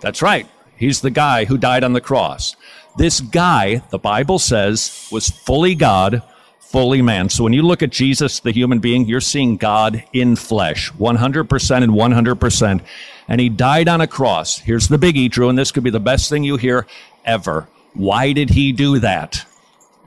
That's 0.00 0.20
right. 0.22 0.46
He's 0.80 1.02
the 1.02 1.10
guy 1.10 1.44
who 1.44 1.58
died 1.58 1.84
on 1.84 1.92
the 1.92 2.00
cross. 2.00 2.56
This 2.96 3.20
guy, 3.20 3.82
the 3.90 3.98
Bible 3.98 4.38
says, 4.38 5.08
was 5.12 5.28
fully 5.28 5.74
God, 5.74 6.22
fully 6.58 7.02
man. 7.02 7.28
So 7.28 7.44
when 7.44 7.52
you 7.52 7.60
look 7.60 7.82
at 7.82 7.90
Jesus, 7.90 8.40
the 8.40 8.50
human 8.50 8.78
being, 8.78 9.06
you're 9.06 9.20
seeing 9.20 9.58
God 9.58 10.02
in 10.14 10.36
flesh, 10.36 10.90
100% 10.92 11.82
and 11.82 11.92
100%. 11.92 12.80
And 13.28 13.40
he 13.40 13.50
died 13.50 13.88
on 13.88 14.00
a 14.00 14.06
cross. 14.06 14.56
Here's 14.56 14.88
the 14.88 14.98
biggie, 14.98 15.30
Drew, 15.30 15.50
and 15.50 15.58
this 15.58 15.70
could 15.70 15.84
be 15.84 15.90
the 15.90 16.00
best 16.00 16.30
thing 16.30 16.44
you 16.44 16.56
hear 16.56 16.86
ever. 17.26 17.68
Why 17.92 18.32
did 18.32 18.48
he 18.48 18.72
do 18.72 19.00
that? 19.00 19.44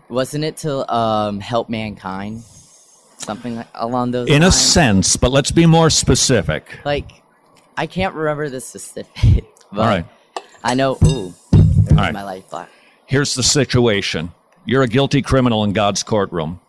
Wasn't 0.10 0.44
it 0.44 0.58
to 0.58 0.92
um, 0.92 1.40
help 1.40 1.70
mankind? 1.70 2.42
Something 3.20 3.58
like, 3.58 3.68
along 3.76 4.10
those 4.10 4.28
In 4.28 4.42
a 4.42 4.52
sense, 4.52 5.18
but 5.18 5.32
let's 5.32 5.52
be 5.52 5.68
more 5.68 5.92
specific. 5.92 6.80
Like, 6.84 7.22
I 7.78 7.86
can't 7.86 8.16
remember 8.16 8.50
the 8.50 8.60
specific, 8.60 9.46
but 9.72 9.80
All 9.80 9.88
right. 9.88 10.06
I 10.63 10.76
know. 10.76 10.97
Ooh, 11.04 11.34
there's 11.52 11.89
All 11.91 11.95
right. 11.97 12.13
my 12.13 12.23
life 12.23 12.49
block. 12.49 12.69
Here's 13.06 13.36
the 13.36 13.43
situation 13.43 14.32
you're 14.65 14.84
a 14.84 14.88
guilty 14.88 15.21
criminal 15.21 15.63
in 15.63 15.73
God's 15.73 16.04
courtroom. 16.04 16.60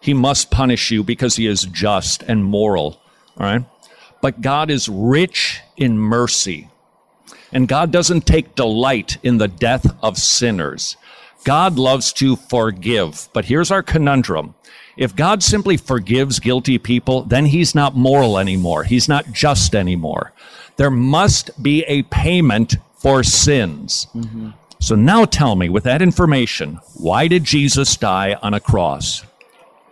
He 0.00 0.14
must 0.14 0.50
punish 0.50 0.90
you 0.90 1.02
because 1.02 1.36
he 1.36 1.46
is 1.46 1.62
just 1.62 2.22
and 2.24 2.44
moral. 2.44 3.00
All 3.38 3.46
right? 3.46 3.64
But 4.20 4.40
God 4.40 4.70
is 4.70 4.88
rich 4.88 5.60
in 5.76 5.98
mercy. 5.98 6.68
And 7.52 7.66
God 7.66 7.90
doesn't 7.90 8.26
take 8.26 8.54
delight 8.54 9.16
in 9.22 9.38
the 9.38 9.48
death 9.48 9.86
of 10.02 10.18
sinners. 10.18 10.96
God 11.44 11.78
loves 11.78 12.12
to 12.14 12.36
forgive. 12.36 13.28
But 13.32 13.46
here's 13.46 13.70
our 13.70 13.82
conundrum. 13.82 14.54
If 14.96 15.16
God 15.16 15.42
simply 15.42 15.76
forgives 15.76 16.40
guilty 16.40 16.76
people, 16.78 17.22
then 17.22 17.46
he's 17.46 17.74
not 17.74 17.96
moral 17.96 18.38
anymore. 18.38 18.84
He's 18.84 19.08
not 19.08 19.32
just 19.32 19.74
anymore. 19.74 20.32
There 20.76 20.90
must 20.90 21.62
be 21.62 21.84
a 21.84 22.02
payment 22.02 22.76
for 22.98 23.22
sins. 23.22 24.06
So 24.80 24.94
now 24.94 25.24
tell 25.24 25.56
me, 25.56 25.68
with 25.68 25.84
that 25.84 26.02
information, 26.02 26.80
why 26.94 27.26
did 27.26 27.44
Jesus 27.44 27.96
die 27.96 28.36
on 28.42 28.54
a 28.54 28.60
cross? 28.60 29.24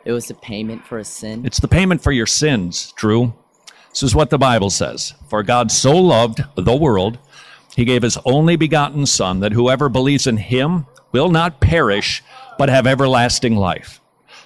It 0.05 0.12
was 0.12 0.31
a 0.31 0.35
payment 0.35 0.85
for 0.87 0.99
a 0.99 1.05
sin. 1.05 1.45
It's 1.45 1.59
the 1.59 1.66
payment 1.69 2.03
for 2.03 2.12
your 2.12 2.27
sins, 2.27 2.92
Drew. 2.97 3.35
This 3.90 4.05
is 4.05 4.14
what 4.14 4.31
the 4.31 4.38
Bible 4.38 4.71
says. 4.71 5.14
For 5.29 5.42
God 5.42 5.73
so 5.73 5.97
loved 5.97 6.45
the 6.55 6.77
world, 6.77 7.19
he 7.75 7.85
gave 7.85 8.03
his 8.03 8.19
only 8.25 8.57
begotten 8.57 9.07
Son, 9.07 9.40
that 9.40 9.53
whoever 9.53 9.88
believes 9.88 10.27
in 10.27 10.37
him 10.37 10.87
will 11.12 11.31
not 11.31 11.61
perish, 11.61 12.23
but 12.59 12.69
have 12.69 12.87
everlasting 12.87 13.57
life. 13.57 14.01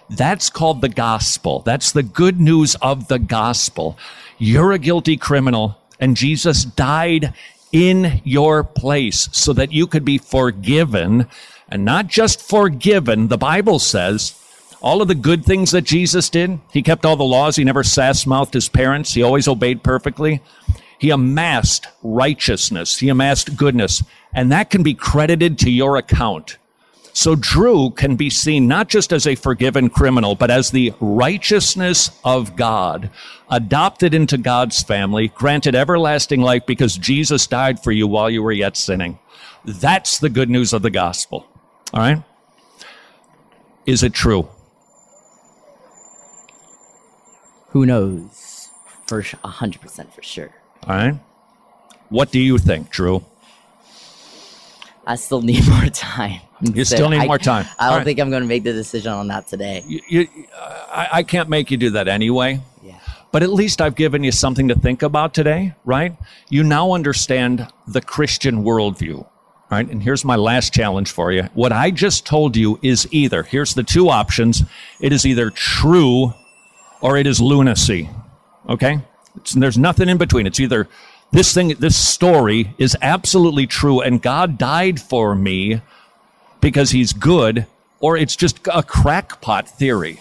That's 0.09 0.51
called 0.51 0.81
the 0.81 0.89
gospel. 0.89 1.61
That's 1.61 1.93
the 1.93 2.03
good 2.03 2.41
news 2.41 2.75
of 2.77 3.09
the 3.09 3.19
gospel. 3.19 3.99
You're 4.39 4.73
a 4.73 4.79
guilty 4.79 5.17
criminal, 5.17 5.79
and 6.01 6.17
Jesus 6.17 6.65
died 6.65 7.35
in 7.73 8.21
your 8.25 8.65
place 8.65 9.29
so 9.33 9.53
that 9.53 9.73
you 9.73 9.87
could 9.87 10.05
be 10.05 10.19
forgiven, 10.19 11.27
and 11.69 11.85
not 11.85 12.09
just 12.09 12.43
forgiven. 12.43 13.29
The 13.29 13.39
Bible 13.39 13.79
says 13.79 14.35
all 14.81 15.03
of 15.03 15.09
the 15.09 15.15
good 15.15 15.45
things 15.45 15.71
that 15.73 15.83
Jesus 15.83 16.31
did, 16.31 16.59
he 16.73 16.83
kept 16.83 17.05
all 17.05 17.17
the 17.17 17.25
laws. 17.25 17.57
He 17.57 17.65
never 17.65 17.85
sass 17.85 18.27
mouthed 18.27 18.55
his 18.55 18.69
parents. 18.69 19.15
He 19.15 19.23
always 19.23 19.47
obeyed 19.47 19.83
perfectly. 19.83 20.43
He 20.99 21.11
amassed 21.11 21.87
righteousness. 22.03 22.99
He 22.99 23.09
amassed 23.09 23.57
goodness. 23.57 24.03
And 24.35 24.53
that 24.53 24.71
can 24.71 24.83
be 24.83 24.95
credited 24.95 25.59
to 25.61 25.71
your 25.71 25.97
account. 25.97 26.59
So 27.13 27.35
Drew 27.35 27.91
can 27.91 28.17
be 28.17 28.31
seen 28.31 28.69
not 28.69 28.89
just 28.89 29.13
as 29.13 29.27
a 29.27 29.35
forgiven 29.35 29.91
criminal, 29.91 30.35
but 30.35 30.51
as 30.51 30.71
the 30.71 30.95
righteousness 31.01 32.11
of 32.25 32.57
God, 32.57 33.11
adopted 33.51 34.15
into 34.15 34.39
God's 34.39 34.83
family, 34.83 35.29
granted 35.29 35.75
everlasting 35.75 36.41
life 36.41 36.65
because 36.67 36.97
Jesus 36.97 37.47
died 37.47 37.83
for 37.83 37.91
you 37.91 38.07
while 38.07 38.31
you 38.31 38.43
were 38.43 38.53
yet 38.53 38.77
sinning. 38.77 39.19
That's 39.65 40.19
the 40.19 40.31
good 40.31 40.49
news 40.49 40.73
of 40.73 40.83
the 40.83 40.91
gospel. 40.91 41.47
All 41.93 42.01
right? 42.01 42.23
Is 43.87 44.03
it 44.03 44.15
true? 44.15 44.49
Who 47.71 47.87
knows? 47.87 48.69
For 49.07 49.23
sh- 49.23 49.35
100% 49.45 50.13
for 50.13 50.23
sure. 50.23 50.55
All 50.87 50.95
right? 50.95 51.15
What 52.09 52.31
do 52.31 52.39
you 52.39 52.59
think, 52.59 52.91
Drew? 52.91 53.25
I 55.07 55.17
still 55.17 55.43
need 55.43 55.67
more 55.69 55.87
time. 55.87 56.41
You 56.61 56.85
still 56.85 57.09
need 57.09 57.21
I- 57.21 57.27
more 57.27 57.39
time. 57.39 57.67
I 57.79 57.89
don't 57.89 57.99
right. 57.99 58.05
think 58.05 58.21
I'm 58.21 58.31
going 58.31 58.43
to 58.43 58.49
make 58.49 58.65
the 58.65 58.73
decision 58.73 59.13
on 59.13 59.29
that 59.29 59.47
today. 59.47 59.85
You, 59.87 60.01
you, 60.09 60.29
I, 60.57 61.09
I 61.13 61.23
can't 61.23 61.49
make 61.49 61.71
you 61.71 61.77
do 61.77 61.91
that 61.91 62.09
anyway. 62.09 62.61
Yeah. 62.83 62.99
But 63.33 63.43
at 63.43 63.51
least 63.51 63.81
I've 63.81 63.95
given 63.95 64.25
you 64.25 64.33
something 64.33 64.69
to 64.69 64.75
think 64.75 65.03
about 65.03 65.35
today, 65.35 65.75
right? 65.85 66.17
You 66.49 66.63
now 66.63 66.93
understand 66.93 67.69
the 67.87 68.01
Christian 68.01 68.65
worldview, 68.65 69.27
right? 69.71 69.89
And 69.89 70.03
here's 70.03 70.25
my 70.25 70.37
last 70.37 70.75
challenge 70.75 71.13
for 71.13 71.33
you. 71.33 71.45
What 71.55 71.73
I 71.73 71.91
just 71.91 72.27
told 72.27 72.57
you 72.57 72.79
is 72.83 73.09
either, 73.11 73.43
here's 73.43 73.75
the 73.75 73.83
two 73.83 74.09
options 74.11 74.63
it 75.01 75.13
is 75.13 75.25
either 75.25 75.51
true 75.51 76.35
or 77.01 77.17
it 77.17 77.27
is 77.27 77.41
lunacy, 77.41 78.11
okay? 78.69 79.01
It's, 79.37 79.53
there's 79.53 79.79
nothing 79.79 80.09
in 80.09 80.19
between. 80.19 80.47
It's 80.47 80.61
either 80.61 80.89
this 81.33 81.55
thing, 81.55 81.69
this 81.79 81.97
story 81.97 82.75
is 82.79 82.97
absolutely 83.01 83.67
true 83.67 84.01
and 84.01 84.21
God 84.21 84.59
died 84.59 85.01
for 85.01 85.35
me 85.35 85.81
because 86.61 86.91
he's 86.91 87.13
good, 87.13 87.67
or 88.01 88.17
it's 88.17 88.37
just 88.37 88.61
a 88.73 88.83
crackpot 88.83 89.69
theory. 89.69 90.21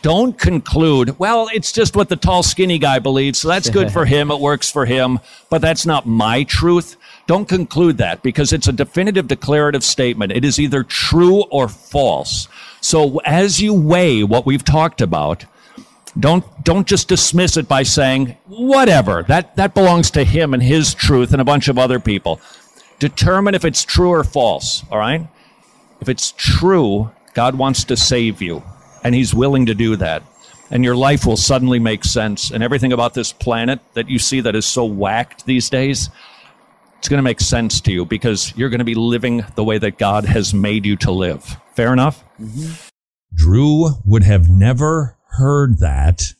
don't 0.00 0.38
conclude, 0.38 1.18
well, 1.18 1.48
it's 1.52 1.70
just 1.70 1.94
what 1.94 2.08
the 2.08 2.16
tall, 2.16 2.42
skinny 2.42 2.78
guy 2.78 2.98
believes, 2.98 3.38
so 3.38 3.48
that's 3.48 3.68
good 3.70 3.90
for 3.92 4.04
him, 4.06 4.30
it 4.30 4.40
works 4.40 4.70
for 4.70 4.86
him, 4.86 5.20
but 5.50 5.60
that's 5.60 5.84
not 5.84 6.06
my 6.06 6.42
truth. 6.44 6.96
Don't 7.26 7.48
conclude 7.48 7.98
that 7.98 8.22
because 8.22 8.52
it's 8.52 8.68
a 8.68 8.72
definitive 8.72 9.28
declarative 9.28 9.84
statement. 9.84 10.32
It 10.32 10.44
is 10.44 10.58
either 10.58 10.82
true 10.82 11.42
or 11.44 11.68
false. 11.68 12.48
So 12.80 13.18
as 13.24 13.60
you 13.60 13.74
weigh 13.74 14.24
what 14.24 14.44
we've 14.44 14.64
talked 14.64 15.00
about, 15.00 15.44
don't 16.18 16.44
don't 16.64 16.86
just 16.86 17.08
dismiss 17.08 17.56
it 17.56 17.68
by 17.68 17.82
saying 17.82 18.36
whatever. 18.46 19.22
That 19.24 19.56
that 19.56 19.74
belongs 19.74 20.10
to 20.12 20.24
him 20.24 20.54
and 20.54 20.62
his 20.62 20.94
truth 20.94 21.32
and 21.32 21.40
a 21.40 21.44
bunch 21.44 21.68
of 21.68 21.78
other 21.78 21.98
people. 21.98 22.40
Determine 22.98 23.54
if 23.54 23.64
it's 23.64 23.84
true 23.84 24.10
or 24.10 24.24
false, 24.24 24.84
all 24.90 24.98
right? 24.98 25.26
If 26.00 26.08
it's 26.08 26.32
true, 26.36 27.10
God 27.34 27.56
wants 27.56 27.84
to 27.84 27.96
save 27.96 28.42
you 28.42 28.62
and 29.02 29.14
he's 29.14 29.34
willing 29.34 29.66
to 29.66 29.74
do 29.74 29.96
that. 29.96 30.22
And 30.70 30.84
your 30.84 30.96
life 30.96 31.26
will 31.26 31.36
suddenly 31.36 31.78
make 31.78 32.04
sense 32.04 32.50
and 32.50 32.62
everything 32.62 32.92
about 32.92 33.14
this 33.14 33.32
planet 33.32 33.80
that 33.94 34.08
you 34.08 34.18
see 34.18 34.40
that 34.40 34.54
is 34.54 34.66
so 34.66 34.84
whacked 34.84 35.44
these 35.44 35.68
days 35.68 36.08
it's 37.02 37.08
going 37.08 37.18
to 37.18 37.24
make 37.24 37.40
sense 37.40 37.80
to 37.80 37.90
you 37.92 38.04
because 38.04 38.56
you're 38.56 38.68
going 38.68 38.78
to 38.78 38.84
be 38.84 38.94
living 38.94 39.44
the 39.56 39.64
way 39.64 39.76
that 39.76 39.98
God 39.98 40.24
has 40.24 40.54
made 40.54 40.86
you 40.86 40.94
to 40.98 41.10
live. 41.10 41.56
Fair 41.74 41.92
enough? 41.92 42.22
Mm-hmm. 42.40 42.74
Drew 43.34 43.88
would 44.04 44.22
have 44.22 44.48
never 44.48 45.16
heard 45.32 45.78
that 45.78 46.32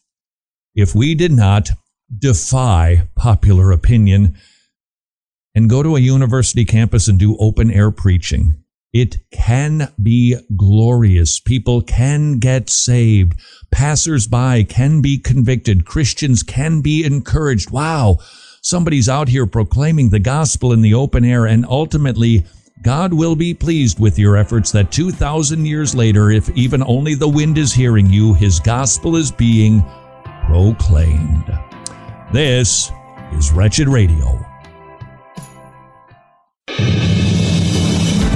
if 0.75 0.95
we 0.95 1.15
did 1.15 1.33
not 1.33 1.71
defy 2.17 3.09
popular 3.17 3.73
opinion 3.73 4.37
and 5.55 5.69
go 5.69 5.83
to 5.83 5.97
a 5.97 6.01
university 6.01 6.65
campus 6.65 7.09
and 7.09 7.19
do 7.19 7.37
open 7.39 7.71
air 7.71 7.91
preaching. 7.91 8.57
It 8.93 9.19
can 9.31 9.91
be 10.03 10.37
glorious. 10.55 11.41
People 11.41 11.81
can 11.81 12.39
get 12.39 12.69
saved. 12.69 13.41
Passersby 13.71 14.65
can 14.65 15.01
be 15.01 15.19
convicted. 15.19 15.87
Christians 15.87 16.43
can 16.43 16.83
be 16.83 17.05
encouraged. 17.05 17.71
Wow 17.71 18.19
somebody's 18.63 19.09
out 19.09 19.29
here 19.29 19.47
proclaiming 19.47 20.09
the 20.09 20.19
gospel 20.19 20.73
in 20.73 20.81
the 20.81 20.95
open 20.95 21.25
air, 21.25 21.45
and 21.45 21.67
ultimately, 21.67 22.47
God 22.83 23.15
will 23.15 23.37
be 23.37 23.55
pleased 23.55 24.01
with 24.01 24.19
your 24.19 24.37
efforts 24.37 24.73
that 24.73 24.91
2,000 24.91 25.65
years 25.65 25.95
later, 25.95 26.33
if 26.33 26.51
even 26.57 26.83
only 26.83 27.15
the 27.15 27.29
wind 27.29 27.57
is 27.57 27.73
hearing 27.73 28.11
you, 28.11 28.35
his 28.35 28.59
gospel 28.59 29.15
is 29.15 29.31
being 29.31 29.85
proclaimed. 30.47 31.45
This 32.33 32.91
is 33.35 33.53
Wretched 33.53 33.87
Radio. 33.87 34.37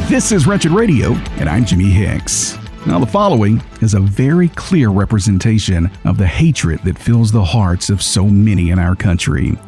This 0.09 0.31
is 0.31 0.47
Wretched 0.47 0.71
Radio, 0.71 1.15
and 1.41 1.49
I'm 1.49 1.65
Jimmy 1.65 1.91
Hicks. 1.91 2.57
Now, 2.87 3.01
the 3.01 3.07
following 3.07 3.61
is 3.83 3.95
a 3.95 4.01
very 4.01 4.51
clear 4.51 4.91
representation 4.91 5.91
of 6.05 6.19
the 6.19 6.27
hatred 6.29 6.85
that 6.85 6.97
fills 6.97 7.33
the 7.33 7.43
hearts 7.43 7.91
of 7.91 8.01
so 8.01 8.29
many 8.29 8.71
in 8.71 8.79
our 8.79 8.95
country. 8.95 9.59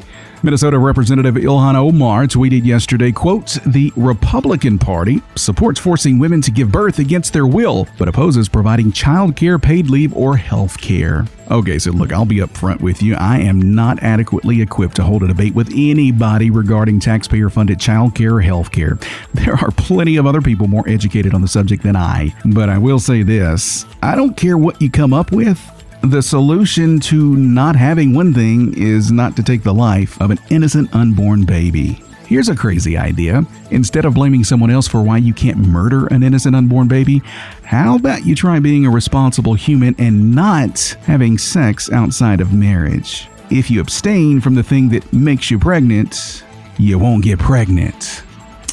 Minnesota 0.42 0.78
Representative 0.78 1.34
Ilhan 1.34 1.74
Omar 1.74 2.26
tweeted 2.26 2.64
yesterday, 2.64 3.10
quote, 3.10 3.58
The 3.66 3.92
Republican 3.96 4.78
Party 4.78 5.20
supports 5.34 5.80
forcing 5.80 6.18
women 6.20 6.40
to 6.42 6.52
give 6.52 6.70
birth 6.70 7.00
against 7.00 7.32
their 7.32 7.46
will, 7.46 7.88
but 7.98 8.06
opposes 8.06 8.48
providing 8.48 8.92
child 8.92 9.34
care, 9.34 9.58
paid 9.58 9.90
leave, 9.90 10.14
or 10.16 10.36
health 10.36 10.80
care. 10.80 11.26
Okay, 11.50 11.78
so 11.78 11.90
look, 11.90 12.12
I'll 12.12 12.24
be 12.24 12.36
upfront 12.36 12.80
with 12.80 13.02
you. 13.02 13.16
I 13.16 13.38
am 13.38 13.74
not 13.74 14.00
adequately 14.02 14.60
equipped 14.62 14.96
to 14.96 15.02
hold 15.02 15.24
a 15.24 15.28
debate 15.28 15.54
with 15.54 15.72
anybody 15.74 16.50
regarding 16.50 17.00
taxpayer 17.00 17.50
funded 17.50 17.80
child 17.80 18.14
care 18.14 18.36
or 18.36 18.40
health 18.40 18.70
care. 18.70 18.98
There 19.34 19.54
are 19.54 19.70
plenty 19.72 20.16
of 20.18 20.26
other 20.26 20.42
people 20.42 20.68
more 20.68 20.88
educated 20.88 21.34
on 21.34 21.42
the 21.42 21.48
subject 21.48 21.82
than 21.82 21.96
I. 21.96 22.34
But 22.44 22.68
I 22.68 22.78
will 22.78 23.00
say 23.00 23.22
this 23.22 23.86
I 24.02 24.14
don't 24.14 24.36
care 24.36 24.58
what 24.58 24.80
you 24.80 24.90
come 24.90 25.12
up 25.12 25.32
with. 25.32 25.77
The 26.02 26.22
solution 26.22 27.00
to 27.00 27.36
not 27.36 27.74
having 27.74 28.14
one 28.14 28.32
thing 28.32 28.72
is 28.76 29.10
not 29.10 29.36
to 29.36 29.42
take 29.42 29.62
the 29.62 29.74
life 29.74 30.20
of 30.20 30.30
an 30.30 30.38
innocent 30.48 30.94
unborn 30.94 31.44
baby. 31.44 32.02
Here's 32.26 32.48
a 32.48 32.56
crazy 32.56 32.96
idea. 32.96 33.44
Instead 33.70 34.04
of 34.04 34.14
blaming 34.14 34.44
someone 34.44 34.70
else 34.70 34.86
for 34.86 35.02
why 35.02 35.16
you 35.18 35.34
can't 35.34 35.58
murder 35.58 36.06
an 36.06 36.22
innocent 36.22 36.54
unborn 36.54 36.86
baby, 36.86 37.20
how 37.64 37.96
about 37.96 38.24
you 38.24 38.34
try 38.34 38.58
being 38.60 38.86
a 38.86 38.90
responsible 38.90 39.54
human 39.54 39.94
and 39.98 40.34
not 40.34 40.78
having 41.02 41.36
sex 41.36 41.90
outside 41.90 42.40
of 42.40 42.52
marriage? 42.52 43.28
If 43.50 43.70
you 43.70 43.80
abstain 43.80 44.40
from 44.40 44.54
the 44.54 44.62
thing 44.62 44.90
that 44.90 45.12
makes 45.12 45.50
you 45.50 45.58
pregnant, 45.58 46.44
you 46.78 46.98
won't 46.98 47.24
get 47.24 47.38
pregnant. 47.38 48.22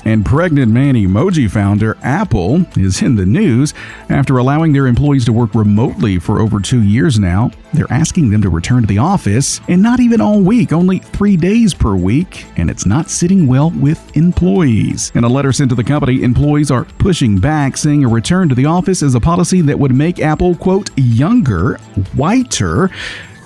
And 0.05 0.23
pregnant 0.23 0.71
man 0.71 0.93
emoji 0.93 1.49
founder 1.49 1.97
Apple 2.03 2.63
is 2.77 3.01
in 3.01 3.15
the 3.15 3.25
news 3.25 3.73
after 4.07 4.37
allowing 4.37 4.71
their 4.71 4.85
employees 4.85 5.25
to 5.25 5.33
work 5.33 5.55
remotely 5.55 6.19
for 6.19 6.39
over 6.39 6.59
two 6.59 6.83
years 6.83 7.17
now. 7.17 7.49
They're 7.73 7.91
asking 7.91 8.29
them 8.29 8.43
to 8.43 8.49
return 8.49 8.81
to 8.81 8.87
the 8.87 8.99
office, 8.99 9.59
and 9.67 9.81
not 9.81 9.99
even 9.99 10.21
all 10.21 10.41
week, 10.41 10.71
only 10.71 10.99
three 10.99 11.35
days 11.35 11.73
per 11.73 11.95
week, 11.95 12.45
and 12.55 12.69
it's 12.69 12.85
not 12.85 13.09
sitting 13.09 13.47
well 13.47 13.71
with 13.71 14.15
employees. 14.15 15.11
In 15.15 15.23
a 15.23 15.27
letter 15.27 15.51
sent 15.51 15.69
to 15.69 15.75
the 15.75 15.83
company, 15.83 16.21
employees 16.21 16.69
are 16.69 16.85
pushing 16.85 17.39
back, 17.39 17.75
saying 17.75 18.05
a 18.05 18.07
return 18.07 18.47
to 18.49 18.55
the 18.55 18.65
office 18.65 19.01
is 19.01 19.15
a 19.15 19.19
policy 19.19 19.61
that 19.61 19.79
would 19.79 19.95
make 19.95 20.19
Apple, 20.19 20.55
quote, 20.55 20.91
younger, 20.95 21.77
whiter, 22.15 22.91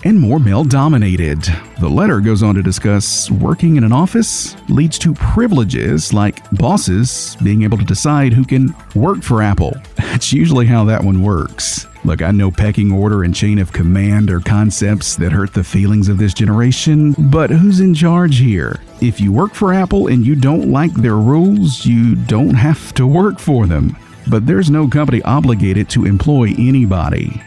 and 0.03 0.19
more 0.19 0.39
male 0.39 0.63
dominated. 0.63 1.41
The 1.79 1.89
letter 1.89 2.19
goes 2.19 2.43
on 2.43 2.55
to 2.55 2.63
discuss 2.63 3.29
working 3.31 3.75
in 3.75 3.83
an 3.83 3.91
office 3.91 4.55
leads 4.69 4.97
to 4.99 5.13
privileges 5.13 6.13
like 6.13 6.49
bosses 6.51 7.35
being 7.43 7.63
able 7.63 7.77
to 7.77 7.85
decide 7.85 8.33
who 8.33 8.45
can 8.45 8.75
work 8.95 9.21
for 9.21 9.41
Apple. 9.41 9.75
That's 9.95 10.31
usually 10.31 10.65
how 10.65 10.85
that 10.85 11.03
one 11.03 11.21
works. 11.21 11.87
Look, 12.05 12.21
I 12.21 12.31
know 12.31 12.49
pecking 12.49 12.91
order 12.91 13.23
and 13.23 13.35
chain 13.35 13.59
of 13.59 13.73
command 13.73 14.31
are 14.31 14.39
concepts 14.39 15.15
that 15.17 15.33
hurt 15.33 15.53
the 15.53 15.63
feelings 15.63 16.07
of 16.07 16.17
this 16.17 16.33
generation, 16.33 17.13
but 17.29 17.49
who's 17.49 17.81
in 17.81 17.93
charge 17.93 18.37
here? 18.37 18.79
If 19.01 19.19
you 19.19 19.33
work 19.33 19.53
for 19.53 19.73
Apple 19.73 20.07
and 20.07 20.25
you 20.25 20.35
don't 20.35 20.71
like 20.71 20.93
their 20.93 21.17
rules, 21.17 21.85
you 21.85 22.15
don't 22.15 22.55
have 22.55 22.93
to 22.93 23.05
work 23.05 23.39
for 23.39 23.67
them. 23.67 23.97
But 24.29 24.45
there's 24.45 24.69
no 24.69 24.87
company 24.87 25.21
obligated 25.23 25.89
to 25.89 26.05
employ 26.05 26.53
anybody 26.57 27.41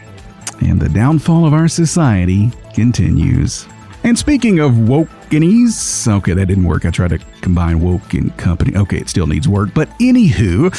and 0.61 0.79
the 0.79 0.89
downfall 0.89 1.45
of 1.45 1.53
our 1.53 1.67
society 1.67 2.51
continues. 2.73 3.67
And 4.03 4.17
speaking 4.17 4.59
of 4.59 4.89
woke 4.89 5.09
wokenies, 5.33 6.11
okay, 6.17 6.33
that 6.33 6.45
didn't 6.45 6.63
work. 6.63 6.85
I 6.85 6.91
tried 6.91 7.09
to 7.09 7.17
combine 7.41 7.79
woke 7.79 8.13
and 8.13 8.35
company. 8.37 8.75
Okay, 8.75 8.97
it 8.97 9.09
still 9.09 9.27
needs 9.27 9.47
work. 9.47 9.73
But 9.73 9.89
anywho, 9.99 10.73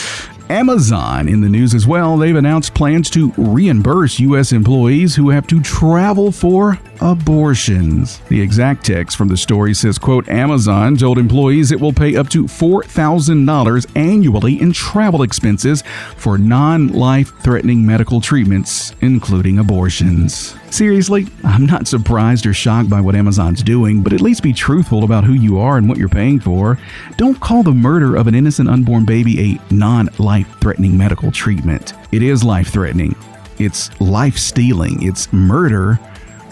Amazon 0.51 1.29
in 1.29 1.41
the 1.41 1.49
news 1.49 1.75
as 1.75 1.87
well. 1.87 2.17
They've 2.17 2.37
announced 2.37 2.75
plans 2.75 3.09
to 3.11 3.33
reimburse 3.37 4.21
U.S. 4.21 4.53
employees 4.53 5.15
who 5.15 5.31
have 5.31 5.47
to 5.49 5.63
travel 5.63 6.31
for 6.31 6.79
abortions. 7.01 8.21
The 8.29 8.41
exact 8.41 8.87
text 8.87 9.17
from 9.17 9.29
the 9.29 9.37
story 9.37 9.75
says, 9.75 9.99
quote, 9.99 10.29
Amazon 10.29 10.97
told 10.97 11.19
employees 11.19 11.73
it 11.73 11.81
will 11.81 11.93
pay 11.93 12.17
up 12.17 12.29
to 12.31 12.45
$4,000 12.45 13.97
annually 13.97 14.61
in 14.61 14.73
travel 14.73 15.23
expenses 15.23 15.83
for 16.17 16.39
non-life 16.39 17.33
threatening 17.41 17.85
medical 17.85 18.21
treatments, 18.21 18.95
including 19.01 19.59
abortions. 19.59 20.55
Seriously, 20.75 21.29
I'm 21.45 21.67
not 21.67 21.87
surprised 21.87 22.47
or 22.47 22.53
shocked 22.53 22.91
by 22.91 23.01
what 23.01 23.15
Amazon's 23.15 23.63
doing, 23.63 24.03
but 24.03 24.13
at 24.13 24.21
least 24.21 24.43
be 24.43 24.53
truthful 24.53 25.05
about 25.05 25.23
who 25.23 25.33
you 25.33 25.59
are 25.59 25.77
and 25.77 25.89
what 25.89 25.99
you're 25.99 26.09
paying 26.09 26.41
for. 26.41 26.79
Don't 27.17 27.39
call 27.39 27.63
the 27.63 27.71
murder 27.71 28.17
of 28.17 28.27
an 28.27 28.35
innocent 28.35 28.69
unborn 28.69 29.05
baby 29.05 29.53
a 29.53 29.73
non 29.73 30.09
life 30.35 30.59
threatening 30.61 30.99
medical 30.99 31.31
treatment. 31.31 31.93
It 32.11 32.21
is 32.21 32.43
life 32.43 32.73
threatening, 32.73 33.15
it's 33.61 33.89
life 34.01 34.37
stealing, 34.37 35.01
it's 35.01 35.33
murder, 35.33 36.01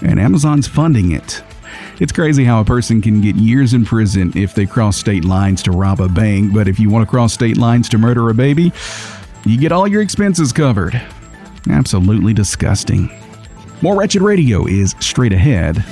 and 0.03 0.21
Amazon's 0.21 0.69
funding 0.69 1.11
it. 1.11 1.43
It's 1.99 2.13
crazy 2.13 2.45
how 2.45 2.61
a 2.61 2.65
person 2.65 3.03
can 3.03 3.21
get 3.21 3.35
years 3.35 3.75
in 3.75 3.85
prison 3.85 4.33
if 4.37 4.55
they 4.55 4.67
cross 4.67 4.97
state 4.97 5.25
lines 5.25 5.65
to 5.65 5.73
rob 5.73 6.01
a 6.01 6.09
bank, 6.09 6.55
but 6.55 6.69
if 6.69 6.79
you 6.79 6.91
want 6.91 7.05
to 7.05 7.11
cross 7.11 7.33
state 7.33 7.57
lines 7.57 7.89
to 7.89 7.99
murder 7.99 8.31
a 8.31 8.35
baby, 8.35 8.73
you 9.45 9.59
get 9.59 9.73
all 9.73 9.89
your 9.89 10.01
expenses 10.01 10.53
covered. 10.53 10.95
Absolutely 11.69 12.33
disgusting. 12.33 13.11
More 13.81 13.97
Wretched 13.97 14.23
Radio 14.23 14.65
is 14.65 14.95
straight 15.01 15.33
ahead. 15.33 15.85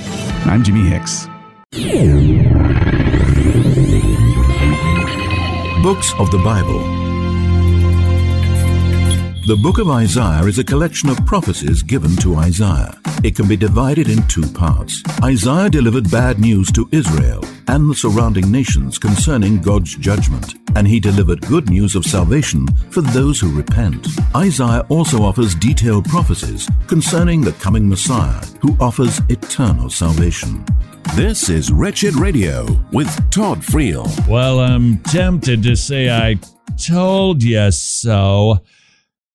I'm 0.45 0.63
Jimmy 0.63 0.89
Hicks. 0.89 1.27
Books 5.83 6.15
of 6.21 6.31
the 6.31 6.41
Bible. 6.45 7.00
The 9.47 9.57
book 9.57 9.79
of 9.79 9.89
Isaiah 9.89 10.45
is 10.45 10.59
a 10.59 10.65
collection 10.65 11.09
of 11.09 11.25
prophecies 11.25 11.83
given 11.83 12.15
to 12.17 12.37
Isaiah. 12.37 12.93
It 13.25 13.35
can 13.35 13.49
be 13.49 13.57
divided 13.57 14.11
in 14.11 14.23
two 14.29 14.47
parts. 14.47 15.03
Isaiah 15.25 15.71
delivered 15.71 16.11
bad 16.11 16.39
news 16.39 16.71
to 16.73 16.87
Israel 16.93 17.43
and 17.67 17.91
the 17.91 17.95
surrounding 17.95 18.53
nations 18.53 18.99
concerning 18.99 19.63
God's 19.63 19.97
judgment, 19.97 20.57
and 20.77 20.87
he 20.87 21.01
delivered 21.01 21.41
good 21.49 21.71
news 21.71 21.97
of 21.97 22.05
salvation 22.05 22.67
for 22.91 23.01
those 23.01 23.41
who 23.41 23.57
repent. 23.57 24.07
Isaiah 24.37 24.85
also 24.91 25.23
offers 25.23 25.55
detailed 25.55 26.05
prophecies 26.05 26.69
concerning 26.87 27.41
the 27.41 27.53
coming 27.53 27.89
Messiah 27.89 28.45
who 28.61 28.77
offers 28.79 29.23
eternal 29.31 29.89
salvation. 29.89 30.63
This 31.15 31.49
is 31.49 31.73
Wretched 31.73 32.15
Radio 32.15 32.67
with 32.93 33.09
Todd 33.31 33.63
Friel. 33.63 34.07
Well, 34.29 34.61
I'm 34.61 34.99
tempted 34.99 35.63
to 35.63 35.77
say 35.77 36.11
I 36.11 36.39
told 36.77 37.43
you 37.43 37.71
so. 37.73 38.61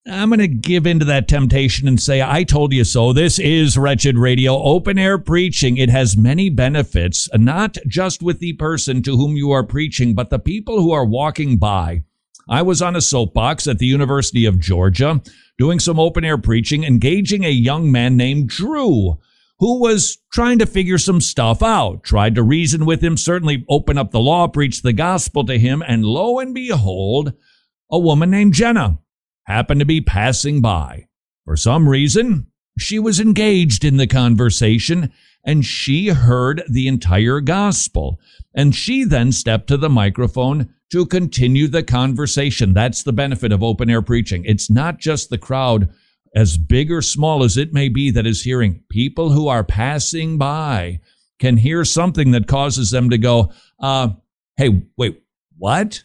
I'm 0.07 0.29
going 0.29 0.39
to 0.39 0.47
give 0.47 0.85
into 0.85 1.05
that 1.05 1.27
temptation 1.27 1.87
and 1.87 1.99
say, 1.99 2.21
I 2.21 2.43
told 2.43 2.73
you 2.73 2.83
so. 2.83 3.11
This 3.11 3.39
is 3.39 3.75
Wretched 3.75 4.19
Radio, 4.19 4.55
open 4.61 4.99
air 4.99 5.17
preaching. 5.17 5.77
It 5.77 5.89
has 5.89 6.15
many 6.15 6.51
benefits, 6.51 7.27
not 7.33 7.79
just 7.87 8.21
with 8.21 8.37
the 8.37 8.53
person 8.53 9.01
to 9.01 9.17
whom 9.17 9.35
you 9.35 9.49
are 9.49 9.65
preaching, 9.65 10.13
but 10.13 10.29
the 10.29 10.37
people 10.37 10.79
who 10.79 10.91
are 10.91 11.05
walking 11.05 11.57
by. 11.57 12.03
I 12.47 12.61
was 12.61 12.83
on 12.83 12.95
a 12.95 13.01
soapbox 13.01 13.67
at 13.67 13.79
the 13.79 13.87
University 13.87 14.45
of 14.45 14.59
Georgia 14.59 15.23
doing 15.57 15.79
some 15.79 15.99
open 15.99 16.23
air 16.23 16.37
preaching, 16.37 16.83
engaging 16.83 17.43
a 17.43 17.49
young 17.49 17.91
man 17.91 18.15
named 18.15 18.49
Drew 18.49 19.17
who 19.57 19.79
was 19.79 20.19
trying 20.31 20.59
to 20.59 20.67
figure 20.67 20.99
some 20.99 21.19
stuff 21.19 21.63
out, 21.63 22.03
tried 22.03 22.35
to 22.35 22.43
reason 22.43 22.85
with 22.85 23.03
him, 23.03 23.17
certainly 23.17 23.65
open 23.69 23.97
up 23.97 24.11
the 24.11 24.19
law, 24.19 24.47
preach 24.47 24.83
the 24.83 24.93
gospel 24.93 25.43
to 25.45 25.57
him, 25.57 25.81
and 25.87 26.05
lo 26.05 26.37
and 26.37 26.53
behold, 26.53 27.33
a 27.89 27.97
woman 27.97 28.29
named 28.29 28.53
Jenna 28.53 28.99
happened 29.45 29.79
to 29.79 29.86
be 29.86 30.01
passing 30.01 30.62
by. 30.62 31.08
For 31.45 31.55
some 31.55 31.88
reason, 31.88 32.47
she 32.77 32.99
was 32.99 33.19
engaged 33.19 33.86
in 33.86 33.97
the 33.97 34.08
conversation 34.08 35.12
and 35.45 35.63
she 35.63 36.08
heard 36.08 36.63
the 36.67 36.88
entire 36.88 37.39
gospel. 37.39 38.19
And 38.53 38.75
she 38.75 39.03
then 39.03 39.31
stepped 39.31 39.67
to 39.67 39.77
the 39.77 39.89
microphone 39.89 40.73
to 40.91 41.05
continue 41.05 41.67
the 41.67 41.84
conversation. 41.84 42.73
That's 42.73 43.03
the 43.03 43.13
benefit 43.13 43.51
of 43.51 43.63
open 43.63 43.89
air 43.89 44.01
preaching. 44.01 44.43
It's 44.45 44.69
not 44.69 44.97
just 44.97 45.29
the 45.29 45.38
crowd, 45.38 45.93
as 46.36 46.58
big 46.58 46.91
or 46.91 47.01
small 47.01 47.43
as 47.43 47.58
it 47.58 47.73
may 47.73 47.89
be, 47.89 48.12
that 48.12 48.25
is 48.25 48.43
hearing. 48.43 48.84
People 48.89 49.29
who 49.29 49.47
are 49.47 49.63
passing 49.63 50.38
by 50.38 50.99
can 51.39 51.58
hear 51.58 51.86
something 51.86 52.31
that 52.31 52.47
causes 52.47 52.91
them 52.91 53.10
to 53.10 53.17
go, 53.17 53.51
uh, 53.79 54.10
hey, 54.58 54.84
wait, 54.97 55.21
what? 55.58 56.03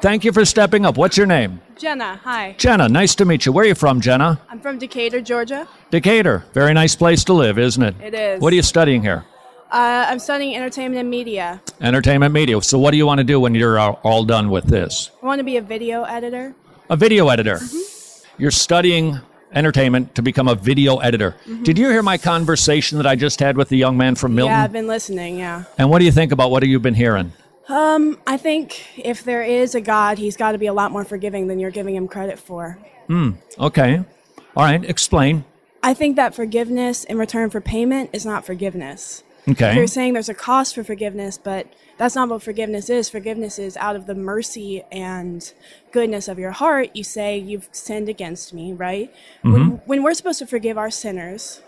Thank 0.00 0.24
you 0.24 0.32
for 0.32 0.46
stepping 0.46 0.86
up. 0.86 0.96
What's 0.96 1.18
your 1.18 1.26
name? 1.26 1.60
Jenna, 1.76 2.18
hi. 2.24 2.54
Jenna, 2.56 2.88
nice 2.88 3.14
to 3.16 3.26
meet 3.26 3.44
you. 3.44 3.52
Where 3.52 3.64
are 3.64 3.68
you 3.68 3.74
from, 3.74 4.00
Jenna? 4.00 4.40
I'm 4.48 4.58
from 4.58 4.78
Decatur, 4.78 5.20
Georgia. 5.20 5.68
Decatur. 5.90 6.44
Very 6.54 6.72
nice 6.72 6.96
place 6.96 7.22
to 7.24 7.34
live, 7.34 7.58
isn't 7.58 7.82
it? 7.82 7.94
It 8.00 8.14
is. 8.14 8.40
What 8.40 8.50
are 8.54 8.56
you 8.56 8.62
studying 8.62 9.02
here? 9.02 9.26
Uh, 9.70 10.06
I'm 10.08 10.18
studying 10.18 10.56
entertainment 10.56 11.00
and 11.00 11.10
media. 11.10 11.62
Entertainment 11.82 12.32
media. 12.32 12.60
So, 12.62 12.78
what 12.78 12.92
do 12.92 12.96
you 12.96 13.04
want 13.04 13.18
to 13.18 13.24
do 13.24 13.38
when 13.38 13.54
you're 13.54 13.78
all 13.78 14.24
done 14.24 14.50
with 14.50 14.64
this? 14.64 15.10
I 15.22 15.26
want 15.26 15.38
to 15.38 15.44
be 15.44 15.58
a 15.58 15.62
video 15.62 16.04
editor. 16.04 16.54
A 16.88 16.96
video 16.96 17.28
editor. 17.28 17.56
Mm-hmm. 17.56 18.42
You're 18.42 18.50
studying 18.50 19.20
entertainment 19.52 20.14
to 20.14 20.22
become 20.22 20.48
a 20.48 20.54
video 20.54 20.96
editor. 20.98 21.36
Mm-hmm. 21.46 21.62
Did 21.62 21.78
you 21.78 21.90
hear 21.90 22.02
my 22.02 22.16
conversation 22.16 22.96
that 22.98 23.06
I 23.06 23.16
just 23.16 23.38
had 23.38 23.56
with 23.56 23.68
the 23.68 23.76
young 23.76 23.96
man 23.98 24.14
from 24.14 24.34
Milton? 24.34 24.54
Yeah, 24.54 24.64
I've 24.64 24.72
been 24.72 24.86
listening, 24.86 25.38
yeah. 25.38 25.64
And 25.76 25.90
what 25.90 25.98
do 25.98 26.06
you 26.06 26.12
think 26.12 26.32
about 26.32 26.50
what 26.50 26.62
have 26.62 26.70
you 26.70 26.80
been 26.80 26.94
hearing? 26.94 27.32
Um, 27.68 28.18
I 28.26 28.36
think 28.36 28.98
if 28.98 29.22
there 29.22 29.42
is 29.42 29.74
a 29.74 29.80
God, 29.80 30.18
he's 30.18 30.36
got 30.36 30.52
to 30.52 30.58
be 30.58 30.66
a 30.66 30.72
lot 30.72 30.90
more 30.90 31.04
forgiving 31.04 31.46
than 31.46 31.60
you're 31.60 31.70
giving 31.70 31.94
him 31.94 32.08
credit 32.08 32.38
for. 32.38 32.78
Hmm. 33.06 33.32
Okay. 33.58 34.02
All 34.56 34.64
right. 34.64 34.84
Explain. 34.84 35.44
I 35.82 35.94
think 35.94 36.16
that 36.16 36.34
forgiveness 36.34 37.04
in 37.04 37.16
return 37.18 37.50
for 37.50 37.60
payment 37.60 38.10
is 38.12 38.26
not 38.26 38.44
forgiveness. 38.44 39.22
Okay. 39.48 39.74
You're 39.74 39.86
saying 39.86 40.12
there's 40.12 40.28
a 40.28 40.34
cost 40.34 40.74
for 40.74 40.84
forgiveness, 40.84 41.38
but 41.38 41.66
that's 41.96 42.14
not 42.14 42.28
what 42.28 42.42
forgiveness 42.42 42.90
is. 42.90 43.08
Forgiveness 43.08 43.58
is 43.58 43.76
out 43.76 43.96
of 43.96 44.06
the 44.06 44.14
mercy 44.14 44.82
and 44.92 45.52
goodness 45.92 46.28
of 46.28 46.38
your 46.38 46.50
heart. 46.50 46.90
You 46.94 47.04
say, 47.04 47.38
You've 47.38 47.68
sinned 47.72 48.08
against 48.08 48.52
me, 48.52 48.72
right? 48.72 49.12
Mm-hmm. 49.44 49.52
When, 49.52 49.70
when 49.86 50.02
we're 50.02 50.14
supposed 50.14 50.38
to 50.40 50.46
forgive 50.46 50.76
our 50.76 50.90
sinners, 50.90 51.62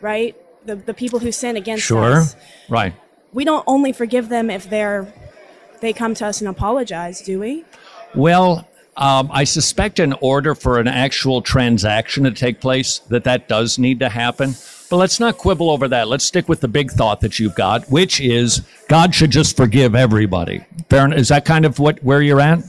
right? 0.00 0.36
The, 0.66 0.76
the 0.76 0.94
people 0.94 1.18
who 1.18 1.32
sin 1.32 1.56
against 1.56 1.84
sure. 1.84 2.12
us. 2.14 2.32
Sure. 2.32 2.40
Right. 2.68 2.94
We 3.32 3.44
don't 3.44 3.64
only 3.66 3.92
forgive 3.92 4.28
them 4.28 4.50
if 4.50 4.70
they're 4.70 5.12
they 5.80 5.92
come 5.92 6.14
to 6.14 6.26
us 6.26 6.40
and 6.40 6.48
apologize, 6.48 7.20
do 7.20 7.40
we? 7.40 7.64
Well, 8.14 8.66
um, 8.96 9.28
I 9.32 9.44
suspect 9.44 9.98
in 9.98 10.14
order 10.14 10.54
for 10.54 10.78
an 10.80 10.88
actual 10.88 11.42
transaction 11.42 12.24
to 12.24 12.30
take 12.30 12.60
place, 12.60 12.98
that 13.10 13.24
that 13.24 13.48
does 13.48 13.78
need 13.78 14.00
to 14.00 14.08
happen. 14.08 14.54
But 14.88 14.96
let's 14.96 15.18
not 15.20 15.36
quibble 15.36 15.70
over 15.70 15.88
that. 15.88 16.08
Let's 16.08 16.24
stick 16.24 16.48
with 16.48 16.60
the 16.60 16.68
big 16.68 16.90
thought 16.92 17.20
that 17.20 17.38
you've 17.38 17.56
got, 17.56 17.90
which 17.90 18.20
is 18.20 18.62
God 18.88 19.14
should 19.14 19.30
just 19.32 19.56
forgive 19.56 19.94
everybody. 19.94 20.64
Fair, 20.88 21.12
is 21.12 21.28
that 21.28 21.44
kind 21.44 21.64
of 21.66 21.78
what 21.78 22.02
where 22.02 22.22
you're 22.22 22.40
at? 22.40 22.60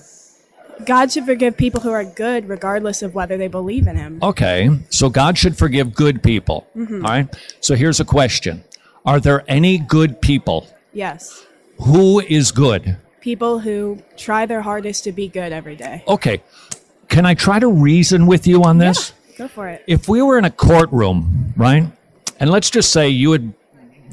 God 0.85 1.11
should 1.11 1.25
forgive 1.25 1.57
people 1.57 1.81
who 1.81 1.91
are 1.91 2.03
good, 2.03 2.49
regardless 2.49 3.01
of 3.01 3.15
whether 3.15 3.37
they 3.37 3.47
believe 3.47 3.87
in 3.87 3.95
Him. 3.95 4.19
Okay, 4.21 4.69
so 4.89 5.09
God 5.09 5.37
should 5.37 5.57
forgive 5.57 5.93
good 5.95 6.21
people. 6.21 6.67
Mhm. 6.77 7.03
All 7.03 7.09
right. 7.09 7.35
So 7.61 7.75
here's 7.75 7.99
a 7.99 8.05
question: 8.05 8.63
Are 9.05 9.19
there 9.19 9.43
any 9.47 9.77
good 9.77 10.21
people? 10.21 10.67
Yes. 10.93 11.45
Who 11.79 12.19
is 12.19 12.51
good? 12.51 12.97
People 13.21 13.59
who 13.59 14.01
try 14.15 14.45
their 14.45 14.61
hardest 14.61 15.03
to 15.05 15.11
be 15.11 15.27
good 15.27 15.51
every 15.51 15.75
day. 15.75 16.03
Okay. 16.07 16.41
Can 17.09 17.25
I 17.25 17.33
try 17.33 17.59
to 17.59 17.67
reason 17.67 18.27
with 18.27 18.47
you 18.47 18.63
on 18.63 18.77
this? 18.77 19.11
Yeah, 19.29 19.37
Go 19.37 19.47
for 19.47 19.67
it. 19.69 19.83
If 19.87 20.09
we 20.09 20.21
were 20.21 20.37
in 20.37 20.45
a 20.45 20.51
courtroom, 20.51 21.53
right? 21.55 21.85
And 22.39 22.49
let's 22.49 22.69
just 22.69 22.91
say 22.91 23.09
you 23.09 23.31
had 23.31 23.53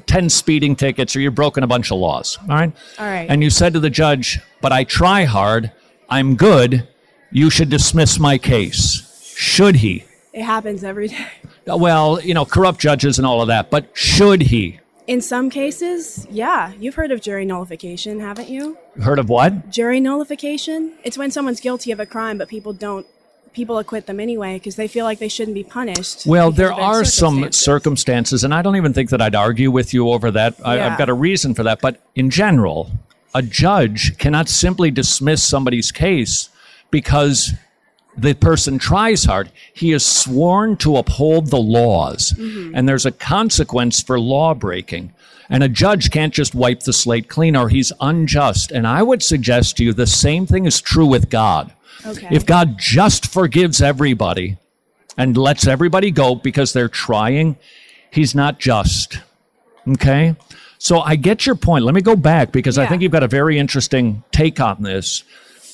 10 0.06 0.28
speeding 0.28 0.76
tickets 0.76 1.16
or 1.16 1.20
you've 1.20 1.34
broken 1.34 1.62
a 1.62 1.66
bunch 1.66 1.90
of 1.90 1.98
laws, 1.98 2.38
all 2.42 2.48
right? 2.48 2.72
All 2.98 3.06
right. 3.06 3.28
And 3.28 3.42
you 3.42 3.50
said 3.50 3.72
to 3.72 3.80
the 3.80 3.90
judge, 3.90 4.38
but 4.60 4.72
I 4.72 4.84
try 4.84 5.24
hard, 5.24 5.72
I'm 6.10 6.36
good, 6.36 6.86
you 7.30 7.50
should 7.50 7.70
dismiss 7.70 8.18
my 8.18 8.36
case. 8.38 9.32
Should 9.34 9.76
he? 9.76 10.04
It 10.32 10.42
happens 10.42 10.84
every 10.84 11.08
day. 11.08 11.26
Well, 11.66 12.20
you 12.20 12.34
know, 12.34 12.44
corrupt 12.44 12.78
judges 12.78 13.18
and 13.18 13.26
all 13.26 13.40
of 13.40 13.48
that, 13.48 13.70
but 13.70 13.88
should 13.94 14.42
he? 14.42 14.80
In 15.06 15.20
some 15.20 15.50
cases, 15.50 16.26
yeah. 16.30 16.72
You've 16.78 16.94
heard 16.94 17.12
of 17.12 17.20
jury 17.20 17.44
nullification, 17.44 18.20
haven't 18.20 18.48
you? 18.48 18.78
Heard 19.02 19.18
of 19.18 19.28
what? 19.28 19.68
Jury 19.70 20.00
nullification? 20.00 20.94
It's 21.04 21.18
when 21.18 21.30
someone's 21.30 21.60
guilty 21.60 21.90
of 21.92 22.00
a 22.00 22.06
crime, 22.06 22.38
but 22.38 22.48
people 22.48 22.72
don't, 22.72 23.06
people 23.52 23.78
acquit 23.78 24.06
them 24.06 24.18
anyway 24.18 24.54
because 24.54 24.76
they 24.76 24.88
feel 24.88 25.04
like 25.04 25.18
they 25.18 25.28
shouldn't 25.28 25.54
be 25.54 25.62
punished. 25.62 26.26
Well, 26.26 26.50
there 26.50 26.72
are 26.72 27.04
some 27.04 27.34
circumstances. 27.34 27.60
circumstances, 27.60 28.44
and 28.44 28.54
I 28.54 28.62
don't 28.62 28.76
even 28.76 28.94
think 28.94 29.10
that 29.10 29.20
I'd 29.20 29.34
argue 29.34 29.70
with 29.70 29.92
you 29.92 30.08
over 30.10 30.30
that. 30.30 30.54
I, 30.64 30.76
Yeah. 30.76 30.86
I've 30.92 30.98
got 30.98 31.10
a 31.10 31.14
reason 31.14 31.54
for 31.54 31.62
that. 31.64 31.80
But 31.82 32.00
in 32.14 32.30
general, 32.30 32.90
a 33.34 33.42
judge 33.42 34.16
cannot 34.16 34.48
simply 34.48 34.90
dismiss 34.90 35.42
somebody's 35.42 35.92
case 35.92 36.48
because 36.90 37.52
the 38.16 38.34
person 38.34 38.78
tries 38.78 39.24
hard. 39.24 39.50
He 39.72 39.92
is 39.92 40.04
sworn 40.04 40.76
to 40.78 40.96
uphold 40.96 41.48
the 41.48 41.60
laws, 41.60 42.32
mm-hmm. 42.32 42.74
and 42.74 42.88
there's 42.88 43.06
a 43.06 43.12
consequence 43.12 44.02
for 44.02 44.18
law 44.20 44.54
breaking. 44.54 45.12
And 45.50 45.62
a 45.62 45.68
judge 45.68 46.10
can't 46.10 46.32
just 46.32 46.54
wipe 46.54 46.80
the 46.80 46.92
slate 46.92 47.28
clean 47.28 47.54
or 47.54 47.68
he's 47.68 47.92
unjust. 48.00 48.70
And 48.72 48.86
I 48.86 49.02
would 49.02 49.22
suggest 49.22 49.76
to 49.76 49.84
you 49.84 49.92
the 49.92 50.06
same 50.06 50.46
thing 50.46 50.64
is 50.64 50.80
true 50.80 51.06
with 51.06 51.28
God. 51.28 51.72
Okay. 52.06 52.28
If 52.30 52.46
God 52.46 52.78
just 52.78 53.26
forgives 53.26 53.82
everybody 53.82 54.56
and 55.18 55.36
lets 55.36 55.66
everybody 55.66 56.10
go 56.10 56.34
because 56.34 56.72
they're 56.72 56.88
trying, 56.88 57.56
he's 58.10 58.34
not 58.34 58.58
just. 58.58 59.18
Okay? 59.86 60.34
So 60.78 61.00
I 61.00 61.16
get 61.16 61.46
your 61.46 61.54
point. 61.54 61.84
Let 61.84 61.94
me 61.94 62.02
go 62.02 62.16
back 62.16 62.52
because 62.52 62.78
I 62.78 62.86
think 62.86 63.02
you've 63.02 63.12
got 63.12 63.22
a 63.22 63.28
very 63.28 63.58
interesting 63.58 64.22
take 64.32 64.60
on 64.60 64.82
this 64.82 65.24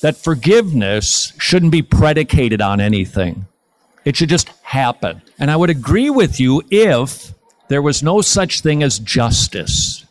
that 0.01 0.17
forgiveness 0.17 1.33
shouldn't 1.37 1.71
be 1.71 1.81
predicated 1.81 2.61
on 2.61 2.81
anything. 2.81 3.45
It 4.03 4.15
should 4.15 4.29
just 4.29 4.49
happen. 4.63 5.21
And 5.39 5.51
I 5.51 5.55
would 5.55 5.69
agree 5.69 6.09
with 6.09 6.39
you 6.39 6.63
if 6.71 7.33
there 7.67 7.81
was 7.81 8.03
no 8.03 8.21
such 8.21 8.61
thing 8.61 8.83
as 8.83 8.99
justice. 8.99 10.05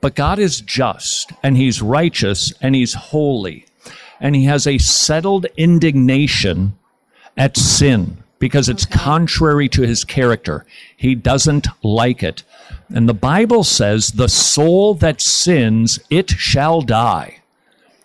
But 0.00 0.16
God 0.16 0.38
is 0.38 0.60
just 0.60 1.32
and 1.42 1.56
He's 1.56 1.80
righteous 1.80 2.52
and 2.60 2.74
He's 2.74 2.94
holy. 2.94 3.66
And 4.20 4.34
He 4.34 4.44
has 4.44 4.66
a 4.66 4.78
settled 4.78 5.46
indignation 5.56 6.76
at 7.36 7.56
sin 7.56 8.22
because 8.40 8.68
it's 8.68 8.84
contrary 8.84 9.68
to 9.68 9.82
His 9.82 10.04
character. 10.04 10.66
He 10.96 11.14
doesn't 11.14 11.68
like 11.84 12.24
it. 12.24 12.42
And 12.88 13.08
the 13.08 13.14
Bible 13.14 13.62
says, 13.62 14.10
the 14.10 14.28
soul 14.28 14.94
that 14.94 15.20
sins, 15.20 16.00
it 16.10 16.30
shall 16.30 16.82
die. 16.82 17.41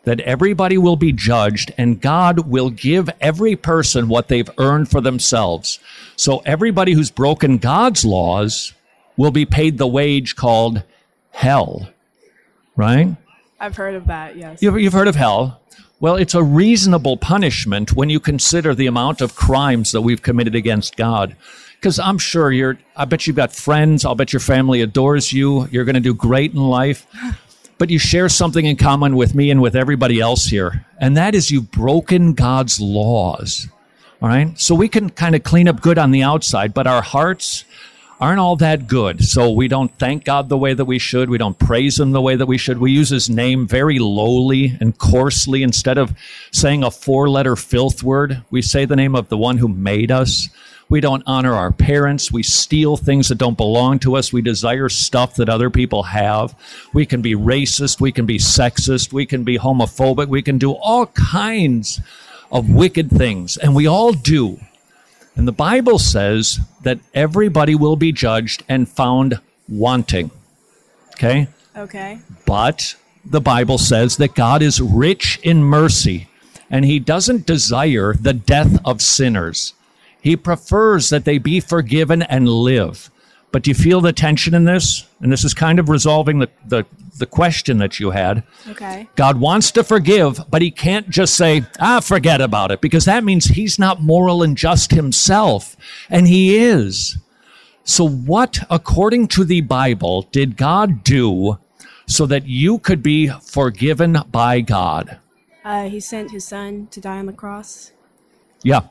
That 0.08 0.22
everybody 0.22 0.78
will 0.78 0.96
be 0.96 1.12
judged 1.12 1.74
and 1.78 2.00
God 2.00 2.48
will 2.48 2.70
give 2.70 3.10
every 3.20 3.58
person 3.58 4.08
what 4.08 4.30
they've 4.30 4.50
earned 4.58 4.90
for 4.90 5.02
themselves. 5.02 5.80
So 6.16 6.42
everybody 6.46 6.94
who's 6.94 7.12
broken 7.12 7.58
God's 7.58 8.06
laws 8.06 8.72
will 9.18 9.32
be 9.32 9.46
paid 9.46 9.78
the 9.78 9.86
wage 9.86 10.38
called 10.38 10.82
hell. 11.32 11.90
Right? 12.78 13.18
I've 13.60 13.76
heard 13.76 13.96
of 13.96 14.08
that, 14.08 14.38
yes. 14.38 14.62
You've, 14.62 14.80
you've 14.80 14.94
heard 14.94 15.10
of 15.10 15.18
hell. 15.18 15.60
Well, 16.00 16.16
it's 16.16 16.36
a 16.36 16.42
reasonable 16.42 17.18
punishment 17.18 17.92
when 17.92 18.10
you 18.10 18.22
consider 18.22 18.74
the 18.74 18.88
amount 18.88 19.20
of 19.20 19.36
crimes 19.36 19.92
that 19.92 20.04
we've 20.04 20.22
committed 20.22 20.56
against 20.56 20.96
God. 20.96 21.36
Because 21.76 22.00
I'm 22.00 22.18
sure 22.18 22.50
you're, 22.50 22.78
I 22.96 23.04
bet 23.04 23.28
you've 23.28 23.36
got 23.36 23.52
friends. 23.52 24.06
I'll 24.06 24.16
bet 24.16 24.32
your 24.32 24.40
family 24.40 24.80
adores 24.80 25.34
you. 25.34 25.68
You're 25.68 25.84
going 25.84 25.96
to 25.96 26.00
do 26.00 26.14
great 26.14 26.54
in 26.54 26.62
life. 26.62 27.06
But 27.78 27.90
you 27.90 28.00
share 28.00 28.30
something 28.30 28.66
in 28.66 28.76
common 28.76 29.16
with 29.16 29.36
me 29.36 29.52
and 29.52 29.62
with 29.62 29.76
everybody 29.76 30.20
else 30.20 30.46
here. 30.46 30.86
And 31.00 31.16
that 31.16 31.36
is 31.36 31.52
you've 31.52 31.72
broken 31.72 32.34
God's 32.34 32.80
laws. 32.80 33.68
All 34.22 34.30
right. 34.30 34.60
So 34.60 34.74
we 34.74 34.90
can 34.90 35.12
kind 35.12 35.36
of 35.36 35.44
clean 35.44 35.68
up 35.68 35.82
good 35.82 36.00
on 36.00 36.12
the 36.12 36.24
outside, 36.24 36.74
but 36.74 36.88
our 36.88 37.04
hearts 37.04 37.66
aren't 38.20 38.40
all 38.40 38.56
that 38.56 38.88
good. 38.88 39.24
So 39.24 39.52
we 39.52 39.68
don't 39.68 39.96
thank 40.00 40.24
God 40.24 40.50
the 40.50 40.58
way 40.58 40.74
that 40.74 40.86
we 40.86 40.98
should. 41.00 41.30
We 41.30 41.38
don't 41.38 41.58
praise 41.58 42.00
Him 42.00 42.12
the 42.12 42.22
way 42.22 42.36
that 42.36 42.48
we 42.48 42.58
should. 42.58 42.80
We 42.80 42.92
use 42.92 43.10
His 43.10 43.30
name 43.30 43.68
very 43.68 44.00
lowly 44.00 44.76
and 44.80 44.98
coarsely. 44.98 45.64
Instead 45.64 45.98
of 45.98 46.18
saying 46.52 46.84
a 46.84 46.92
four 46.92 47.30
letter 47.30 47.56
filth 47.56 48.04
word, 48.04 48.44
we 48.50 48.62
say 48.62 48.86
the 48.86 48.96
name 48.96 49.16
of 49.16 49.30
the 49.30 49.38
one 49.38 49.58
who 49.58 49.68
made 49.68 50.12
us. 50.12 50.50
We 50.90 51.02
don't 51.02 51.24
honor 51.26 51.54
our 51.54 51.72
parents. 51.72 52.32
We 52.32 52.44
steal 52.44 52.96
things 52.96 53.28
that 53.28 53.38
don't 53.38 53.58
belong 53.58 54.00
to 54.00 54.16
us. 54.16 54.32
We 54.32 54.42
desire 54.42 54.88
stuff 54.88 55.36
that 55.36 55.50
other 55.50 55.70
people 55.70 56.04
have. 56.04 56.56
We 56.94 57.06
can 57.06 57.22
be 57.22 57.36
racist. 57.36 58.00
We 58.00 58.12
can 58.12 58.26
be 58.26 58.38
sexist. 58.38 59.12
We 59.12 59.26
can 59.26 59.44
be 59.44 59.58
homophobic. 59.58 60.28
We 60.28 60.42
can 60.42 60.58
do 60.58 60.72
all 60.72 61.08
kinds 61.08 62.00
of 62.52 62.70
wicked 62.70 63.10
things. 63.10 63.58
And 63.58 63.76
we 63.76 63.86
all 63.86 64.14
do. 64.14 64.60
And 65.36 65.48
the 65.48 65.52
Bible 65.52 66.00
says 66.00 66.60
that 66.84 67.00
everybody 67.14 67.76
will 67.76 67.98
be 67.98 68.12
judged 68.12 68.64
and 68.70 68.88
found 68.88 69.40
wanting. 69.68 70.32
Okay? 71.12 71.48
Okay. 71.76 72.20
But 72.46 72.96
the 73.26 73.42
Bible 73.42 73.78
says 73.78 74.18
that 74.18 74.36
God 74.36 74.62
is 74.62 74.80
rich 74.80 75.40
in 75.44 75.64
mercy 75.64 76.30
and 76.70 76.86
he 76.86 77.00
doesn't 77.00 77.46
desire 77.46 78.14
the 78.14 78.34
death 78.34 78.80
of 78.86 79.02
sinners. 79.02 79.74
He 80.28 80.36
prefers 80.36 81.10
that 81.10 81.24
they 81.24 81.38
be 81.38 81.62
forgiven 81.62 82.22
and 82.22 82.50
live. 82.50 83.10
But 83.54 83.64
do 83.64 83.72
you 83.72 83.76
feel 83.76 84.02
the 84.02 84.12
tension 84.12 84.54
in 84.54 84.66
this? 84.66 85.08
And 85.22 85.32
this 85.32 85.46
is 85.46 85.54
kind 85.54 85.80
of 85.80 85.88
resolving 85.88 86.40
the, 86.40 86.50
the, 86.68 86.84
the 87.18 87.26
question 87.26 87.78
that 87.78 87.98
you 87.98 88.12
had. 88.12 88.44
Okay. 88.68 89.08
God 89.16 89.40
wants 89.40 89.72
to 89.72 89.86
forgive, 89.86 90.42
but 90.50 90.62
he 90.62 90.70
can't 90.70 91.10
just 91.10 91.38
say, 91.38 91.64
ah, 91.80 92.02
forget 92.02 92.42
about 92.42 92.72
it, 92.72 92.82
because 92.82 93.06
that 93.06 93.24
means 93.24 93.46
he's 93.46 93.80
not 93.80 94.02
moral 94.02 94.44
and 94.44 94.58
just 94.58 94.92
himself. 94.92 95.78
And 96.10 96.28
he 96.28 96.58
is. 96.58 97.18
So, 97.86 98.06
what, 98.06 98.60
according 98.70 99.30
to 99.30 99.46
the 99.46 99.62
Bible, 99.62 100.24
did 100.34 100.58
God 100.58 101.06
do 101.06 101.58
so 102.06 102.26
that 102.26 102.48
you 102.48 102.80
could 102.80 103.02
be 103.02 103.30
forgiven 103.30 104.18
by 104.30 104.60
God? 104.60 105.20
Uh, 105.64 105.88
he 105.88 106.02
sent 106.02 106.32
his 106.32 106.44
son 106.44 106.88
to 106.92 107.00
die 107.00 107.20
on 107.20 107.28
the 107.28 107.32
cross. 107.32 107.94
Yeah, 108.62 108.82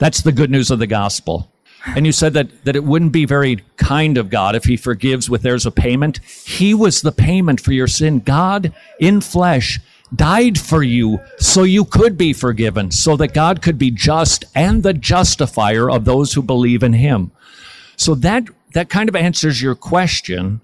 that's 0.00 0.22
the 0.22 0.32
good 0.32 0.50
news 0.50 0.72
of 0.72 0.80
the 0.80 0.88
gospel. 0.88 1.52
And 1.86 2.04
you 2.04 2.12
said 2.12 2.34
that, 2.34 2.64
that 2.64 2.76
it 2.76 2.84
wouldn't 2.84 3.12
be 3.12 3.24
very 3.24 3.64
kind 3.76 4.18
of 4.18 4.28
God 4.28 4.54
if 4.54 4.64
he 4.64 4.76
forgives 4.76 5.30
with 5.30 5.42
there's 5.42 5.64
a 5.64 5.70
payment. 5.70 6.18
He 6.44 6.74
was 6.74 7.00
the 7.00 7.12
payment 7.12 7.60
for 7.60 7.72
your 7.72 7.86
sin. 7.86 8.20
God 8.20 8.74
in 8.98 9.20
flesh 9.20 9.80
died 10.14 10.58
for 10.58 10.82
you 10.82 11.20
so 11.38 11.62
you 11.62 11.84
could 11.84 12.18
be 12.18 12.32
forgiven, 12.32 12.90
so 12.90 13.16
that 13.16 13.32
God 13.32 13.62
could 13.62 13.78
be 13.78 13.90
just 13.90 14.44
and 14.54 14.82
the 14.82 14.92
justifier 14.92 15.90
of 15.90 16.04
those 16.04 16.32
who 16.32 16.42
believe 16.42 16.82
in 16.82 16.94
him. 16.94 17.30
So 17.96 18.14
that 18.16 18.44
that 18.72 18.88
kind 18.88 19.08
of 19.08 19.16
answers 19.16 19.62
your 19.62 19.74
question. 19.74 20.60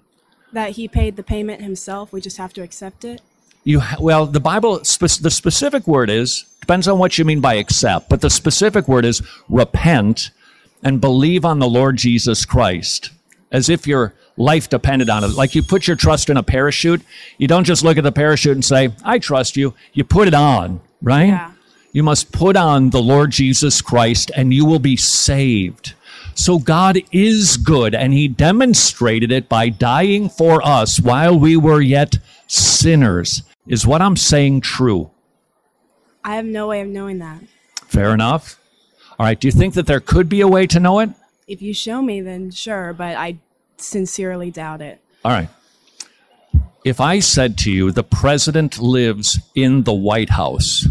That 0.53 0.71
he 0.71 0.87
paid 0.87 1.15
the 1.15 1.23
payment 1.23 1.61
himself. 1.61 2.11
We 2.11 2.21
just 2.21 2.37
have 2.37 2.53
to 2.53 2.61
accept 2.61 3.05
it. 3.05 3.21
You 3.67 3.81
well, 3.99 4.25
the 4.25 4.39
Bible 4.39 4.85
spe- 4.85 5.21
the 5.21 5.29
specific 5.29 5.85
word 5.87 6.09
is 6.09 6.45
depends 6.61 6.87
on 6.87 6.99
what 6.99 7.17
you 7.17 7.25
mean 7.25 7.41
by 7.41 7.55
accept, 7.55 8.07
but 8.07 8.21
the 8.21 8.29
specific 8.29 8.87
word 8.87 9.03
is 9.03 9.21
repent 9.49 10.31
and 10.83 11.01
believe 11.01 11.43
on 11.43 11.59
the 11.59 11.67
Lord 11.67 11.97
Jesus 11.97 12.45
Christ 12.45 13.09
as 13.51 13.67
if 13.67 13.85
your 13.85 14.13
life 14.37 14.69
depended 14.69 15.09
on 15.09 15.25
it. 15.25 15.31
Like 15.31 15.53
you 15.53 15.61
put 15.61 15.85
your 15.85 15.97
trust 15.97 16.29
in 16.29 16.37
a 16.37 16.43
parachute, 16.43 17.01
you 17.37 17.49
don't 17.49 17.65
just 17.65 17.83
look 17.83 17.97
at 17.97 18.05
the 18.05 18.11
parachute 18.13 18.55
and 18.55 18.63
say, 18.63 18.93
"I 19.03 19.19
trust 19.19 19.57
you." 19.57 19.73
You 19.91 20.05
put 20.05 20.29
it 20.29 20.33
on, 20.33 20.79
right? 21.01 21.27
Yeah. 21.27 21.51
You 21.91 22.03
must 22.03 22.31
put 22.31 22.55
on 22.55 22.91
the 22.91 23.01
Lord 23.01 23.31
Jesus 23.31 23.81
Christ 23.81 24.31
and 24.33 24.53
you 24.53 24.63
will 24.63 24.79
be 24.79 24.95
saved. 24.95 25.93
So 26.35 26.57
God 26.57 27.01
is 27.11 27.57
good 27.57 27.93
and 27.93 28.13
he 28.13 28.29
demonstrated 28.29 29.29
it 29.29 29.49
by 29.49 29.67
dying 29.67 30.29
for 30.29 30.65
us 30.65 31.01
while 31.01 31.37
we 31.37 31.57
were 31.57 31.81
yet 31.81 32.17
sinners. 32.47 33.43
Is 33.67 33.85
what 33.85 34.01
I'm 34.01 34.15
saying 34.15 34.61
true? 34.61 35.11
I 36.23 36.35
have 36.35 36.45
no 36.45 36.67
way 36.67 36.81
of 36.81 36.87
knowing 36.87 37.19
that. 37.19 37.41
Fair 37.85 38.13
enough. 38.13 38.59
All 39.19 39.25
right. 39.25 39.39
Do 39.39 39.47
you 39.47 39.51
think 39.51 39.73
that 39.75 39.87
there 39.87 39.99
could 39.99 40.29
be 40.29 40.41
a 40.41 40.47
way 40.47 40.67
to 40.67 40.79
know 40.79 40.99
it? 40.99 41.09
If 41.47 41.61
you 41.61 41.73
show 41.73 42.01
me, 42.01 42.21
then 42.21 42.51
sure, 42.51 42.93
but 42.93 43.15
I 43.15 43.37
sincerely 43.77 44.51
doubt 44.51 44.81
it. 44.81 45.01
All 45.23 45.31
right. 45.31 45.49
If 46.83 47.01
I 47.01 47.19
said 47.19 47.57
to 47.59 47.71
you, 47.71 47.91
the 47.91 48.03
president 48.03 48.79
lives 48.79 49.39
in 49.55 49.83
the 49.83 49.93
White 49.93 50.29
House, 50.29 50.87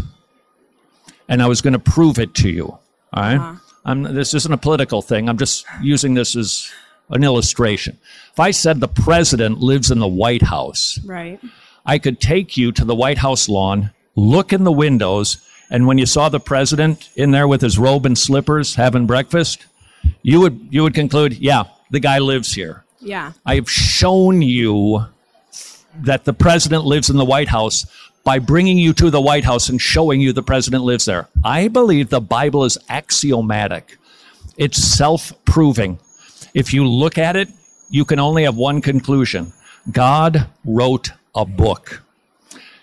and 1.27 1.41
I 1.41 1.47
was 1.47 1.61
going 1.61 1.73
to 1.73 1.79
prove 1.79 2.19
it 2.19 2.33
to 2.35 2.49
you, 2.49 2.65
all 2.65 2.81
right? 3.15 3.37
Uh-huh. 3.37 3.55
I'm, 3.85 4.03
this 4.03 4.33
isn't 4.33 4.53
a 4.53 4.57
political 4.57 5.01
thing. 5.01 5.29
I'm 5.29 5.37
just 5.37 5.65
using 5.81 6.13
this 6.13 6.35
as 6.35 6.69
an 7.09 7.23
illustration. 7.23 7.97
If 8.33 8.39
I 8.39 8.51
said 8.51 8.79
the 8.79 8.87
president 8.87 9.59
lives 9.59 9.89
in 9.89 9.99
the 9.99 10.07
White 10.07 10.43
House, 10.43 10.99
Right. 11.05 11.39
I 11.87 11.97
could 11.97 12.19
take 12.19 12.57
you 12.57 12.71
to 12.73 12.85
the 12.85 12.93
White 12.93 13.17
House 13.17 13.49
lawn, 13.49 13.91
look 14.15 14.53
in 14.53 14.65
the 14.65 14.71
windows, 14.71 15.37
and 15.69 15.87
when 15.87 15.97
you 15.97 16.05
saw 16.05 16.29
the 16.29 16.39
president 16.39 17.09
in 17.15 17.31
there 17.31 17.47
with 17.47 17.61
his 17.61 17.79
robe 17.79 18.05
and 18.05 18.17
slippers 18.17 18.75
having 18.75 19.07
breakfast, 19.07 19.65
you 20.21 20.39
would 20.41 20.67
you 20.69 20.83
would 20.83 20.93
conclude, 20.93 21.33
yeah, 21.39 21.63
the 21.89 21.99
guy 21.99 22.19
lives 22.19 22.53
here. 22.53 22.83
Yeah. 22.99 23.31
I 23.45 23.55
have 23.55 23.69
shown 23.69 24.41
you 24.41 25.05
that 26.01 26.25
the 26.25 26.33
president 26.33 26.85
lives 26.85 27.09
in 27.09 27.17
the 27.17 27.25
White 27.25 27.47
House 27.47 27.85
by 28.23 28.39
bringing 28.39 28.77
you 28.77 28.93
to 28.93 29.09
the 29.09 29.21
White 29.21 29.45
House 29.45 29.69
and 29.69 29.81
showing 29.81 30.19
you 30.19 30.33
the 30.33 30.43
president 30.43 30.83
lives 30.83 31.05
there. 31.05 31.27
I 31.43 31.69
believe 31.69 32.09
the 32.09 32.21
Bible 32.21 32.65
is 32.65 32.77
axiomatic. 32.89 33.97
It's 34.57 34.77
self-proving. 34.77 35.99
If 36.53 36.73
you 36.73 36.85
look 36.85 37.17
at 37.17 37.35
it, 37.35 37.49
you 37.89 38.03
can 38.03 38.19
only 38.19 38.43
have 38.43 38.55
one 38.55 38.81
conclusion. 38.81 39.53
God 39.91 40.47
wrote 40.65 41.11
a 41.37 41.45
book. 41.45 42.03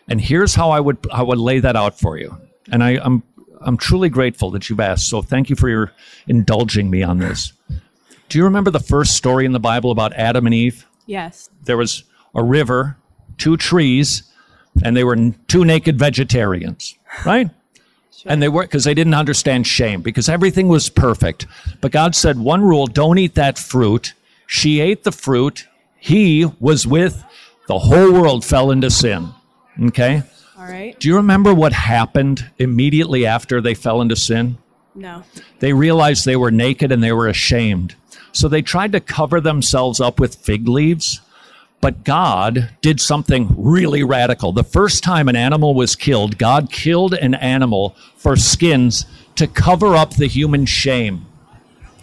And 0.09 0.21
here's 0.21 0.55
how 0.55 0.71
I 0.71 0.81
would 0.81 0.99
I 1.13 1.23
would 1.23 1.39
lay 1.39 1.59
that 1.61 1.77
out 1.77 1.99
for 1.99 2.17
you. 2.17 2.39
And 2.71 2.83
I, 2.83 2.99
I'm 3.03 3.23
I'm 3.61 3.77
truly 3.77 4.09
grateful 4.09 4.51
that 4.53 4.71
you've 4.71 4.81
asked. 4.81 5.09
So 5.09 5.23
thank 5.23 5.51
you 5.51 5.57
for 5.57 5.69
your 5.69 5.93
indulging 6.27 6.91
me 6.91 7.03
on 7.03 7.19
this. 7.19 7.53
Do 8.29 8.39
you 8.39 8.45
remember 8.45 8.71
the 8.71 8.81
first 8.81 9.17
story 9.17 9.45
in 9.45 9.53
the 9.53 9.61
Bible 9.61 9.91
about 9.91 10.13
Adam 10.15 10.47
and 10.47 10.55
Eve? 10.55 10.87
Yes. 11.07 11.51
There 11.65 11.77
was 11.77 12.05
a 12.35 12.43
river, 12.43 12.97
two 13.39 13.57
trees, 13.57 14.23
and 14.83 14.97
they 14.97 15.05
were 15.05 15.17
two 15.49 15.65
naked 15.65 15.99
vegetarians, 15.99 16.97
right? 17.25 17.51
And 18.27 18.43
they 18.43 18.49
were 18.49 18.63
because 18.63 18.85
they 18.85 18.95
didn't 18.95 19.15
understand 19.15 19.67
shame 19.67 20.01
because 20.01 20.29
everything 20.29 20.69
was 20.69 20.89
perfect. 20.89 21.47
But 21.81 21.93
God 21.93 22.15
said 22.15 22.39
one 22.39 22.63
rule, 22.63 22.87
don't 22.87 23.19
eat 23.19 23.35
that 23.35 23.59
fruit. 23.59 24.15
She 24.47 24.81
ate 24.81 25.05
the 25.05 25.13
fruit. 25.13 25.67
He 25.99 26.47
was 26.59 26.87
with 26.87 27.23
the 27.67 27.79
whole 27.79 28.13
world 28.13 28.45
fell 28.45 28.71
into 28.71 28.91
sin. 28.91 29.31
Okay? 29.83 30.23
All 30.57 30.65
right. 30.65 30.99
Do 30.99 31.09
you 31.09 31.17
remember 31.17 31.53
what 31.55 31.73
happened 31.73 32.51
immediately 32.59 33.27
after 33.27 33.61
they 33.61 33.75
fell 33.75 34.01
into 34.01 34.17
sin? 34.17 34.59
No. 34.95 35.25
They 35.59 35.73
realized 35.73 36.25
they 36.25 36.37
were 36.37 36.51
naked 36.51 36.93
and 36.93 37.03
they 37.03 37.13
were 37.13 37.29
ashamed. 37.29 37.97
So 38.33 38.49
they 38.49 38.63
tried 38.63 38.93
to 38.93 39.01
cover 39.01 39.41
themselves 39.41 40.01
up 40.01 40.21
with 40.21 40.37
fig 40.37 40.69
leaves. 40.69 41.21
But 41.81 42.05
God 42.05 42.71
did 42.81 43.01
something 43.01 43.55
really 43.59 44.03
radical. 44.03 44.53
The 44.53 44.65
first 44.65 45.05
time 45.05 45.29
an 45.29 45.37
animal 45.37 45.75
was 45.75 45.97
killed, 45.97 46.39
God 46.39 46.71
killed 46.73 47.13
an 47.13 47.35
animal 47.35 47.95
for 48.17 48.37
skins 48.37 49.05
to 49.37 49.47
cover 49.47 49.95
up 49.95 50.15
the 50.15 50.27
human 50.27 50.65
shame. 50.65 51.27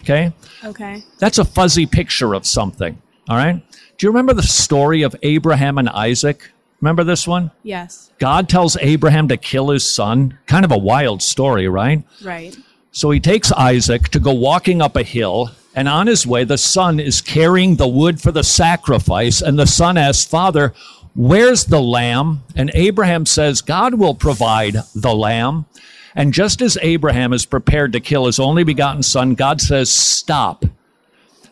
Okay? 0.02 0.34
Okay. 0.64 1.04
That's 1.18 1.40
a 1.40 1.46
fuzzy 1.46 1.86
picture 1.86 2.36
of 2.36 2.46
something. 2.46 3.02
All 3.28 3.38
right? 3.38 3.64
Do 4.02 4.08
you 4.08 4.12
remember 4.12 4.34
the 4.34 4.42
story 4.42 5.04
of 5.04 5.16
Abraham 5.22 5.78
and 5.78 5.88
Isaac? 5.88 6.50
Remember 6.80 7.04
this 7.04 7.28
one? 7.28 7.52
Yes. 7.62 8.12
God 8.18 8.50
tells 8.50 8.76
Abraham 8.78 9.28
to 9.28 9.38
kill 9.38 9.70
his 9.70 9.88
son. 9.88 10.40
Kind 10.48 10.66
of 10.66 10.72
a 10.72 10.78
wild 10.80 11.22
story, 11.22 11.68
right? 11.68 12.04
Right. 12.24 12.58
So 12.92 13.12
he 13.12 13.20
takes 13.20 13.52
Isaac 13.52 14.10
to 14.10 14.20
go 14.20 14.34
walking 14.34 14.82
up 14.82 14.96
a 14.96 15.04
hill, 15.04 15.52
and 15.76 15.88
on 15.88 16.08
his 16.08 16.26
way, 16.26 16.46
the 16.46 16.58
son 16.58 17.00
is 17.00 17.22
carrying 17.22 17.76
the 17.76 17.88
wood 17.88 18.20
for 18.20 18.32
the 18.32 18.44
sacrifice. 18.44 19.40
And 19.40 19.60
the 19.60 19.68
son 19.68 19.98
asks, 19.98 20.26
Father, 20.26 20.74
where's 21.14 21.66
the 21.66 21.80
lamb? 21.80 22.42
And 22.56 22.72
Abraham 22.74 23.28
says, 23.28 23.62
God 23.62 23.94
will 23.94 24.16
provide 24.16 24.78
the 24.96 25.14
lamb. 25.14 25.68
And 26.16 26.34
just 26.34 26.64
as 26.64 26.76
Abraham 26.82 27.34
is 27.34 27.46
prepared 27.46 27.94
to 27.94 28.00
kill 28.00 28.26
his 28.26 28.40
only 28.40 28.64
begotten 28.64 29.04
son, 29.04 29.36
God 29.36 29.62
says, 29.62 29.92
Stop. 29.92 30.66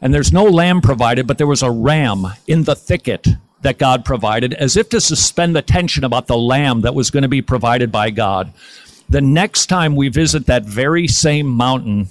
And 0.02 0.14
there's 0.14 0.32
no 0.32 0.44
lamb 0.44 0.82
provided, 0.82 1.28
but 1.28 1.38
there 1.38 1.48
was 1.48 1.64
a 1.64 1.72
ram 1.72 2.28
in 2.48 2.64
the 2.64 2.76
thicket 2.76 3.28
that 3.62 3.78
God 3.78 4.06
provided, 4.06 4.54
as 4.54 4.78
if 4.78 4.90
to 4.90 5.02
suspend 5.02 5.56
the 5.56 5.62
tension 5.62 6.04
about 6.04 6.28
the 6.28 6.38
lamb 6.38 6.82
that 6.82 6.96
was 6.96 7.12
going 7.12 7.24
to 7.24 7.30
be 7.30 7.42
provided 7.42 7.92
by 7.92 8.10
God. 8.10 8.54
The 9.10 9.22
next 9.22 9.66
time 9.66 9.96
we 9.96 10.08
visit 10.08 10.46
that 10.46 10.64
very 10.64 11.08
same 11.08 11.48
mountain, 11.48 12.08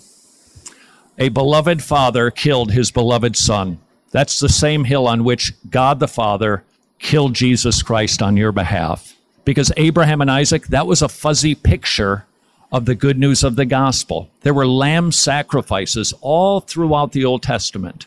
a 1.16 1.30
beloved 1.30 1.82
father 1.82 2.30
killed 2.30 2.72
his 2.72 2.90
beloved 2.90 3.36
son. 3.36 3.78
That's 4.10 4.40
the 4.40 4.48
same 4.48 4.84
hill 4.84 5.06
on 5.06 5.24
which 5.24 5.52
God 5.70 6.00
the 6.00 6.08
Father 6.08 6.64
killed 6.98 7.34
Jesus 7.34 7.82
Christ 7.82 8.22
on 8.22 8.36
your 8.36 8.52
behalf. 8.52 9.14
Because 9.44 9.72
Abraham 9.76 10.20
and 10.20 10.30
Isaac, 10.30 10.66
that 10.68 10.86
was 10.86 11.02
a 11.02 11.08
fuzzy 11.08 11.54
picture 11.54 12.26
of 12.72 12.84
the 12.84 12.94
good 12.94 13.18
news 13.18 13.42
of 13.42 13.56
the 13.56 13.64
gospel. 13.64 14.28
There 14.42 14.54
were 14.54 14.66
lamb 14.66 15.12
sacrifices 15.12 16.12
all 16.20 16.60
throughout 16.60 17.12
the 17.12 17.24
Old 17.24 17.42
Testament. 17.42 18.06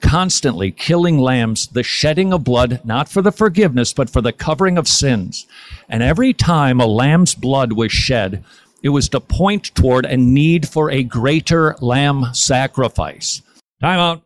constantly 0.00 0.72
killing 0.72 1.16
lambs, 1.18 1.68
the 1.68 1.82
shedding 1.84 2.32
of 2.32 2.42
blood, 2.42 2.80
not 2.84 3.08
for 3.08 3.22
the 3.22 3.30
forgiveness, 3.30 3.92
but 3.92 4.10
for 4.10 4.20
the 4.20 4.32
covering 4.32 4.76
of 4.76 4.88
sins. 4.88 5.46
And 5.88 6.02
every 6.02 6.32
time 6.32 6.80
a 6.80 6.86
lamb's 6.86 7.36
blood 7.36 7.74
was 7.74 7.92
shed, 7.92 8.42
it 8.82 8.88
was 8.88 9.08
to 9.10 9.20
point 9.20 9.72
toward 9.76 10.04
a 10.04 10.16
need 10.16 10.68
for 10.68 10.90
a 10.90 11.04
greater 11.04 11.76
lamb 11.80 12.24
sacrifice. 12.32 13.42
Time 13.80 14.00
out. 14.00 14.22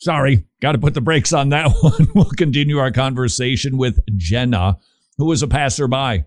Sorry, 0.00 0.44
got 0.60 0.72
to 0.72 0.78
put 0.78 0.94
the 0.94 1.00
brakes 1.00 1.32
on 1.32 1.50
that 1.50 1.70
one. 1.82 2.08
we'll 2.14 2.24
continue 2.24 2.78
our 2.78 2.90
conversation 2.90 3.76
with 3.76 4.00
Jenna, 4.16 4.76
who 5.18 5.26
was 5.26 5.42
a 5.42 5.48
passerby 5.48 6.24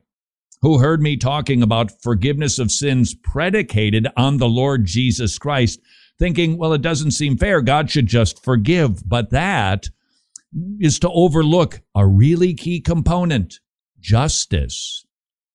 who 0.63 0.79
heard 0.79 1.01
me 1.01 1.17
talking 1.17 1.61
about 1.61 2.01
forgiveness 2.01 2.57
of 2.57 2.71
sins 2.71 3.13
predicated 3.13 4.07
on 4.15 4.37
the 4.37 4.47
Lord 4.47 4.85
Jesus 4.85 5.37
Christ, 5.37 5.81
thinking, 6.17 6.57
well, 6.57 6.71
it 6.71 6.81
doesn't 6.81 7.11
seem 7.11 7.37
fair. 7.37 7.61
God 7.61 7.91
should 7.91 8.07
just 8.07 8.41
forgive. 8.41 9.07
But 9.07 9.29
that 9.31 9.89
is 10.79 10.99
to 10.99 11.09
overlook 11.09 11.81
a 11.93 12.07
really 12.07 12.53
key 12.53 12.79
component 12.79 13.59
justice. 13.99 15.05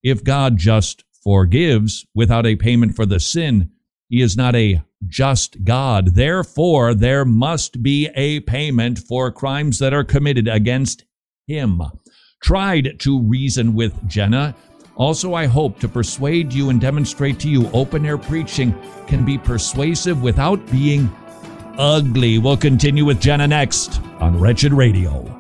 If 0.02 0.22
God 0.22 0.58
just 0.58 1.04
forgives 1.24 2.04
without 2.14 2.44
a 2.44 2.56
payment 2.56 2.94
for 2.94 3.06
the 3.06 3.18
sin, 3.18 3.70
he 4.10 4.20
is 4.20 4.36
not 4.36 4.54
a 4.54 4.82
just 5.06 5.64
God. 5.64 6.16
Therefore, 6.16 6.92
there 6.92 7.24
must 7.24 7.82
be 7.82 8.10
a 8.14 8.40
payment 8.40 8.98
for 8.98 9.32
crimes 9.32 9.78
that 9.78 9.94
are 9.94 10.04
committed 10.04 10.48
against 10.48 11.06
him. 11.46 11.80
Tried 12.42 13.00
to 13.00 13.22
reason 13.22 13.74
with 13.74 14.06
Jenna 14.06 14.54
also, 14.98 15.34
I 15.34 15.46
hope 15.46 15.78
to 15.78 15.88
persuade 15.88 16.52
you 16.52 16.70
and 16.70 16.80
demonstrate 16.80 17.38
to 17.40 17.48
you 17.48 17.70
open 17.72 18.04
air 18.04 18.18
preaching 18.18 18.74
can 19.06 19.24
be 19.24 19.38
persuasive 19.38 20.22
without 20.22 20.64
being 20.72 21.08
ugly. 21.78 22.38
We'll 22.38 22.56
continue 22.56 23.04
with 23.04 23.20
Jenna 23.20 23.46
next 23.46 24.00
on 24.18 24.38
Wretched 24.38 24.72
Radio. 24.72 25.37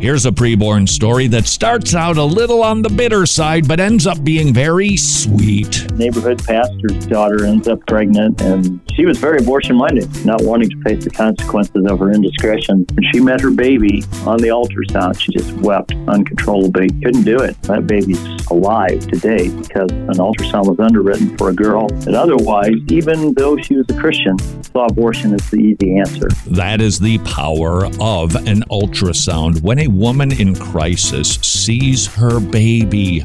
Here's 0.00 0.24
a 0.24 0.30
preborn 0.30 0.88
story 0.88 1.26
that 1.26 1.46
starts 1.46 1.94
out 1.94 2.16
a 2.16 2.24
little 2.24 2.62
on 2.62 2.80
the 2.80 2.88
bitter 2.88 3.26
side, 3.26 3.68
but 3.68 3.80
ends 3.80 4.06
up 4.06 4.24
being 4.24 4.54
very 4.54 4.96
sweet. 4.96 5.92
Neighborhood 5.92 6.42
pastor's 6.42 7.04
daughter 7.04 7.44
ends 7.44 7.68
up 7.68 7.86
pregnant, 7.86 8.40
and 8.40 8.80
she 8.94 9.04
was 9.04 9.18
very 9.18 9.42
abortion 9.42 9.76
minded, 9.76 10.08
not 10.24 10.40
wanting 10.42 10.70
to 10.70 10.82
face 10.84 11.04
the 11.04 11.10
consequences 11.10 11.84
of 11.86 11.98
her 11.98 12.12
indiscretion. 12.12 12.86
When 12.94 13.12
she 13.12 13.20
met 13.20 13.42
her 13.42 13.50
baby 13.50 14.02
on 14.24 14.38
the 14.38 14.48
ultrasound, 14.48 15.20
she 15.20 15.32
just 15.32 15.52
wept 15.58 15.92
uncontrollably. 16.08 16.88
Couldn't 17.02 17.24
do 17.24 17.38
it. 17.38 17.60
That 17.64 17.86
baby's 17.86 18.24
alive 18.50 19.06
today 19.06 19.50
because 19.50 19.90
an 19.90 20.14
ultrasound 20.14 20.66
was 20.66 20.80
underwritten 20.80 21.36
for 21.36 21.50
a 21.50 21.54
girl. 21.54 21.92
And 22.06 22.16
otherwise, 22.16 22.72
even 22.88 23.34
though 23.34 23.58
she 23.58 23.76
was 23.76 23.84
a 23.90 24.00
Christian, 24.00 24.38
saw 24.62 24.86
abortion 24.86 25.34
as 25.34 25.50
the 25.50 25.58
easy 25.58 25.98
answer. 25.98 26.28
That 26.46 26.80
is 26.80 26.98
the 26.98 27.18
power 27.18 27.84
of 28.00 28.34
an 28.46 28.62
ultrasound. 28.70 29.60
When 29.60 29.78
a 29.78 29.89
woman 29.90 30.32
in 30.32 30.54
crisis 30.54 31.34
sees 31.36 32.06
her 32.06 32.40
baby, 32.40 33.20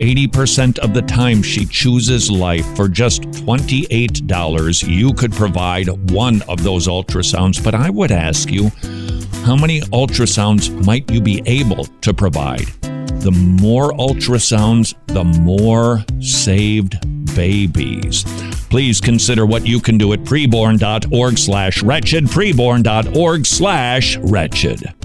80% 0.00 0.78
of 0.80 0.94
the 0.94 1.02
time 1.02 1.42
she 1.42 1.64
chooses 1.64 2.30
life 2.30 2.66
for 2.76 2.88
just 2.88 3.22
$28. 3.22 4.88
You 4.88 5.14
could 5.14 5.32
provide 5.32 5.88
one 6.10 6.42
of 6.42 6.62
those 6.62 6.86
ultrasounds, 6.88 7.62
but 7.62 7.74
I 7.74 7.90
would 7.90 8.12
ask 8.12 8.50
you, 8.50 8.70
how 9.44 9.56
many 9.56 9.80
ultrasounds 9.80 10.84
might 10.84 11.10
you 11.10 11.20
be 11.20 11.42
able 11.46 11.84
to 11.84 12.12
provide? 12.12 12.66
The 13.22 13.32
more 13.32 13.92
ultrasounds, 13.92 14.94
the 15.06 15.24
more 15.24 16.04
saved 16.20 16.98
babies. 17.34 18.24
Please 18.68 19.00
consider 19.00 19.46
what 19.46 19.66
you 19.66 19.80
can 19.80 19.96
do 19.96 20.12
at 20.12 20.20
preborn.org 20.20 21.38
slash 21.38 21.82
wretched, 21.82 22.24
preborn.org 22.24 23.46
slash 23.46 24.16
wretched. 24.18 24.97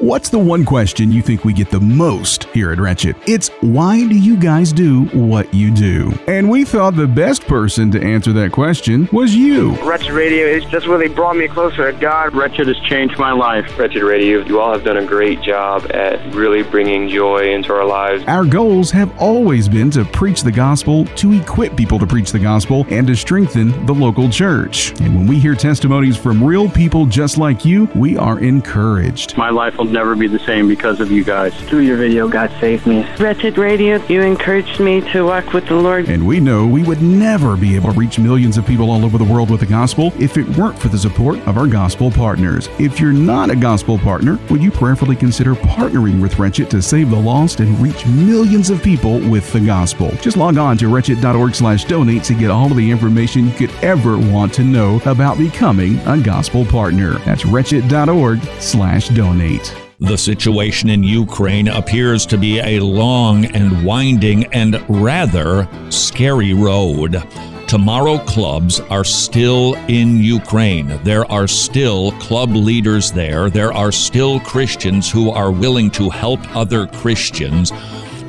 What's 0.00 0.28
the 0.28 0.38
one 0.38 0.64
question 0.64 1.10
you 1.10 1.22
think 1.22 1.44
we 1.44 1.52
get 1.52 1.70
the 1.72 1.80
most 1.80 2.44
here 2.44 2.70
at 2.70 2.78
Wretched? 2.78 3.16
It's 3.26 3.48
why 3.62 4.06
do 4.06 4.16
you 4.16 4.36
guys 4.36 4.72
do 4.72 5.06
what 5.06 5.52
you 5.52 5.72
do? 5.72 6.16
And 6.28 6.48
we 6.48 6.64
thought 6.64 6.94
the 6.94 7.08
best 7.08 7.42
person 7.46 7.90
to 7.90 8.00
answer 8.00 8.32
that 8.34 8.52
question 8.52 9.08
was 9.10 9.34
you. 9.34 9.72
Wretched 9.84 10.12
Radio 10.12 10.46
is 10.46 10.64
just 10.66 10.86
really 10.86 11.08
brought 11.08 11.36
me 11.36 11.48
closer 11.48 11.90
to 11.90 11.98
God. 11.98 12.32
Wretched 12.32 12.68
has 12.68 12.78
changed 12.80 13.18
my 13.18 13.32
life. 13.32 13.76
Wretched 13.76 14.04
Radio, 14.04 14.38
you 14.44 14.60
all 14.60 14.72
have 14.72 14.84
done 14.84 14.98
a 14.98 15.04
great 15.04 15.42
job 15.42 15.90
at 15.90 16.32
really 16.32 16.62
bringing 16.62 17.08
joy 17.08 17.52
into 17.52 17.72
our 17.72 17.84
lives. 17.84 18.22
Our 18.28 18.44
goals 18.44 18.92
have 18.92 19.12
always 19.18 19.68
been 19.68 19.90
to 19.92 20.04
preach 20.04 20.42
the 20.42 20.52
gospel, 20.52 21.06
to 21.06 21.32
equip 21.32 21.76
people 21.76 21.98
to 21.98 22.06
preach 22.06 22.30
the 22.30 22.38
gospel, 22.38 22.86
and 22.90 23.04
to 23.08 23.16
strengthen 23.16 23.84
the 23.86 23.94
local 23.94 24.30
church. 24.30 24.92
And 25.00 25.16
when 25.16 25.26
we 25.26 25.40
hear 25.40 25.56
testimonies 25.56 26.16
from 26.16 26.44
real 26.44 26.68
people 26.68 27.04
just 27.04 27.36
like 27.36 27.64
you, 27.64 27.86
we 27.96 28.16
are 28.16 28.38
encouraged. 28.38 29.36
My 29.36 29.50
life 29.50 29.76
will 29.76 29.87
never 29.92 30.14
be 30.14 30.26
the 30.26 30.38
same 30.40 30.68
because 30.68 31.00
of 31.00 31.10
you 31.10 31.24
guys. 31.24 31.54
Through 31.62 31.80
your 31.80 31.96
video, 31.96 32.28
God 32.28 32.50
saved 32.60 32.86
me. 32.86 33.06
Wretched 33.16 33.58
Radio, 33.58 33.96
you 34.06 34.22
encouraged 34.22 34.80
me 34.80 35.00
to 35.12 35.24
walk 35.24 35.52
with 35.52 35.66
the 35.66 35.74
Lord. 35.74 36.08
And 36.08 36.26
we 36.26 36.40
know 36.40 36.66
we 36.66 36.82
would 36.82 37.02
never 37.02 37.56
be 37.56 37.76
able 37.76 37.92
to 37.92 37.98
reach 37.98 38.18
millions 38.18 38.58
of 38.58 38.66
people 38.66 38.90
all 38.90 39.04
over 39.04 39.18
the 39.18 39.24
world 39.24 39.50
with 39.50 39.60
the 39.60 39.66
gospel 39.66 40.12
if 40.18 40.36
it 40.36 40.48
weren't 40.56 40.78
for 40.78 40.88
the 40.88 40.98
support 40.98 41.38
of 41.46 41.56
our 41.56 41.66
gospel 41.66 42.10
partners. 42.10 42.68
If 42.78 43.00
you're 43.00 43.12
not 43.12 43.50
a 43.50 43.56
gospel 43.56 43.98
partner, 43.98 44.38
would 44.50 44.62
you 44.62 44.70
prayerfully 44.70 45.16
consider 45.16 45.54
partnering 45.54 46.20
with 46.20 46.38
Wretched 46.38 46.70
to 46.70 46.82
save 46.82 47.10
the 47.10 47.20
lost 47.20 47.60
and 47.60 47.78
reach 47.80 48.06
millions 48.06 48.70
of 48.70 48.82
people 48.82 49.18
with 49.30 49.52
the 49.52 49.60
gospel? 49.60 50.10
Just 50.20 50.36
log 50.36 50.58
on 50.58 50.76
to 50.78 50.88
wretched.org 50.88 51.54
slash 51.54 51.84
donate 51.84 52.24
to 52.24 52.34
get 52.34 52.50
all 52.50 52.70
of 52.70 52.76
the 52.76 52.90
information 52.90 53.46
you 53.46 53.52
could 53.52 53.74
ever 53.82 54.18
want 54.18 54.52
to 54.54 54.64
know 54.64 55.00
about 55.06 55.38
becoming 55.38 55.98
a 56.06 56.18
gospel 56.18 56.64
partner. 56.64 57.18
That's 57.20 57.46
wretched.org 57.46 58.42
slash 58.60 59.08
donate. 59.10 59.77
The 60.00 60.16
situation 60.16 60.90
in 60.90 61.02
Ukraine 61.02 61.66
appears 61.66 62.24
to 62.26 62.38
be 62.38 62.60
a 62.60 62.78
long 62.78 63.46
and 63.46 63.84
winding 63.84 64.44
and 64.54 64.80
rather 64.88 65.68
scary 65.90 66.54
road. 66.54 67.20
Tomorrow 67.66 68.18
clubs 68.18 68.78
are 68.78 69.02
still 69.02 69.74
in 69.88 70.22
Ukraine. 70.22 71.00
There 71.02 71.28
are 71.32 71.48
still 71.48 72.12
club 72.12 72.50
leaders 72.54 73.10
there. 73.10 73.50
There 73.50 73.72
are 73.72 73.90
still 73.90 74.38
Christians 74.38 75.10
who 75.10 75.30
are 75.30 75.50
willing 75.50 75.90
to 75.92 76.10
help 76.10 76.38
other 76.54 76.86
Christians 76.86 77.72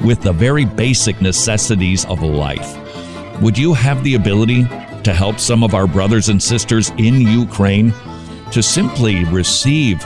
with 0.03 0.23
the 0.23 0.33
very 0.33 0.65
basic 0.65 1.21
necessities 1.21 2.03
of 2.05 2.23
life. 2.23 2.75
Would 3.43 3.59
you 3.59 3.75
have 3.75 4.03
the 4.03 4.15
ability 4.15 4.63
to 5.03 5.13
help 5.13 5.39
some 5.39 5.63
of 5.63 5.75
our 5.75 5.85
brothers 5.85 6.29
and 6.29 6.41
sisters 6.41 6.89
in 6.97 7.21
Ukraine 7.21 7.93
to 8.51 8.63
simply 8.63 9.23
receive 9.25 10.03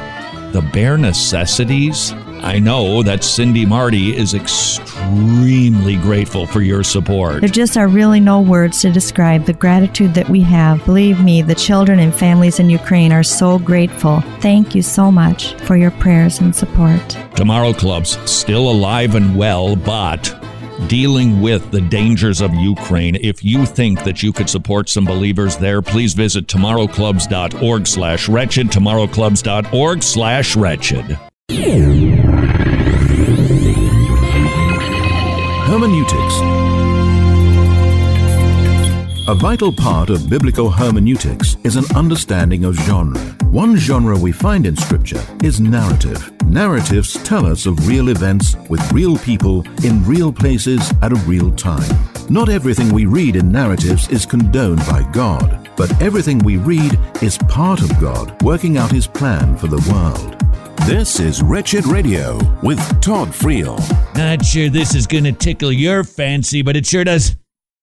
the 0.53 0.61
bare 0.61 0.97
necessities. 0.99 2.13
I 2.43 2.59
know 2.59 3.01
that 3.01 3.23
Cindy 3.23 3.65
Marty 3.65 4.15
is 4.15 4.35
extremely 4.35 5.95
grateful 5.95 6.45
for 6.45 6.61
your 6.61 6.83
support. 6.83 7.41
There 7.41 7.49
just 7.49 7.75
are 7.75 7.87
really 7.87 8.19
no 8.19 8.39
words 8.39 8.79
to 8.81 8.91
describe 8.91 9.45
the 9.45 9.53
gratitude 9.53 10.13
that 10.13 10.29
we 10.29 10.41
have. 10.41 10.85
Believe 10.85 11.19
me, 11.21 11.41
the 11.41 11.55
children 11.55 11.97
and 11.99 12.13
families 12.13 12.59
in 12.59 12.69
Ukraine 12.69 13.11
are 13.11 13.23
so 13.23 13.57
grateful. 13.57 14.21
Thank 14.41 14.75
you 14.75 14.83
so 14.83 15.11
much 15.11 15.55
for 15.61 15.75
your 15.75 15.91
prayers 15.91 16.39
and 16.39 16.55
support. 16.55 17.17
Tomorrow 17.35 17.73
Club's 17.73 18.19
still 18.29 18.69
alive 18.69 19.15
and 19.15 19.35
well, 19.35 19.75
but 19.75 20.29
dealing 20.87 21.41
with 21.41 21.71
the 21.71 21.81
dangers 21.81 22.41
of 22.41 22.53
Ukraine. 22.53 23.15
If 23.15 23.43
you 23.43 23.65
think 23.65 24.03
that 24.03 24.23
you 24.23 24.33
could 24.33 24.49
support 24.49 24.89
some 24.89 25.05
believers 25.05 25.57
there, 25.57 25.81
please 25.81 26.13
visit 26.13 26.47
tomorrowclubs.org 26.47 27.87
slash 27.87 28.29
wretched, 28.29 28.67
tomorrowclubs.org 28.67 30.03
slash 30.03 30.55
wretched. 30.55 31.19
Hermeneutics. 35.67 36.62
A 39.25 39.33
vital 39.33 39.71
part 39.71 40.09
of 40.09 40.29
biblical 40.29 40.69
hermeneutics 40.69 41.55
is 41.63 41.77
an 41.77 41.85
understanding 41.95 42.65
of 42.65 42.75
genre. 42.75 43.21
One 43.45 43.77
genre 43.77 44.17
we 44.17 44.33
find 44.33 44.65
in 44.65 44.75
Scripture 44.75 45.25
is 45.41 45.61
narrative. 45.61 46.29
Narratives 46.43 47.13
tell 47.23 47.45
us 47.45 47.65
of 47.65 47.87
real 47.87 48.09
events 48.09 48.57
with 48.69 48.91
real 48.91 49.17
people 49.17 49.65
in 49.85 50.03
real 50.03 50.33
places 50.33 50.91
at 51.01 51.13
a 51.13 51.23
real 51.25 51.53
time. 51.53 51.89
Not 52.29 52.49
everything 52.49 52.93
we 52.93 53.05
read 53.05 53.37
in 53.37 53.49
narratives 53.49 54.09
is 54.09 54.25
condoned 54.25 54.79
by 54.79 55.09
God, 55.13 55.69
but 55.77 56.01
everything 56.01 56.39
we 56.39 56.57
read 56.57 56.99
is 57.21 57.37
part 57.37 57.81
of 57.81 58.01
God 58.01 58.35
working 58.41 58.77
out 58.77 58.91
His 58.91 59.07
plan 59.07 59.55
for 59.55 59.67
the 59.67 59.89
world. 59.89 60.37
This 60.85 61.21
is 61.21 61.41
Wretched 61.41 61.85
Radio 61.85 62.37
with 62.61 62.77
Todd 62.99 63.29
Friel. 63.29 63.79
Not 64.17 64.43
sure 64.43 64.67
this 64.67 64.93
is 64.93 65.07
going 65.07 65.23
to 65.23 65.31
tickle 65.31 65.71
your 65.71 66.03
fancy, 66.03 66.61
but 66.61 66.75
it 66.75 66.85
sure 66.85 67.05
does 67.05 67.37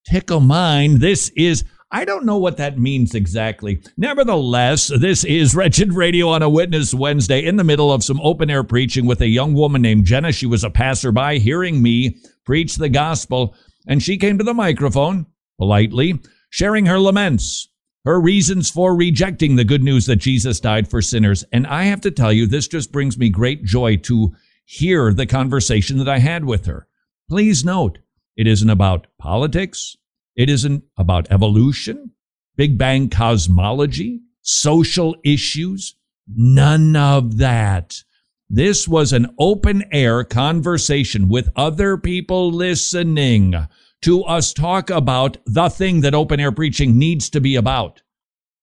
tickle 0.05 0.41
mine. 0.41 0.99
This 0.99 1.31
is, 1.37 1.65
I 1.91 2.05
don't 2.05 2.25
know 2.25 2.39
what 2.39 2.57
that 2.59 2.79
means 2.79 3.15
exactly. 3.15 3.83
Nevertheless, 3.97 4.89
this 4.89 5.25
is 5.25 5.55
Wretched 5.55 5.93
Radio 5.93 6.29
on 6.29 6.43
a 6.43 6.49
Witness 6.49 6.95
Wednesday 6.95 7.45
in 7.45 7.57
the 7.57 7.65
middle 7.65 7.93
of 7.93 8.05
some 8.05 8.21
open 8.21 8.51
air 8.51 8.65
preaching 8.65 9.07
with 9.07 9.21
a 9.21 9.29
young 9.29 9.55
woman 9.55 9.83
named 9.83 10.05
Jenna. 10.05 10.33
She 10.33 10.47
was 10.47 10.65
a 10.65 10.71
passerby 10.71 11.39
hearing 11.39 11.83
me 11.83 12.17
preach 12.45 12.77
the 12.77 12.89
gospel, 12.89 13.55
and 13.87 14.03
she 14.03 14.17
came 14.17 14.39
to 14.39 14.45
the 14.45 14.55
microphone 14.55 15.27
politely, 15.59 16.21
sharing 16.51 16.87
her 16.87 16.99
laments 16.99 17.69
her 18.05 18.21
reasons 18.21 18.71
for 18.71 18.97
rejecting 18.97 19.57
the 19.57 19.65
good 19.65 19.83
news 19.83 20.07
that 20.07 20.17
Jesus 20.17 20.61
died 20.61 20.89
for 20.89 21.03
sinners. 21.03 21.45
And 21.53 21.67
I 21.67 21.85
have 21.85 22.01
to 22.03 22.11
tell 22.11 22.33
you, 22.33 22.47
this 22.47 22.69
just 22.69 22.93
brings 22.93 23.19
me 23.19 23.29
great 23.29 23.65
joy 23.65 23.97
to 23.99 24.35
hear 24.65 25.13
the 25.13 25.27
conversation 25.27 25.99
that 25.99 26.09
I 26.09 26.19
had 26.19 26.45
with 26.45 26.67
her. 26.67 26.87
Please 27.29 27.65
note, 27.65 27.99
it 28.41 28.47
isn't 28.47 28.70
about 28.70 29.07
politics. 29.18 29.99
It 30.34 30.49
isn't 30.49 30.84
about 30.97 31.30
evolution, 31.30 32.12
Big 32.57 32.78
Bang 32.78 33.11
cosmology, 33.11 34.22
social 34.41 35.14
issues. 35.22 35.95
None 36.26 36.97
of 36.97 37.36
that. 37.36 38.03
This 38.49 38.88
was 38.88 39.12
an 39.12 39.26
open 39.38 39.84
air 39.93 40.24
conversation 40.24 41.28
with 41.28 41.51
other 41.55 41.99
people 41.99 42.51
listening 42.51 43.55
to 44.01 44.22
us 44.24 44.55
talk 44.55 44.88
about 44.88 45.36
the 45.45 45.68
thing 45.68 46.01
that 46.01 46.14
open 46.14 46.41
air 46.41 46.51
preaching 46.51 46.97
needs 46.99 47.28
to 47.28 47.43
be 47.43 47.57
about. 47.57 48.01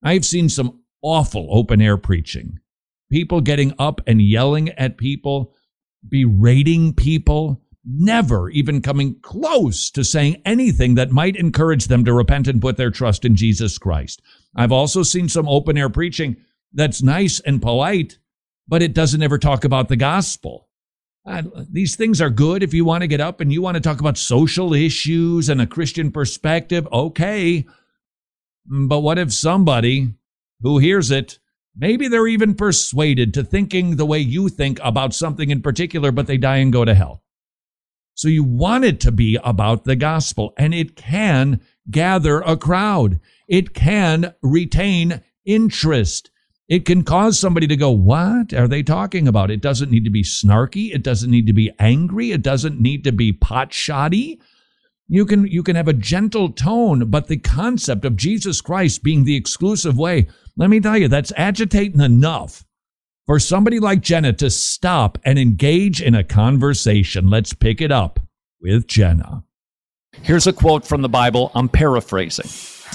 I've 0.02 0.24
seen 0.24 0.48
some 0.48 0.80
awful 1.02 1.46
open 1.52 1.80
air 1.80 1.98
preaching. 1.98 2.58
People 3.12 3.40
getting 3.42 3.74
up 3.78 4.00
and 4.08 4.20
yelling 4.20 4.70
at 4.70 4.98
people, 4.98 5.54
berating 6.08 6.94
people, 6.94 7.62
never 7.88 8.50
even 8.50 8.82
coming 8.82 9.18
close 9.22 9.90
to 9.90 10.04
saying 10.04 10.42
anything 10.44 10.94
that 10.94 11.10
might 11.10 11.36
encourage 11.36 11.86
them 11.86 12.04
to 12.04 12.12
repent 12.12 12.46
and 12.46 12.60
put 12.60 12.76
their 12.76 12.90
trust 12.90 13.24
in 13.24 13.34
Jesus 13.34 13.78
Christ. 13.78 14.20
I've 14.54 14.72
also 14.72 15.02
seen 15.02 15.28
some 15.28 15.48
open 15.48 15.78
air 15.78 15.88
preaching 15.88 16.36
that's 16.72 17.02
nice 17.02 17.40
and 17.40 17.62
polite, 17.62 18.18
but 18.66 18.82
it 18.82 18.92
doesn't 18.92 19.22
ever 19.22 19.38
talk 19.38 19.64
about 19.64 19.88
the 19.88 19.96
gospel. 19.96 20.68
Uh, 21.24 21.42
these 21.70 21.96
things 21.96 22.20
are 22.20 22.30
good 22.30 22.62
if 22.62 22.74
you 22.74 22.84
want 22.84 23.02
to 23.02 23.08
get 23.08 23.20
up 23.20 23.40
and 23.40 23.52
you 23.52 23.62
want 23.62 23.74
to 23.74 23.80
talk 23.80 24.00
about 24.00 24.18
social 24.18 24.74
issues 24.74 25.48
and 25.48 25.60
a 25.60 25.66
Christian 25.66 26.10
perspective. 26.10 26.86
Okay. 26.92 27.66
But 28.66 29.00
what 29.00 29.18
if 29.18 29.32
somebody 29.32 30.14
who 30.60 30.78
hears 30.78 31.10
it, 31.10 31.38
maybe 31.76 32.08
they're 32.08 32.26
even 32.26 32.54
persuaded 32.54 33.32
to 33.34 33.44
thinking 33.44 33.96
the 33.96 34.06
way 34.06 34.18
you 34.18 34.48
think 34.48 34.78
about 34.82 35.14
something 35.14 35.50
in 35.50 35.62
particular, 35.62 36.12
but 36.12 36.26
they 36.26 36.36
die 36.36 36.56
and 36.56 36.72
go 36.72 36.84
to 36.84 36.94
hell? 36.94 37.22
So 38.18 38.26
you 38.26 38.42
want 38.42 38.84
it 38.84 38.98
to 39.02 39.12
be 39.12 39.38
about 39.44 39.84
the 39.84 39.94
gospel, 39.94 40.52
and 40.58 40.74
it 40.74 40.96
can 40.96 41.60
gather 41.88 42.40
a 42.40 42.56
crowd. 42.56 43.20
It 43.46 43.74
can 43.74 44.34
retain 44.42 45.22
interest. 45.44 46.28
It 46.66 46.84
can 46.84 47.04
cause 47.04 47.38
somebody 47.38 47.68
to 47.68 47.76
go, 47.76 47.92
What 47.92 48.52
are 48.52 48.66
they 48.66 48.82
talking 48.82 49.28
about? 49.28 49.52
It 49.52 49.60
doesn't 49.60 49.92
need 49.92 50.02
to 50.02 50.10
be 50.10 50.24
snarky. 50.24 50.92
It 50.92 51.04
doesn't 51.04 51.30
need 51.30 51.46
to 51.46 51.52
be 51.52 51.70
angry. 51.78 52.32
It 52.32 52.42
doesn't 52.42 52.80
need 52.80 53.04
to 53.04 53.12
be 53.12 53.32
pot 53.32 53.72
shoddy. 53.72 54.40
You 55.06 55.24
can, 55.24 55.46
you 55.46 55.62
can 55.62 55.76
have 55.76 55.86
a 55.86 55.92
gentle 55.92 56.50
tone, 56.50 57.08
but 57.10 57.28
the 57.28 57.38
concept 57.38 58.04
of 58.04 58.16
Jesus 58.16 58.60
Christ 58.60 59.04
being 59.04 59.22
the 59.22 59.36
exclusive 59.36 59.96
way, 59.96 60.26
let 60.56 60.70
me 60.70 60.80
tell 60.80 60.98
you, 60.98 61.06
that's 61.06 61.32
agitating 61.36 62.00
enough 62.00 62.64
for 63.28 63.38
somebody 63.38 63.78
like 63.78 64.00
Jenna 64.00 64.32
to 64.32 64.48
stop 64.48 65.18
and 65.22 65.38
engage 65.38 66.00
in 66.00 66.14
a 66.14 66.24
conversation. 66.24 67.28
Let's 67.28 67.52
pick 67.52 67.82
it 67.82 67.92
up 67.92 68.20
with 68.58 68.86
Jenna. 68.86 69.44
Here's 70.22 70.46
a 70.46 70.52
quote 70.52 70.86
from 70.86 71.02
the 71.02 71.10
Bible. 71.10 71.52
I'm 71.54 71.68
paraphrasing. 71.68 72.48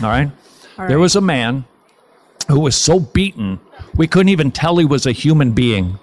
All 0.03 0.09
right. 0.09 0.27
All 0.27 0.33
right. 0.79 0.87
There 0.87 0.97
was 0.97 1.15
a 1.15 1.21
man 1.21 1.65
who 2.47 2.59
was 2.59 2.75
so 2.75 2.99
beaten, 2.99 3.59
we 3.95 4.07
couldn't 4.07 4.29
even 4.29 4.49
tell 4.49 4.77
he 4.77 4.85
was 4.85 5.05
a 5.05 5.11
human 5.11 5.51
being. 5.51 5.99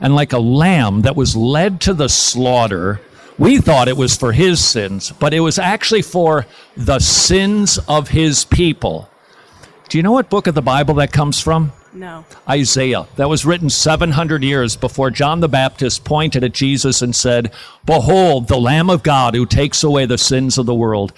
And 0.00 0.14
like 0.14 0.32
a 0.32 0.38
lamb 0.38 1.02
that 1.02 1.14
was 1.14 1.36
led 1.36 1.82
to 1.82 1.92
the 1.92 2.08
slaughter, 2.08 3.02
we 3.38 3.58
thought 3.58 3.88
it 3.88 3.96
was 3.98 4.16
for 4.16 4.32
his 4.32 4.64
sins, 4.64 5.12
but 5.12 5.34
it 5.34 5.40
was 5.40 5.58
actually 5.58 6.02
for 6.02 6.46
the 6.78 6.98
sins 6.98 7.78
of 7.88 8.08
his 8.08 8.46
people. 8.46 9.10
Do 9.90 9.98
you 9.98 10.02
know 10.02 10.12
what 10.12 10.30
book 10.30 10.46
of 10.46 10.54
the 10.54 10.62
Bible 10.62 10.94
that 10.94 11.12
comes 11.12 11.40
from? 11.40 11.72
No. 11.96 12.26
Isaiah. 12.46 13.06
That 13.16 13.30
was 13.30 13.46
written 13.46 13.70
700 13.70 14.42
years 14.42 14.76
before 14.76 15.10
John 15.10 15.40
the 15.40 15.48
Baptist 15.48 16.04
pointed 16.04 16.44
at 16.44 16.52
Jesus 16.52 17.00
and 17.00 17.16
said, 17.16 17.52
Behold, 17.86 18.48
the 18.48 18.60
Lamb 18.60 18.90
of 18.90 19.02
God 19.02 19.34
who 19.34 19.46
takes 19.46 19.82
away 19.82 20.04
the 20.04 20.18
sins 20.18 20.58
of 20.58 20.66
the 20.66 20.74
world. 20.74 21.14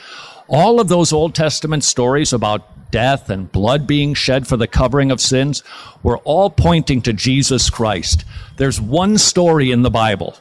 All 0.46 0.78
of 0.78 0.86
those 0.86 1.12
Old 1.12 1.34
Testament 1.34 1.82
stories 1.82 2.32
about 2.32 2.92
death 2.92 3.28
and 3.28 3.50
blood 3.50 3.88
being 3.88 4.14
shed 4.14 4.46
for 4.46 4.56
the 4.56 4.68
covering 4.68 5.10
of 5.10 5.20
sins 5.20 5.64
were 6.04 6.18
all 6.18 6.48
pointing 6.48 7.02
to 7.02 7.12
Jesus 7.12 7.70
Christ. 7.70 8.24
There's 8.56 8.80
one 8.80 9.18
story 9.18 9.72
in 9.72 9.82
the 9.82 9.90
Bible. 9.90 10.36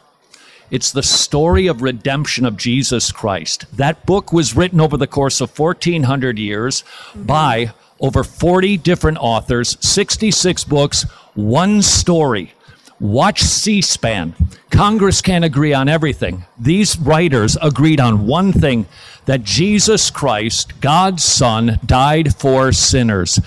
It's 0.70 0.92
the 0.92 1.04
story 1.04 1.66
of 1.66 1.82
redemption 1.82 2.46
of 2.46 2.58
Jesus 2.58 3.12
Christ. 3.12 3.66
That 3.76 4.06
book 4.06 4.32
was 4.32 4.56
written 4.56 4.82
over 4.82 4.98
the 4.98 5.08
course 5.08 5.42
of 5.42 5.58
1400 5.58 6.38
years 6.38 6.84
by 7.16 7.74
over 8.00 8.24
40 8.24 8.78
different 8.78 9.18
authors, 9.20 9.78
66 9.80 10.64
books, 10.66 11.04
one 11.34 11.82
story. 11.82 12.54
Watch 13.00 13.42
C 13.42 13.82
SPAN. 13.82 14.34
Congress 14.72 15.22
can't 15.22 15.46
agree 15.46 15.74
on 15.74 15.88
everything. 15.88 16.46
These 16.58 16.98
writers 16.98 17.56
agreed 17.62 18.00
on 18.00 18.26
one 18.26 18.52
thing 18.52 18.88
that 19.26 19.44
Jesus 19.44 20.10
Christ, 20.10 20.80
God's 20.82 21.24
Son, 21.24 21.80
died 21.86 22.36
for 22.36 22.72
sinners. 22.72 23.40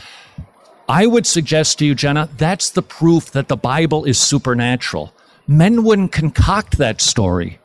I 0.88 1.06
would 1.06 1.26
suggest 1.26 1.78
to 1.78 1.86
you, 1.86 1.94
Jenna, 1.94 2.28
that's 2.36 2.70
the 2.70 2.82
proof 2.82 3.30
that 3.32 3.48
the 3.48 3.56
Bible 3.56 4.04
is 4.04 4.20
supernatural. 4.20 5.12
Men 5.48 5.84
wouldn't 5.84 6.12
concoct 6.12 6.78
that 6.78 7.00
story. 7.00 7.58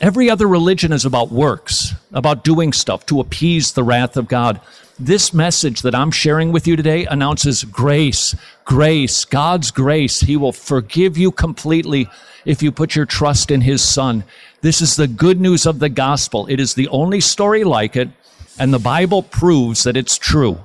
Every 0.00 0.30
other 0.30 0.46
religion 0.46 0.92
is 0.92 1.04
about 1.04 1.30
works, 1.30 1.94
about 2.12 2.44
doing 2.44 2.72
stuff 2.72 3.04
to 3.06 3.20
appease 3.20 3.72
the 3.72 3.82
wrath 3.82 4.16
of 4.16 4.28
God. 4.28 4.60
This 5.00 5.32
message 5.32 5.80
that 5.80 5.94
I'm 5.94 6.10
sharing 6.10 6.52
with 6.52 6.66
you 6.66 6.76
today 6.76 7.06
announces 7.06 7.64
grace, 7.64 8.36
grace, 8.66 9.24
God's 9.24 9.70
grace. 9.70 10.20
He 10.20 10.36
will 10.36 10.52
forgive 10.52 11.16
you 11.16 11.32
completely 11.32 12.06
if 12.44 12.62
you 12.62 12.70
put 12.70 12.94
your 12.94 13.06
trust 13.06 13.50
in 13.50 13.62
His 13.62 13.82
Son. 13.82 14.24
This 14.60 14.82
is 14.82 14.96
the 14.96 15.08
good 15.08 15.40
news 15.40 15.64
of 15.64 15.78
the 15.78 15.88
gospel. 15.88 16.46
It 16.48 16.60
is 16.60 16.74
the 16.74 16.86
only 16.88 17.22
story 17.22 17.64
like 17.64 17.96
it, 17.96 18.10
and 18.58 18.74
the 18.74 18.78
Bible 18.78 19.22
proves 19.22 19.84
that 19.84 19.96
it's 19.96 20.18
true. 20.18 20.58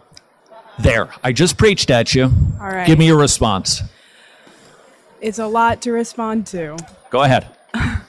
There, 0.79 1.07
I 1.23 1.31
just 1.31 1.57
preached 1.57 1.89
at 1.89 2.13
you. 2.13 2.25
All 2.59 2.67
right. 2.67 2.85
Give 2.85 2.99
me 2.99 3.05
your 3.07 3.17
response. 3.17 3.83
It's 5.21 5.39
a 5.39 5.47
lot 5.47 5.81
to 5.83 5.93
respond 5.93 6.45
to. 6.47 6.77
Go 7.09 7.21
ahead. 7.21 7.47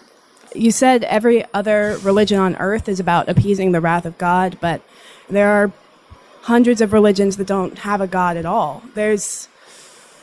You 0.55 0.71
said 0.71 1.05
every 1.05 1.45
other 1.53 1.99
religion 2.03 2.39
on 2.39 2.57
earth 2.57 2.89
is 2.89 2.99
about 2.99 3.29
appeasing 3.29 3.73
the 3.73 3.81
wrath 3.83 4.07
of 4.07 4.17
God, 4.17 4.57
but 4.59 4.81
there 5.29 5.51
are 5.51 5.71
hundreds 6.47 6.81
of 6.81 6.93
religions 6.93 7.37
that 7.37 7.47
don't 7.47 7.79
have 7.79 8.01
a 8.01 8.07
God 8.07 8.37
at 8.37 8.47
all. 8.47 8.83
There's 8.95 9.49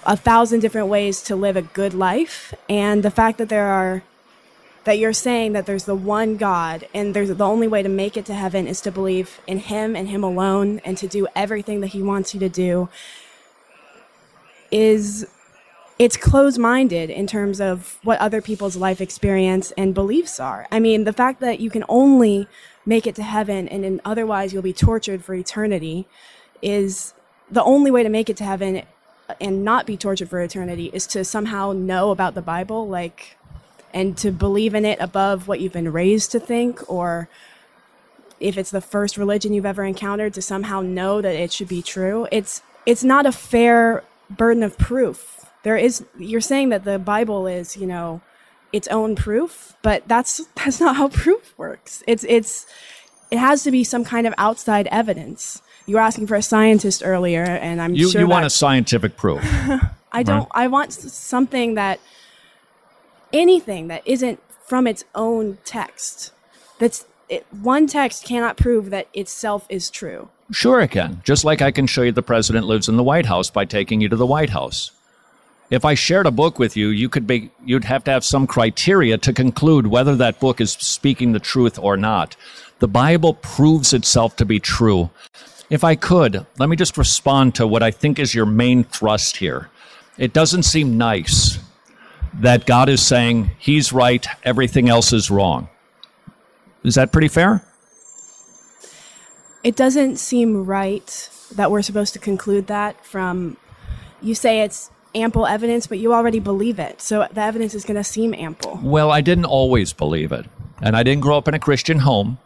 a 0.06 0.16
thousand 0.16 0.62
different 0.62 0.88
ways 0.88 1.22
to 1.24 1.36
live 1.36 1.58
a 1.58 1.62
good 1.62 1.94
life, 1.94 2.54
and 2.70 3.04
the 3.04 3.12
fact 3.12 3.38
that 3.40 3.50
there 3.50 3.68
are 3.68 4.04
that 4.86 4.98
you're 5.00 5.14
saying 5.14 5.54
that 5.54 5.66
there's 5.66 5.86
the 5.86 5.96
one 5.96 6.36
God 6.36 6.88
and 6.94 7.14
there's 7.14 7.30
the 7.30 7.46
only 7.46 7.68
way 7.70 7.82
to 7.84 7.90
make 7.90 8.18
it 8.18 8.26
to 8.26 8.34
heaven 8.34 8.68
is 8.68 8.82
to 8.82 8.92
believe 8.92 9.40
in 9.48 9.60
him 9.60 9.96
and 9.96 10.10
him 10.10 10.24
alone 10.24 10.82
and 10.84 10.98
to 10.98 11.08
do 11.08 11.26
everything 11.36 11.80
that 11.80 11.88
he 11.88 12.02
wants 12.02 12.34
you 12.34 12.40
to 12.42 12.50
do 12.50 12.90
is 14.72 15.26
it's 16.00 16.18
closed-minded 16.18 17.10
in 17.10 17.28
terms 17.28 17.62
of 17.62 17.98
what 18.04 18.20
other 18.20 18.42
people's 18.42 18.76
life 18.76 19.00
experience 19.00 19.72
and 19.78 19.94
beliefs 19.94 20.38
are. 20.38 20.68
I 20.70 20.80
mean, 20.82 21.06
the 21.06 21.14
fact 21.14 21.40
that 21.40 21.62
you 21.62 21.70
can 21.70 21.86
only 21.88 22.48
make 22.86 23.08
it 23.08 23.16
to 23.16 23.24
heaven 23.24 23.68
and 23.68 23.84
then 23.84 24.02
otherwise 24.04 24.54
you'll 24.54 24.62
be 24.62 24.74
tortured 24.74 25.24
for 25.24 25.34
eternity 25.34 26.06
is 26.62 27.14
the 27.50 27.64
only 27.64 27.92
way 27.92 28.04
to 28.04 28.10
make 28.10 28.30
it 28.30 28.38
to 28.38 28.44
heaven 28.44 28.84
and 29.40 29.64
not 29.64 29.86
be 29.86 29.98
tortured 29.98 30.30
for 30.30 30.42
eternity 30.42 30.90
is 30.94 31.08
to 31.08 31.24
somehow 31.24 31.72
know 31.72 32.12
about 32.12 32.36
the 32.36 32.42
Bible, 32.42 32.88
like, 32.88 33.38
and 33.94 34.18
to 34.18 34.32
believe 34.32 34.74
in 34.74 34.86
it 34.86 35.00
above 35.00 35.48
what 35.48 35.60
you've 35.60 35.74
been 35.74 35.92
raised 35.92 36.32
to 36.32 36.40
think, 36.40 36.90
or 36.90 37.30
if 38.40 38.58
it's 38.58 38.72
the 38.72 38.82
first 38.82 39.18
religion 39.18 39.54
you've 39.54 39.66
ever 39.66 39.84
encountered, 39.84 40.34
to 40.34 40.42
somehow 40.42 40.82
know 40.82 41.22
that 41.22 41.36
it 41.36 41.52
should 41.52 41.68
be 41.68 41.82
true. 41.82 42.28
It's 42.32 42.62
it's 42.86 43.04
not 43.04 43.26
a 43.26 43.32
fair 43.32 44.04
burden 44.30 44.64
of 44.64 44.78
proof. 44.78 45.46
There 45.64 45.78
is 45.78 46.04
you're 46.18 46.42
saying 46.42 46.70
that 46.70 46.84
the 46.84 47.00
Bible 47.00 47.48
is, 47.48 47.78
you 47.78 47.88
know, 47.88 48.22
its 48.74 48.88
own 48.90 49.16
proof, 49.16 49.78
but 49.82 50.06
that's 50.08 50.46
that's 50.56 50.82
not 50.82 50.98
how 50.98 51.08
proof 51.08 51.54
works. 51.58 52.04
It's 52.08 52.26
it's 52.28 52.66
it 53.32 53.40
has 53.40 53.64
to 53.64 53.72
be 53.72 53.84
some 53.84 54.04
kind 54.04 54.28
of 54.28 54.34
outside 54.38 54.88
evidence 54.92 55.62
you 55.86 55.96
were 55.96 56.02
asking 56.02 56.28
for 56.28 56.36
a 56.36 56.42
scientist 56.42 57.02
earlier, 57.06 57.44
and 57.44 57.82
I'm 57.82 57.94
you, 57.94 58.10
sure 58.10 58.22
you 58.22 58.28
want 58.28 58.46
a 58.46 58.50
scientific 58.50 59.18
proof. 59.18 59.42
I 60.12 60.24
don't. 60.24 60.40
Right. 60.40 60.48
I 60.52 60.68
want 60.68 60.94
something 60.94 61.74
that 61.76 62.00
anything 63.32 63.88
that 63.88 64.04
isn't 64.06 64.40
from 64.66 64.88
its 64.88 65.04
own 65.14 65.58
text. 65.66 66.32
That's 66.80 67.06
it, 67.28 67.46
one 67.52 67.88
text 67.88 68.24
cannot 68.24 68.58
prove 68.58 68.92
that 68.92 69.08
itself 69.14 69.66
is 69.70 69.90
true. 69.90 70.30
Sure, 70.52 70.80
it 70.82 70.92
can. 70.92 71.22
Just 71.24 71.44
like 71.44 71.62
I 71.62 71.72
can 71.72 71.88
show 71.88 72.04
you 72.04 72.12
the 72.12 72.22
president 72.22 72.68
lives 72.68 72.88
in 72.88 72.96
the 72.96 73.04
White 73.04 73.26
House 73.26 73.50
by 73.50 73.66
taking 73.66 74.02
you 74.02 74.10
to 74.10 74.16
the 74.16 74.26
White 74.26 74.52
House. 74.52 74.92
If 75.74 75.86
I 75.86 75.96
shared 75.96 76.28
a 76.28 76.32
book 76.32 76.60
with 76.60 76.78
you, 76.78 76.90
you 76.90 77.10
could 77.10 77.26
be 77.26 77.50
you'd 77.66 77.86
have 77.86 78.04
to 78.04 78.12
have 78.12 78.24
some 78.24 78.46
criteria 78.46 79.18
to 79.18 79.34
conclude 79.34 79.88
whether 79.88 80.16
that 80.16 80.40
book 80.40 80.62
is 80.62 80.74
speaking 80.74 81.32
the 81.32 81.40
truth 81.40 81.80
or 81.80 81.98
not. 81.98 82.36
The 82.78 82.88
Bible 82.88 83.34
proves 83.34 83.92
itself 83.92 84.36
to 84.36 84.46
be 84.46 84.60
true. 84.60 85.10
if 85.72 85.84
I 85.84 85.96
could, 85.96 86.46
let 86.60 86.70
me 86.70 86.76
just 86.76 86.96
respond 86.96 87.56
to 87.56 87.66
what 87.66 87.82
I 87.82 87.90
think 87.90 88.20
is 88.20 88.36
your 88.36 88.46
main 88.46 88.84
thrust 88.84 89.38
here. 89.38 89.72
It 90.16 90.32
doesn't 90.32 90.62
seem 90.62 90.96
nice 91.00 91.58
that 92.36 92.68
God 92.68 92.88
is 92.88 93.02
saying 93.02 93.50
he's 93.58 93.92
right, 93.92 94.28
everything 94.44 94.90
else 94.90 95.12
is 95.12 95.32
wrong. 95.32 95.70
Is 96.84 96.94
that 96.94 97.12
pretty 97.12 97.30
fair? 97.30 97.66
It 99.64 99.76
doesn't 99.76 100.18
seem 100.18 100.66
right 100.66 101.32
that 101.56 101.72
we're 101.72 101.82
supposed 101.82 102.14
to 102.14 102.20
conclude 102.20 102.68
that 102.68 103.04
from 103.04 103.58
you 104.22 104.36
say 104.36 104.62
it's 104.62 104.92
ample 105.16 105.46
evidence, 105.46 105.88
but 105.88 106.00
you 106.00 106.14
already 106.14 106.40
believe 106.40 106.80
it. 106.80 107.02
So 107.02 107.28
the 107.32 107.42
evidence 107.42 107.74
is 107.74 107.86
going 107.86 107.98
to 107.98 108.04
seem 108.04 108.34
ample. 108.34 108.80
Well, 108.82 109.12
I 109.12 109.22
didn't 109.22 109.46
always 109.46 109.94
believe 109.94 110.32
it. 110.32 110.46
And 110.82 110.96
I 110.96 111.04
didn't 111.04 111.22
grow 111.22 111.38
up 111.38 111.48
in 111.48 111.54
a 111.54 111.60
Christian 111.60 112.00
home. 112.00 112.38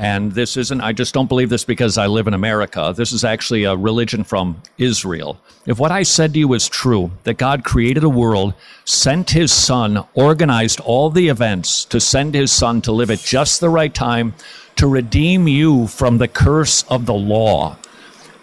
And 0.00 0.32
this 0.32 0.56
isn't, 0.56 0.80
I 0.80 0.92
just 0.92 1.12
don't 1.12 1.28
believe 1.28 1.50
this 1.50 1.64
because 1.64 1.98
I 1.98 2.06
live 2.06 2.28
in 2.28 2.34
America. 2.34 2.94
This 2.96 3.12
is 3.12 3.24
actually 3.24 3.64
a 3.64 3.74
religion 3.74 4.22
from 4.22 4.62
Israel. 4.78 5.40
If 5.66 5.80
what 5.80 5.90
I 5.90 6.04
said 6.04 6.34
to 6.34 6.38
you 6.38 6.52
is 6.54 6.68
true, 6.68 7.10
that 7.24 7.34
God 7.34 7.64
created 7.64 8.04
a 8.04 8.08
world, 8.08 8.54
sent 8.84 9.30
his 9.30 9.52
son, 9.52 10.04
organized 10.14 10.78
all 10.80 11.10
the 11.10 11.28
events 11.28 11.84
to 11.86 11.98
send 11.98 12.34
his 12.34 12.52
son 12.52 12.80
to 12.82 12.92
live 12.92 13.10
at 13.10 13.18
just 13.18 13.58
the 13.58 13.70
right 13.70 13.92
time 13.92 14.34
to 14.76 14.86
redeem 14.86 15.48
you 15.48 15.88
from 15.88 16.18
the 16.18 16.28
curse 16.28 16.84
of 16.84 17.04
the 17.04 17.14
law, 17.14 17.76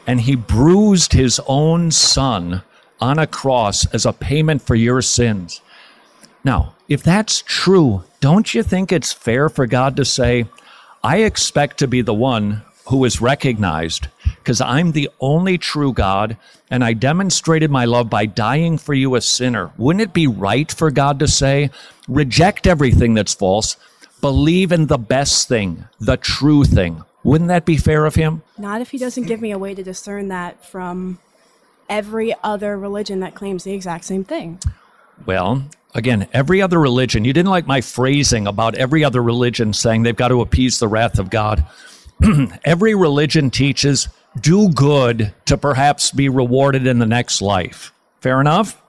and 0.05 0.19
he 0.19 0.35
bruised 0.35 1.13
his 1.13 1.39
own 1.47 1.89
son 1.89 2.61
on 2.99 3.19
a 3.19 3.27
cross 3.27 3.85
as 3.93 4.05
a 4.05 4.13
payment 4.13 4.61
for 4.61 4.75
your 4.75 5.01
sins. 5.01 5.61
Now, 6.43 6.75
if 6.87 7.03
that's 7.03 7.41
true, 7.41 8.03
don't 8.19 8.53
you 8.53 8.63
think 8.63 8.91
it's 8.91 9.11
fair 9.11 9.49
for 9.49 9.65
God 9.65 9.95
to 9.97 10.05
say, 10.05 10.45
I 11.03 11.17
expect 11.17 11.79
to 11.79 11.87
be 11.87 12.01
the 12.01 12.13
one 12.13 12.61
who 12.87 13.03
is 13.03 13.21
recognized 13.21 14.07
because 14.37 14.61
I'm 14.61 14.91
the 14.91 15.09
only 15.19 15.57
true 15.57 15.91
God 15.91 16.37
and 16.69 16.83
I 16.83 16.93
demonstrated 16.93 17.71
my 17.71 17.85
love 17.85 18.09
by 18.09 18.25
dying 18.25 18.77
for 18.77 18.93
you, 18.93 19.15
a 19.15 19.21
sinner. 19.21 19.71
Wouldn't 19.77 20.01
it 20.01 20.13
be 20.13 20.27
right 20.27 20.71
for 20.71 20.91
God 20.91 21.19
to 21.19 21.27
say, 21.27 21.71
reject 22.07 22.67
everything 22.67 23.13
that's 23.15 23.33
false, 23.33 23.77
believe 24.21 24.71
in 24.71 24.87
the 24.87 24.97
best 24.97 25.47
thing, 25.47 25.85
the 25.99 26.17
true 26.17 26.63
thing? 26.63 27.03
Wouldn't 27.23 27.47
that 27.47 27.65
be 27.65 27.77
fair 27.77 28.05
of 28.05 28.15
Him? 28.15 28.43
Not 28.57 28.81
if 28.81 28.91
He 28.91 28.99
doesn't 28.99 29.25
give 29.25 29.41
me 29.41 29.51
a 29.51 29.57
way 29.57 29.73
to 29.73 29.83
discern 29.83 30.27
that 30.27 30.63
from 30.63 31.17
every 31.89 32.35
other 32.43 32.77
religion 32.77 33.19
that 33.21 33.35
claims 33.35 33.63
the 33.63 33.73
exact 33.73 34.05
same 34.05 34.23
thing. 34.23 34.59
Well, 35.25 35.65
again, 35.93 36.27
every 36.33 36.61
other 36.61 36.79
religion, 36.79 37.25
you 37.25 37.33
didn't 37.33 37.51
like 37.51 37.67
my 37.67 37.81
phrasing 37.81 38.47
about 38.47 38.75
every 38.75 39.03
other 39.03 39.21
religion 39.21 39.73
saying 39.73 40.03
they've 40.03 40.15
got 40.15 40.29
to 40.29 40.41
appease 40.41 40.79
the 40.79 40.87
wrath 40.87 41.19
of 41.19 41.29
God. 41.29 41.65
every 42.65 42.95
religion 42.95 43.49
teaches 43.49 44.07
do 44.39 44.69
good 44.69 45.33
to 45.45 45.57
perhaps 45.57 46.11
be 46.11 46.29
rewarded 46.29 46.87
in 46.87 46.99
the 46.99 47.05
next 47.05 47.41
life. 47.41 47.93
Fair 48.19 48.41
enough? 48.41 48.81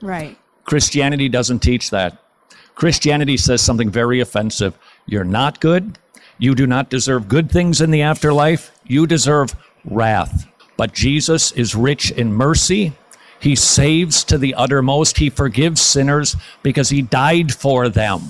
Right. 0.00 0.36
Christianity 0.64 1.28
doesn't 1.28 1.60
teach 1.60 1.90
that. 1.90 2.18
Christianity 2.74 3.36
says 3.36 3.60
something 3.62 3.90
very 3.90 4.20
offensive. 4.20 4.78
You're 5.06 5.24
not 5.24 5.60
good. 5.60 5.98
You 6.38 6.54
do 6.54 6.66
not 6.66 6.90
deserve 6.90 7.28
good 7.28 7.50
things 7.50 7.80
in 7.80 7.90
the 7.90 8.02
afterlife. 8.02 8.70
You 8.86 9.06
deserve 9.06 9.54
wrath. 9.84 10.46
But 10.78 10.94
Jesus 10.94 11.52
is 11.52 11.74
rich 11.74 12.10
in 12.10 12.32
mercy 12.32 12.94
he 13.40 13.54
saves 13.54 14.24
to 14.24 14.38
the 14.38 14.54
uttermost. 14.54 15.18
He 15.18 15.30
forgives 15.30 15.80
sinners 15.80 16.36
because 16.62 16.90
he 16.90 17.02
died 17.02 17.54
for 17.54 17.88
them. 17.88 18.20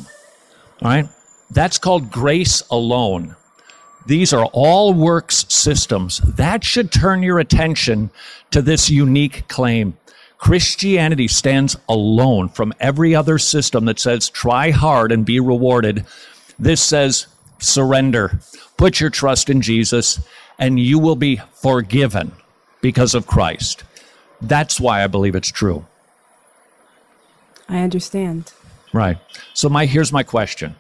All 0.82 0.88
right? 0.88 1.08
That's 1.50 1.78
called 1.78 2.10
grace 2.10 2.62
alone. 2.70 3.34
These 4.06 4.32
are 4.32 4.46
all 4.52 4.92
works 4.94 5.46
systems. 5.48 6.18
That 6.18 6.64
should 6.64 6.92
turn 6.92 7.22
your 7.22 7.38
attention 7.38 8.10
to 8.50 8.62
this 8.62 8.90
unique 8.90 9.48
claim. 9.48 9.96
Christianity 10.38 11.26
stands 11.26 11.76
alone 11.88 12.48
from 12.48 12.72
every 12.78 13.14
other 13.14 13.38
system 13.38 13.86
that 13.86 13.98
says 13.98 14.28
try 14.28 14.70
hard 14.70 15.10
and 15.10 15.26
be 15.26 15.40
rewarded. 15.40 16.06
This 16.58 16.80
says 16.80 17.26
surrender, 17.58 18.38
put 18.76 19.00
your 19.00 19.10
trust 19.10 19.50
in 19.50 19.60
Jesus, 19.60 20.20
and 20.58 20.78
you 20.78 20.98
will 20.98 21.16
be 21.16 21.40
forgiven 21.52 22.32
because 22.80 23.14
of 23.14 23.26
Christ. 23.26 23.84
That's 24.40 24.80
why 24.80 25.02
I 25.02 25.06
believe 25.06 25.34
it's 25.34 25.50
true. 25.50 25.86
I 27.68 27.80
understand. 27.80 28.52
Right. 28.92 29.18
So 29.54 29.68
my 29.68 29.86
here's 29.86 30.12
my 30.12 30.22
question. 30.22 30.74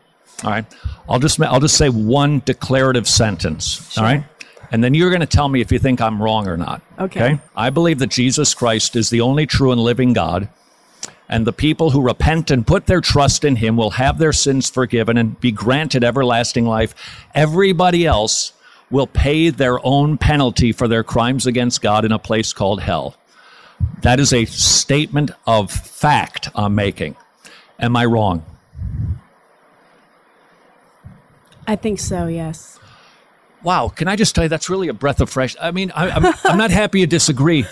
All 0.44 0.50
right. 0.50 0.64
I'll 1.08 1.18
just 1.18 1.40
I'll 1.40 1.60
just 1.60 1.76
say 1.76 1.88
one 1.88 2.42
declarative 2.44 3.08
sentence. 3.08 3.92
Sure. 3.92 4.04
All 4.04 4.10
right. 4.10 4.24
And 4.70 4.84
then 4.84 4.94
you're 4.94 5.10
going 5.10 5.20
to 5.20 5.26
tell 5.26 5.48
me 5.48 5.60
if 5.60 5.72
you 5.72 5.78
think 5.78 6.00
I'm 6.00 6.22
wrong 6.22 6.46
or 6.46 6.56
not. 6.56 6.82
Okay. 6.98 7.22
okay. 7.22 7.40
I 7.56 7.70
believe 7.70 7.98
that 8.00 8.10
Jesus 8.10 8.52
Christ 8.52 8.96
is 8.96 9.08
the 9.08 9.22
only 9.22 9.46
true 9.46 9.72
and 9.72 9.80
living 9.80 10.12
God. 10.12 10.48
And 11.26 11.46
the 11.46 11.52
people 11.52 11.90
who 11.90 12.00
repent 12.02 12.50
and 12.50 12.66
put 12.66 12.86
their 12.86 13.00
trust 13.00 13.44
in 13.44 13.56
him 13.56 13.76
will 13.76 13.90
have 13.92 14.18
their 14.18 14.32
sins 14.32 14.68
forgiven 14.70 15.16
and 15.16 15.38
be 15.40 15.52
granted 15.52 16.04
everlasting 16.04 16.66
life. 16.66 16.94
Everybody 17.34 18.06
else 18.06 18.52
will 18.90 19.06
pay 19.06 19.50
their 19.50 19.84
own 19.84 20.18
penalty 20.18 20.72
for 20.72 20.88
their 20.88 21.04
crimes 21.04 21.46
against 21.46 21.82
God 21.82 22.04
in 22.04 22.12
a 22.12 22.18
place 22.18 22.52
called 22.52 22.80
hell. 22.80 23.16
That 24.02 24.18
is 24.18 24.32
a 24.32 24.44
statement 24.46 25.30
of 25.46 25.70
fact 25.70 26.48
I'm 26.54 26.74
making. 26.74 27.16
Am 27.78 27.96
I 27.96 28.06
wrong? 28.06 28.44
I 31.66 31.76
think 31.76 32.00
so, 32.00 32.26
yes. 32.26 32.80
Wow, 33.62 33.88
can 33.88 34.08
I 34.08 34.16
just 34.16 34.34
tell 34.34 34.44
you 34.44 34.48
that's 34.48 34.70
really 34.70 34.88
a 34.88 34.94
breath 34.94 35.20
of 35.20 35.28
fresh 35.28 35.56
I 35.60 35.70
mean, 35.70 35.90
I, 35.94 36.10
I'm, 36.10 36.34
I'm 36.44 36.58
not 36.58 36.70
happy 36.70 37.00
you 37.00 37.06
disagree, 37.06 37.66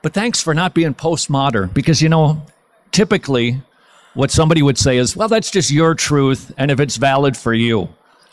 but 0.00 0.14
thanks 0.14 0.40
for 0.40 0.54
not 0.54 0.72
being 0.72 0.94
postmodern 0.94 1.74
because, 1.74 2.00
you 2.00 2.08
know, 2.08 2.46
typically 2.92 3.60
what 4.14 4.30
somebody 4.30 4.62
would 4.62 4.78
say 4.78 4.96
is, 4.96 5.16
well, 5.16 5.28
that's 5.28 5.50
just 5.50 5.70
your 5.70 5.94
truth, 5.94 6.52
and 6.56 6.70
if 6.70 6.80
it's 6.80 6.96
valid 6.96 7.36
for 7.36 7.52
you, 7.52 7.88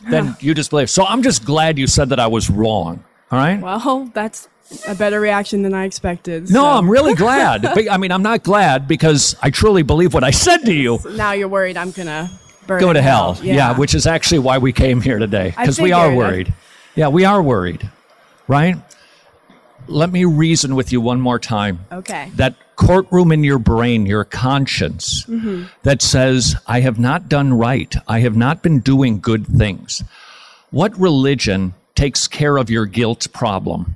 then 0.07 0.35
you 0.39 0.53
just 0.53 0.69
believe. 0.69 0.89
So 0.89 1.05
I'm 1.05 1.23
just 1.23 1.45
glad 1.45 1.77
you 1.77 1.87
said 1.87 2.09
that 2.09 2.19
I 2.19 2.27
was 2.27 2.49
wrong. 2.49 3.03
All 3.31 3.39
right? 3.39 3.61
Well, 3.61 4.09
that's 4.13 4.47
a 4.87 4.95
better 4.95 5.19
reaction 5.19 5.63
than 5.63 5.73
I 5.73 5.85
expected. 5.85 6.43
No, 6.49 6.61
so. 6.61 6.65
I'm 6.65 6.89
really 6.89 7.15
glad. 7.15 7.65
I 7.89 7.97
mean, 7.97 8.11
I'm 8.11 8.23
not 8.23 8.43
glad 8.43 8.87
because 8.87 9.35
I 9.41 9.49
truly 9.49 9.83
believe 9.83 10.13
what 10.13 10.23
I 10.23 10.31
said 10.31 10.59
to 10.65 10.73
you. 10.73 10.99
Now 11.11 11.31
you're 11.33 11.47
worried 11.47 11.77
I'm 11.77 11.91
gonna 11.91 12.29
go 12.67 12.93
to 12.93 13.01
hell. 13.01 13.33
hell. 13.33 13.45
Yeah. 13.45 13.55
yeah. 13.55 13.77
which 13.77 13.95
is 13.95 14.05
actually 14.05 14.39
why 14.39 14.57
we 14.57 14.71
came 14.71 15.01
here 15.01 15.19
today 15.19 15.53
because 15.57 15.79
we 15.79 15.91
are 15.91 16.13
worried. 16.13 16.53
Yeah, 16.95 17.07
we 17.07 17.25
are 17.25 17.41
worried, 17.41 17.89
right? 18.47 18.77
Let 19.89 20.11
me 20.11 20.25
reason 20.25 20.75
with 20.75 20.91
you 20.91 21.01
one 21.01 21.19
more 21.19 21.39
time. 21.39 21.85
Okay. 21.91 22.31
That 22.35 22.55
courtroom 22.75 23.31
in 23.31 23.43
your 23.43 23.59
brain, 23.59 24.05
your 24.05 24.23
conscience, 24.23 25.25
mm-hmm. 25.25 25.65
that 25.83 26.01
says, 26.01 26.55
I 26.67 26.81
have 26.81 26.99
not 26.99 27.27
done 27.27 27.53
right. 27.53 27.93
I 28.07 28.19
have 28.19 28.37
not 28.37 28.61
been 28.61 28.79
doing 28.79 29.19
good 29.19 29.47
things. 29.47 30.03
What 30.69 30.97
religion 30.97 31.73
takes 31.95 32.27
care 32.27 32.57
of 32.57 32.69
your 32.69 32.85
guilt 32.85 33.27
problem? 33.33 33.95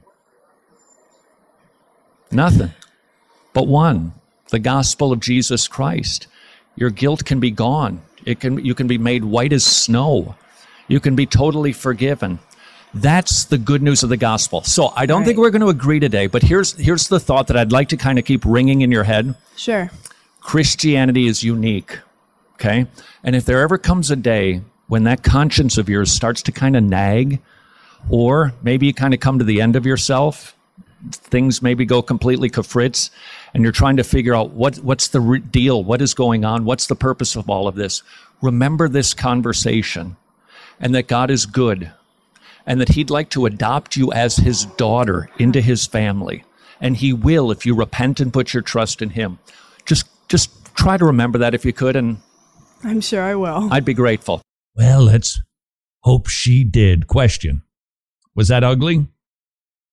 Nothing 2.31 2.71
but 3.53 3.67
one 3.67 4.13
the 4.49 4.59
gospel 4.59 5.11
of 5.11 5.19
Jesus 5.19 5.67
Christ. 5.67 6.27
Your 6.75 6.91
guilt 6.91 7.25
can 7.25 7.39
be 7.39 7.49
gone. 7.49 8.03
It 8.23 8.39
can, 8.39 8.63
you 8.63 8.75
can 8.75 8.85
be 8.85 8.99
made 8.99 9.25
white 9.25 9.51
as 9.51 9.65
snow. 9.65 10.35
You 10.87 10.99
can 10.99 11.15
be 11.15 11.25
totally 11.25 11.73
forgiven. 11.73 12.37
That's 12.93 13.45
the 13.45 13.57
good 13.57 13.81
news 13.81 14.03
of 14.03 14.09
the 14.09 14.17
gospel. 14.17 14.61
So 14.63 14.93
I 14.95 15.05
don't 15.05 15.21
right. 15.21 15.27
think 15.27 15.39
we're 15.39 15.49
going 15.49 15.61
to 15.61 15.69
agree 15.69 15.99
today, 15.99 16.27
but 16.27 16.43
here's 16.43 16.73
here's 16.73 17.07
the 17.07 17.19
thought 17.19 17.47
that 17.47 17.57
I'd 17.57 17.71
like 17.71 17.89
to 17.89 17.97
kind 17.97 18.19
of 18.19 18.25
keep 18.25 18.45
ringing 18.45 18.81
in 18.81 18.91
your 18.91 19.03
head. 19.03 19.35
Sure. 19.55 19.89
Christianity 20.41 21.27
is 21.27 21.43
unique. 21.43 21.99
Okay? 22.55 22.85
And 23.23 23.35
if 23.35 23.45
there 23.45 23.61
ever 23.61 23.77
comes 23.77 24.11
a 24.11 24.15
day 24.15 24.61
when 24.87 25.03
that 25.05 25.23
conscience 25.23 25.77
of 25.77 25.89
yours 25.89 26.11
starts 26.11 26.41
to 26.43 26.51
kind 26.51 26.75
of 26.75 26.83
nag, 26.83 27.41
or 28.09 28.53
maybe 28.61 28.85
you 28.85 28.93
kind 28.93 29.13
of 29.13 29.19
come 29.19 29.39
to 29.39 29.45
the 29.45 29.61
end 29.61 29.75
of 29.75 29.85
yourself 29.85 30.55
things 31.11 31.61
maybe 31.61 31.85
go 31.85 32.01
completely 32.01 32.49
kafritz 32.49 33.09
and 33.53 33.63
you're 33.63 33.71
trying 33.71 33.97
to 33.97 34.03
figure 34.03 34.33
out 34.33 34.51
what, 34.51 34.77
what's 34.77 35.09
the 35.09 35.19
re- 35.19 35.39
deal, 35.39 35.83
what 35.83 36.01
is 36.01 36.13
going 36.13 36.45
on, 36.45 36.65
what's 36.65 36.87
the 36.87 36.95
purpose 36.95 37.35
of 37.35 37.49
all 37.49 37.67
of 37.67 37.75
this, 37.75 38.03
remember 38.41 38.87
this 38.87 39.13
conversation 39.13 40.15
and 40.79 40.95
that 40.95 41.07
God 41.07 41.29
is 41.29 41.45
good 41.45 41.91
and 42.65 42.79
that 42.81 42.89
He'd 42.89 43.09
like 43.09 43.29
to 43.31 43.45
adopt 43.45 43.95
you 43.95 44.11
as 44.11 44.37
His 44.37 44.65
daughter 44.65 45.29
into 45.39 45.61
His 45.61 45.85
family. 45.85 46.43
And 46.81 46.97
He 46.97 47.13
will 47.13 47.51
if 47.51 47.65
you 47.65 47.75
repent 47.75 48.19
and 48.19 48.33
put 48.33 48.53
your 48.53 48.63
trust 48.63 49.01
in 49.01 49.09
Him. 49.09 49.39
Just, 49.85 50.07
just 50.29 50.49
try 50.75 50.97
to 50.97 51.05
remember 51.05 51.37
that 51.39 51.53
if 51.53 51.65
you 51.65 51.73
could, 51.73 51.95
and 51.95 52.17
I'm 52.83 53.01
sure 53.01 53.21
I 53.21 53.35
will. 53.35 53.69
I'd 53.71 53.85
be 53.85 53.93
grateful. 53.93 54.41
Well, 54.75 55.03
let's 55.03 55.41
hope 56.01 56.27
she 56.27 56.63
did. 56.63 57.07
Question 57.07 57.63
Was 58.35 58.47
that 58.49 58.63
ugly? 58.63 59.07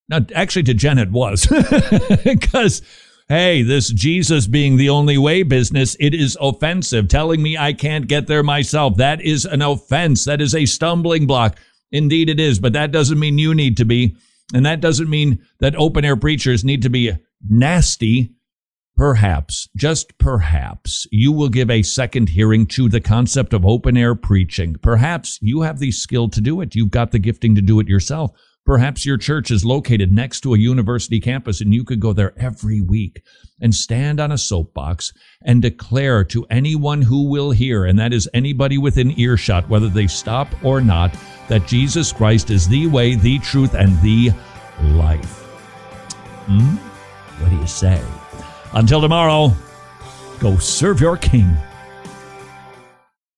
Now, 0.08 0.26
actually, 0.34 0.64
to 0.64 0.74
Jen, 0.74 0.98
it 0.98 1.12
was 1.12 1.46
because, 2.24 2.82
hey, 3.28 3.62
this 3.62 3.90
Jesus 3.90 4.48
being 4.48 4.76
the 4.76 4.88
only 4.88 5.16
way 5.16 5.44
business, 5.44 5.96
it 6.00 6.14
is 6.14 6.36
offensive. 6.40 7.06
Telling 7.06 7.40
me 7.40 7.56
I 7.56 7.72
can't 7.72 8.08
get 8.08 8.26
there 8.26 8.42
myself, 8.42 8.96
that 8.96 9.20
is 9.20 9.44
an 9.44 9.62
offense. 9.62 10.24
That 10.24 10.40
is 10.40 10.54
a 10.54 10.66
stumbling 10.66 11.28
block. 11.28 11.60
Indeed, 11.92 12.28
it 12.28 12.40
is, 12.40 12.58
but 12.58 12.72
that 12.72 12.92
doesn't 12.92 13.18
mean 13.18 13.38
you 13.38 13.54
need 13.54 13.76
to 13.78 13.84
be. 13.84 14.16
And 14.52 14.66
that 14.66 14.80
doesn't 14.80 15.10
mean 15.10 15.44
that 15.60 15.76
open 15.76 16.04
air 16.04 16.16
preachers 16.16 16.64
need 16.64 16.82
to 16.82 16.90
be 16.90 17.12
nasty. 17.48 18.30
Perhaps, 18.96 19.68
just 19.76 20.18
perhaps, 20.18 21.06
you 21.10 21.32
will 21.32 21.48
give 21.48 21.70
a 21.70 21.82
second 21.82 22.28
hearing 22.28 22.66
to 22.66 22.88
the 22.88 23.00
concept 23.00 23.54
of 23.54 23.64
open 23.64 23.96
air 23.96 24.14
preaching. 24.14 24.76
Perhaps 24.82 25.38
you 25.40 25.62
have 25.62 25.78
the 25.78 25.90
skill 25.90 26.28
to 26.28 26.40
do 26.40 26.60
it. 26.60 26.74
You've 26.74 26.90
got 26.90 27.10
the 27.10 27.18
gifting 27.18 27.54
to 27.54 27.62
do 27.62 27.80
it 27.80 27.88
yourself. 27.88 28.32
Perhaps 28.66 29.06
your 29.06 29.16
church 29.16 29.50
is 29.50 29.64
located 29.64 30.12
next 30.12 30.42
to 30.42 30.54
a 30.54 30.58
university 30.58 31.18
campus 31.18 31.62
and 31.62 31.72
you 31.72 31.82
could 31.82 31.98
go 31.98 32.12
there 32.12 32.34
every 32.38 32.82
week 32.82 33.22
and 33.60 33.74
stand 33.74 34.20
on 34.20 34.30
a 34.30 34.38
soapbox 34.38 35.12
and 35.44 35.62
declare 35.62 36.22
to 36.24 36.46
anyone 36.50 37.02
who 37.02 37.30
will 37.30 37.52
hear, 37.52 37.86
and 37.86 37.98
that 37.98 38.12
is 38.12 38.28
anybody 38.34 38.76
within 38.76 39.18
earshot, 39.18 39.68
whether 39.68 39.88
they 39.88 40.06
stop 40.06 40.48
or 40.62 40.80
not, 40.80 41.16
that 41.50 41.66
Jesus 41.66 42.12
Christ 42.12 42.50
is 42.50 42.68
the 42.68 42.86
way, 42.86 43.16
the 43.16 43.40
truth, 43.40 43.74
and 43.74 44.00
the 44.02 44.30
life. 44.94 45.42
Hmm? 46.46 46.76
What 47.42 47.50
do 47.50 47.56
you 47.56 47.66
say? 47.66 48.00
Until 48.72 49.00
tomorrow, 49.00 49.52
go 50.38 50.56
serve 50.58 51.00
your 51.00 51.16
king. 51.16 51.56